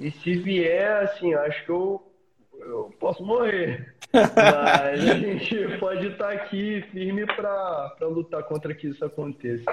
E 0.00 0.10
se 0.10 0.34
vier, 0.34 1.04
assim, 1.04 1.34
eu 1.34 1.40
acho 1.40 1.64
que 1.64 1.70
eu, 1.70 2.12
eu 2.58 2.92
posso 2.98 3.24
morrer. 3.24 3.94
Mas 4.14 5.08
a 5.08 5.14
gente 5.14 5.78
pode 5.78 6.08
estar 6.08 6.30
aqui 6.30 6.82
firme 6.92 7.26
para 7.26 7.96
lutar 8.02 8.42
contra 8.44 8.74
que 8.74 8.88
isso 8.88 9.04
aconteça. 9.04 9.64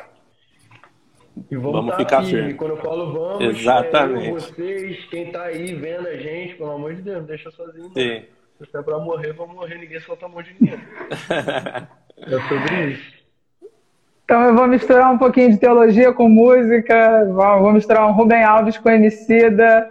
E 1.50 1.56
vamos, 1.56 1.72
vamos 1.72 1.96
ficar 1.96 2.24
firme. 2.24 2.40
firme. 2.40 2.54
Quando 2.56 2.72
eu 2.72 2.78
falo 2.78 3.14
vamos, 3.14 3.60
Exatamente. 3.60 4.26
É 4.26 4.30
eu, 4.30 4.34
vocês, 4.34 5.06
quem 5.06 5.28
está 5.28 5.44
aí 5.44 5.74
vendo 5.76 6.08
a 6.08 6.18
gente, 6.18 6.56
pelo 6.56 6.72
amor 6.72 6.94
de 6.96 7.02
Deus, 7.02 7.18
não 7.20 7.26
deixa 7.26 7.52
sozinho. 7.52 7.92
Sim. 7.94 8.24
Se 8.60 8.78
é 8.78 8.82
para 8.82 9.00
morrer, 9.00 9.34
vamos 9.34 9.56
morrer, 9.56 9.78
ninguém 9.78 10.00
solta 10.02 10.26
a 10.26 10.30
mão 10.30 10.44
de 10.44 10.56
ninguém. 10.60 10.80
é 12.18 12.48
sobre 12.48 12.92
isso. 12.92 13.22
Então 14.24 14.44
eu 14.44 14.56
vou 14.56 14.68
misturar 14.68 15.12
um 15.12 15.18
pouquinho 15.18 15.52
de 15.52 15.58
teologia 15.58 16.14
com 16.14 16.30
música, 16.30 17.26
vou 17.26 17.74
misturar 17.74 18.08
um 18.08 18.14
Rubem 18.14 18.44
Alves 18.44 18.78
com 18.78 18.90
Emicida, 18.90 19.90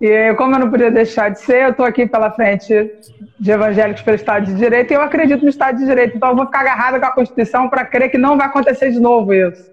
e 0.00 0.32
como 0.34 0.54
eu 0.54 0.60
não 0.60 0.70
podia 0.70 0.90
deixar 0.90 1.28
de 1.30 1.40
ser, 1.40 1.64
eu 1.64 1.70
estou 1.70 1.84
aqui 1.84 2.06
pela 2.06 2.30
frente 2.30 2.90
de 3.38 3.50
evangélicos 3.50 4.02
pelo 4.02 4.14
Estado 4.14 4.46
de 4.46 4.54
Direito 4.54 4.92
e 4.92 4.94
eu 4.94 5.02
acredito 5.02 5.42
no 5.42 5.48
Estado 5.48 5.78
de 5.78 5.84
Direito. 5.84 6.16
Então 6.16 6.30
eu 6.30 6.36
vou 6.36 6.46
ficar 6.46 6.60
agarrada 6.60 7.00
com 7.00 7.06
a 7.06 7.10
Constituição 7.10 7.68
para 7.68 7.84
crer 7.84 8.10
que 8.10 8.18
não 8.18 8.36
vai 8.36 8.46
acontecer 8.46 8.90
de 8.92 9.00
novo 9.00 9.34
isso. 9.34 9.70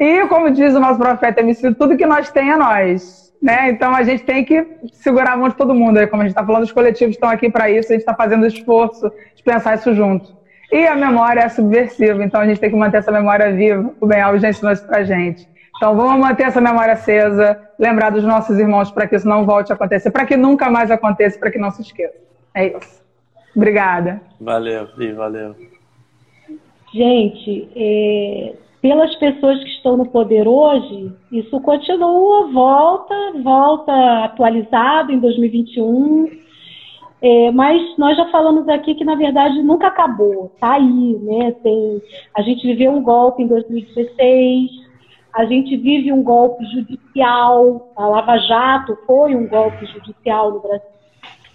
E 0.00 0.26
como 0.26 0.50
diz 0.50 0.74
o 0.74 0.80
nosso 0.80 0.98
profeta 0.98 1.40
MC, 1.40 1.74
tudo 1.74 1.96
que 1.96 2.06
nós 2.06 2.30
tem 2.30 2.50
é 2.50 2.56
nós. 2.56 3.32
Né? 3.42 3.70
Então 3.70 3.94
a 3.94 4.02
gente 4.02 4.22
tem 4.24 4.44
que 4.44 4.66
segurar 4.92 5.32
a 5.32 5.36
mão 5.36 5.48
de 5.48 5.54
todo 5.54 5.74
mundo. 5.74 6.06
Como 6.08 6.22
a 6.22 6.24
gente 6.24 6.32
está 6.32 6.44
falando, 6.44 6.62
os 6.62 6.72
coletivos 6.72 7.14
estão 7.14 7.28
aqui 7.28 7.50
para 7.50 7.70
isso, 7.70 7.88
a 7.88 7.92
gente 7.92 8.02
está 8.02 8.14
fazendo 8.14 8.46
esforço 8.46 9.12
de 9.34 9.42
pensar 9.42 9.74
isso 9.74 9.94
junto. 9.94 10.36
E 10.72 10.86
a 10.86 10.94
memória 10.94 11.40
é 11.40 11.48
subversiva, 11.48 12.22
então 12.22 12.40
a 12.40 12.46
gente 12.46 12.60
tem 12.60 12.70
que 12.70 12.76
manter 12.76 12.98
essa 12.98 13.12
memória 13.12 13.50
viva. 13.52 13.90
O 14.00 14.06
Ben 14.06 14.20
Alves 14.20 14.42
já 14.42 14.50
ensinou 14.50 14.72
isso 14.72 14.86
para 14.86 15.02
gente. 15.02 15.48
Então 15.78 15.96
vamos 15.96 16.18
manter 16.18 16.42
essa 16.42 16.60
memória 16.60 16.94
acesa, 16.94 17.58
lembrar 17.78 18.10
dos 18.10 18.24
nossos 18.24 18.58
irmãos 18.58 18.90
para 18.90 19.06
que 19.06 19.14
isso 19.14 19.28
não 19.28 19.46
volte 19.46 19.72
a 19.72 19.76
acontecer, 19.76 20.10
para 20.10 20.26
que 20.26 20.36
nunca 20.36 20.68
mais 20.68 20.90
aconteça, 20.90 21.38
para 21.38 21.52
que 21.52 21.58
não 21.58 21.70
se 21.70 21.82
esqueça. 21.82 22.18
É 22.52 22.76
isso. 22.76 23.00
Obrigada. 23.54 24.20
Valeu, 24.40 24.88
Pri, 24.88 25.12
valeu. 25.12 25.54
Gente, 26.92 27.68
é, 27.76 28.54
pelas 28.82 29.14
pessoas 29.16 29.62
que 29.62 29.70
estão 29.70 29.96
no 29.96 30.06
poder 30.06 30.48
hoje, 30.48 31.12
isso 31.30 31.60
continua, 31.60 32.50
volta, 32.50 33.14
volta 33.42 34.24
atualizado 34.24 35.12
em 35.12 35.20
2021. 35.20 36.26
É, 37.20 37.50
mas 37.52 37.80
nós 37.98 38.16
já 38.16 38.26
falamos 38.30 38.68
aqui 38.68 38.94
que 38.94 39.04
na 39.04 39.16
verdade 39.16 39.60
nunca 39.62 39.88
acabou, 39.88 40.52
tá 40.60 40.74
aí, 40.74 41.18
né? 41.20 41.52
Tem, 41.62 42.00
a 42.34 42.42
gente 42.42 42.64
viveu 42.66 42.92
um 42.92 43.02
golpe 43.02 43.42
em 43.42 43.48
2016, 43.48 44.87
a 45.38 45.44
gente 45.44 45.76
vive 45.76 46.12
um 46.12 46.20
golpe 46.20 46.64
judicial, 46.64 47.92
a 47.96 48.08
Lava 48.08 48.36
Jato 48.38 48.98
foi 49.06 49.36
um 49.36 49.46
golpe 49.46 49.86
judicial 49.86 50.50
no 50.50 50.58
Brasil. 50.58 50.88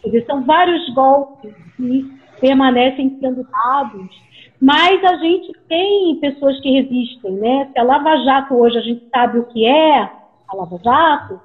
Dizer, 0.05 0.25
são 0.25 0.41
vários 0.45 0.89
golpes 0.93 1.53
que 1.75 2.09
permanecem 2.39 3.17
sendo 3.19 3.43
dados, 3.43 4.09
mas 4.61 5.03
a 5.03 5.17
gente 5.17 5.51
tem 5.67 6.15
pessoas 6.21 6.61
que 6.61 6.71
resistem, 6.71 7.33
né? 7.33 7.69
Se 7.73 7.79
a 7.79 7.83
Lava 7.83 8.15
Jato 8.23 8.55
hoje 8.55 8.77
a 8.77 8.81
gente 8.81 9.05
sabe 9.13 9.39
o 9.39 9.47
que 9.47 9.65
é 9.65 9.99
a 9.99 10.55
Lava 10.55 10.79
Jato, 10.81 11.41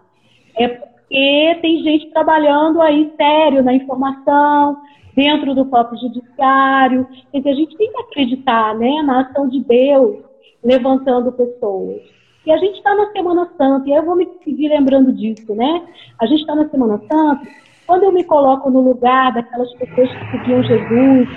é 0.54 0.68
porque 0.68 1.58
tem 1.60 1.82
gente 1.82 2.08
trabalhando 2.12 2.80
aí 2.80 3.12
sério 3.16 3.64
na 3.64 3.74
informação, 3.74 4.80
dentro 5.12 5.56
do 5.56 5.66
próprio 5.66 5.98
judiciário. 5.98 7.04
Quer 7.32 7.38
dizer, 7.38 7.50
a 7.50 7.54
gente 7.54 7.76
tem 7.76 7.90
que 7.90 7.98
acreditar 7.98 8.76
né, 8.76 9.02
na 9.02 9.22
ação 9.22 9.48
de 9.48 9.58
Deus 9.58 10.22
levantando 10.62 11.32
pessoas. 11.32 12.17
E 12.48 12.50
a 12.50 12.56
gente 12.56 12.78
está 12.78 12.94
na 12.94 13.12
Semana 13.12 13.46
Santa, 13.58 13.86
e 13.86 13.92
eu 13.92 14.02
vou 14.02 14.16
me 14.16 14.26
seguir 14.42 14.68
lembrando 14.68 15.12
disso, 15.12 15.54
né? 15.54 15.86
A 16.18 16.24
gente 16.24 16.40
está 16.40 16.54
na 16.54 16.66
Semana 16.70 16.98
Santa, 17.06 17.46
quando 17.86 18.04
eu 18.04 18.12
me 18.12 18.24
coloco 18.24 18.70
no 18.70 18.80
lugar 18.80 19.34
daquelas 19.34 19.70
pessoas 19.74 20.08
que 20.10 20.30
seguiam 20.30 20.62
Jesus, 20.62 21.28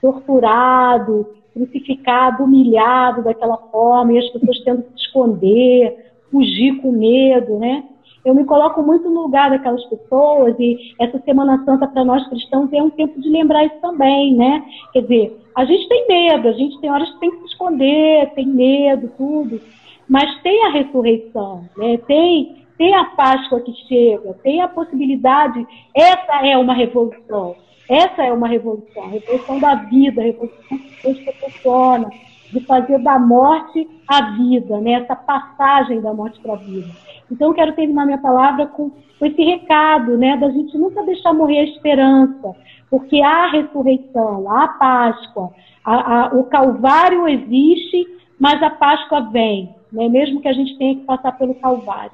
torturado, 0.00 1.28
crucificado, 1.52 2.44
humilhado 2.44 3.22
daquela 3.22 3.58
forma, 3.70 4.14
e 4.14 4.18
as 4.18 4.30
pessoas 4.30 4.64
tendo 4.64 4.82
que 4.84 4.92
se 4.92 5.00
esconder, 5.04 6.10
fugir 6.30 6.80
com 6.80 6.90
medo, 6.90 7.58
né? 7.58 7.84
Eu 8.24 8.34
me 8.34 8.46
coloco 8.46 8.82
muito 8.82 9.10
no 9.10 9.24
lugar 9.24 9.50
daquelas 9.50 9.84
pessoas 9.84 10.56
e 10.58 10.94
essa 10.98 11.18
Semana 11.20 11.62
Santa 11.66 11.86
para 11.86 12.02
nós 12.02 12.26
cristãos 12.28 12.72
é 12.72 12.82
um 12.82 12.88
tempo 12.88 13.20
de 13.20 13.28
lembrar 13.28 13.66
isso 13.66 13.78
também, 13.82 14.34
né? 14.34 14.64
Quer 14.94 15.02
dizer, 15.02 15.40
a 15.58 15.64
gente 15.64 15.88
tem 15.88 16.06
medo, 16.06 16.46
a 16.46 16.52
gente 16.52 16.80
tem 16.80 16.88
horas 16.88 17.10
que 17.10 17.18
tem 17.18 17.32
que 17.32 17.38
se 17.38 17.46
esconder, 17.46 18.30
tem 18.36 18.46
medo, 18.46 19.12
tudo, 19.18 19.60
mas 20.08 20.40
tem 20.40 20.64
a 20.64 20.70
ressurreição, 20.70 21.68
né? 21.76 21.98
Tem, 22.06 22.64
tem 22.78 22.94
a 22.94 23.06
Páscoa 23.06 23.60
que 23.62 23.72
chega, 23.88 24.34
tem 24.34 24.62
a 24.62 24.68
possibilidade. 24.68 25.66
Essa 25.92 26.46
é 26.46 26.56
uma 26.56 26.72
revolução. 26.72 27.56
Essa 27.90 28.22
é 28.22 28.32
uma 28.32 28.46
revolução, 28.46 29.02
a 29.02 29.08
revolução 29.08 29.58
da 29.58 29.74
vida, 29.74 30.20
a 30.20 30.24
revolução 30.26 30.78
que 30.78 31.02
Deus 31.02 31.18
proporciona, 31.24 32.08
de 32.52 32.60
fazer 32.60 32.98
da 32.98 33.18
morte 33.18 33.88
a 34.06 34.30
vida, 34.32 34.80
né? 34.80 34.92
essa 34.92 35.14
passagem 35.14 36.00
da 36.00 36.12
morte 36.14 36.40
para 36.40 36.54
a 36.54 36.56
vida. 36.56 36.88
Então, 37.30 37.48
eu 37.48 37.54
quero 37.54 37.74
terminar 37.74 38.06
minha 38.06 38.18
palavra 38.18 38.66
com, 38.66 38.90
esse 39.20 39.42
recado, 39.42 40.16
né, 40.16 40.36
da 40.36 40.48
gente 40.50 40.78
nunca 40.78 41.02
deixar 41.02 41.32
morrer 41.32 41.58
a 41.58 41.64
esperança, 41.64 42.54
porque 42.88 43.20
há 43.20 43.50
ressurreição, 43.50 44.50
há 44.50 44.68
Páscoa, 44.68 45.50
a, 45.84 46.26
a, 46.26 46.26
o 46.34 46.44
Calvário 46.44 47.26
existe, 47.26 48.06
mas 48.38 48.62
a 48.62 48.70
Páscoa 48.70 49.28
vem, 49.32 49.74
né, 49.92 50.08
mesmo 50.08 50.40
que 50.40 50.48
a 50.48 50.52
gente 50.52 50.78
tenha 50.78 50.94
que 50.94 51.04
passar 51.04 51.32
pelo 51.32 51.54
Calvário. 51.56 52.12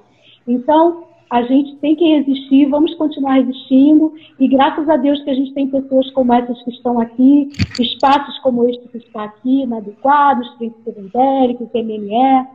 Então, 0.48 1.04
a 1.34 1.42
gente 1.42 1.74
tem 1.78 1.96
que 1.96 2.04
resistir, 2.04 2.66
vamos 2.66 2.94
continuar 2.94 3.34
resistindo, 3.34 4.14
e 4.38 4.46
graças 4.46 4.88
a 4.88 4.96
Deus 4.96 5.20
que 5.24 5.30
a 5.30 5.34
gente 5.34 5.52
tem 5.52 5.66
pessoas 5.66 6.08
como 6.12 6.32
essas 6.32 6.62
que 6.62 6.70
estão 6.70 7.00
aqui, 7.00 7.48
espaços 7.76 8.38
como 8.38 8.68
este 8.68 8.86
que 8.86 8.98
está 8.98 9.24
aqui, 9.24 9.66
na 9.66 9.78
Adequados, 9.78 10.48
Frente 10.54 10.76
Evangélico, 10.86 11.66
PME, 11.66 12.46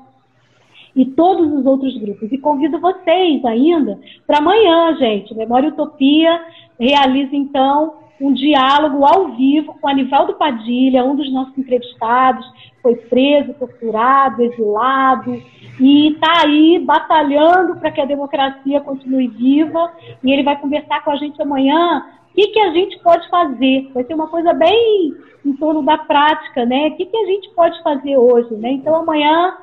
e 0.95 1.05
todos 1.07 1.51
os 1.51 1.65
outros 1.65 1.97
grupos. 1.97 2.31
E 2.31 2.37
convido 2.37 2.79
vocês 2.79 3.43
ainda 3.43 3.99
para 4.25 4.37
amanhã, 4.37 4.95
gente. 4.95 5.35
Memória 5.35 5.67
Utopia 5.67 6.41
realiza 6.79 7.35
então 7.35 7.95
um 8.19 8.33
diálogo 8.33 9.05
ao 9.05 9.29
vivo 9.29 9.73
com 9.79 9.87
Anivaldo 9.87 10.33
Padilha, 10.33 11.05
um 11.05 11.15
dos 11.15 11.31
nossos 11.31 11.57
entrevistados, 11.57 12.45
foi 12.81 12.95
preso, 12.95 13.53
torturado, 13.53 14.43
exilado, 14.43 15.41
e 15.79 16.13
está 16.13 16.43
aí 16.43 16.79
batalhando 16.79 17.77
para 17.77 17.91
que 17.91 18.01
a 18.01 18.05
democracia 18.05 18.81
continue 18.81 19.27
viva. 19.27 19.91
E 20.23 20.31
ele 20.31 20.43
vai 20.43 20.59
conversar 20.59 21.03
com 21.03 21.11
a 21.11 21.15
gente 21.15 21.41
amanhã. 21.41 22.05
O 22.31 22.33
que, 22.35 22.47
que 22.47 22.59
a 22.59 22.71
gente 22.71 22.99
pode 22.99 23.27
fazer? 23.29 23.89
Vai 23.93 24.03
ser 24.03 24.13
uma 24.13 24.27
coisa 24.27 24.53
bem 24.53 25.13
em 25.45 25.53
torno 25.53 25.81
da 25.81 25.97
prática, 25.97 26.65
né? 26.65 26.87
O 26.87 26.95
que, 26.95 27.05
que 27.05 27.17
a 27.17 27.25
gente 27.25 27.49
pode 27.51 27.81
fazer 27.81 28.17
hoje, 28.17 28.53
né? 28.55 28.71
Então 28.71 28.95
amanhã, 28.95 29.57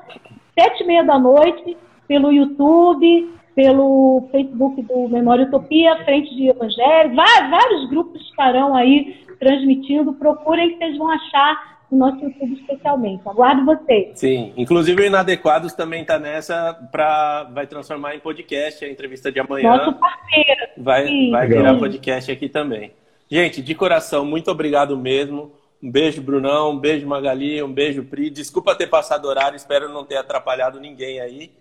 sete 0.59 0.83
e 0.83 0.87
meia 0.87 1.05
da 1.05 1.19
noite, 1.19 1.77
pelo 2.09 2.33
YouTube, 2.33 3.36
pelo 3.57 4.29
Facebook 4.31 4.83
do 4.83 5.09
Memória 5.09 5.47
Utopia, 5.47 5.97
Frente 6.05 6.37
de 6.37 6.51
Evangelho, 6.51 7.17
vários 7.17 7.89
grupos 7.89 8.21
estarão 8.21 8.77
aí 8.77 9.17
transmitindo. 9.39 10.13
Procurem 10.13 10.73
que 10.73 10.77
vocês 10.77 10.99
vão 10.99 11.11
achar 11.11 11.79
no 11.91 11.97
nosso 11.97 12.23
YouTube 12.23 12.53
especialmente. 12.53 13.27
Aguardo 13.27 13.65
vocês. 13.65 14.19
Sim, 14.19 14.53
inclusive 14.59 15.01
o 15.01 15.07
Inadequados 15.07 15.73
também 15.73 16.03
está 16.03 16.19
nessa 16.19 16.75
para 16.93 17.45
vai 17.45 17.67
transformar 17.67 18.15
em 18.15 18.21
podcast 18.21 18.85
a 18.85 18.91
entrevista 18.91 19.33
de 19.33 19.41
amanhã. 19.41 19.75
Nosso 19.75 19.95
parceiro. 19.95 20.67
Vai, 20.77 21.07
sim, 21.07 21.31
vai 21.31 21.49
virar 21.49 21.79
podcast 21.79 22.31
aqui 22.31 22.51
também. 22.51 22.93
Gente, 23.29 23.63
de 23.63 23.75
coração, 23.75 24.27
muito 24.27 24.51
obrigado 24.51 24.99
mesmo. 24.99 25.51
Um 25.83 25.91
beijo, 25.91 26.21
Brunão. 26.21 26.73
Um 26.73 26.79
beijo, 26.79 27.07
Magali. 27.07 27.63
Um 27.63 27.73
beijo, 27.73 28.05
Pri. 28.05 28.29
Desculpa 28.29 28.75
ter 28.75 28.89
passado 28.89 29.25
horário, 29.27 29.57
espero 29.57 29.89
não 29.89 30.05
ter 30.05 30.17
atrapalhado 30.17 30.79
ninguém 30.79 31.21
aí. 31.21 31.53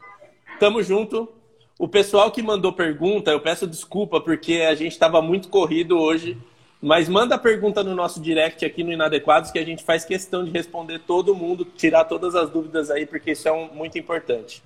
Tamo 0.59 0.83
junto. 0.83 1.29
O 1.77 1.87
pessoal 1.87 2.31
que 2.31 2.41
mandou 2.41 2.71
pergunta, 2.71 3.31
eu 3.31 3.39
peço 3.39 3.67
desculpa 3.67 4.21
porque 4.21 4.65
a 4.69 4.75
gente 4.75 4.93
estava 4.93 5.21
muito 5.21 5.49
corrido 5.49 5.99
hoje 5.99 6.37
mas 6.85 7.09
manda 7.09 7.33
a 7.33 7.39
pergunta 7.39 7.83
no 7.83 7.95
nosso 7.95 8.21
direct 8.21 8.63
aqui 8.63 8.83
no 8.83 8.91
Inadequados 8.91 9.49
que 9.49 9.57
a 9.57 9.65
gente 9.65 9.83
faz 9.83 10.05
questão 10.05 10.45
de 10.45 10.51
responder 10.51 10.99
todo 10.99 11.33
mundo, 11.33 11.65
tirar 11.75 12.03
todas 12.05 12.35
as 12.35 12.47
dúvidas 12.49 12.91
aí, 12.91 13.07
porque 13.07 13.31
isso 13.31 13.47
é 13.47 13.51
um, 13.51 13.69
muito 13.73 13.97
importante. 13.97 14.61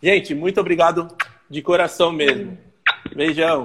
Gente, 0.00 0.36
muito 0.36 0.60
obrigado 0.60 1.08
de 1.50 1.60
coração 1.62 2.12
mesmo. 2.12 2.56
Beijão. 3.12 3.64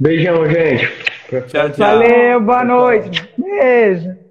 Beijão, 0.00 0.44
gente. 0.50 0.88
Tchau, 1.28 1.70
tchau. 1.70 1.70
Valeu, 1.76 2.40
boa 2.40 2.64
noite. 2.64 3.28
Beijo. 3.38 4.25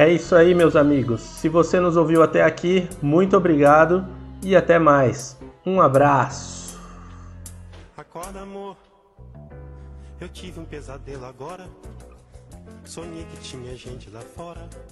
É 0.00 0.08
isso 0.08 0.34
aí, 0.34 0.54
meus 0.54 0.76
amigos. 0.76 1.20
Se 1.20 1.46
você 1.46 1.78
nos 1.78 1.94
ouviu 1.94 2.22
até 2.22 2.42
aqui, 2.42 2.88
muito 3.02 3.36
obrigado 3.36 4.06
e 4.42 4.56
até 4.56 4.78
mais. 4.78 5.38
Um 5.66 5.78
abraço. 5.78 6.80
Acorda, 7.94 8.40
amor. 8.40 8.78
Eu 10.18 10.26
tive 10.30 10.58
um 10.58 10.64
pesadelo 10.64 11.26
agora. 11.26 11.68
Sonhei 12.82 13.26
que 13.26 13.36
tinha 13.42 13.76
gente 13.76 14.08
lá 14.08 14.22
fora. 14.22 14.70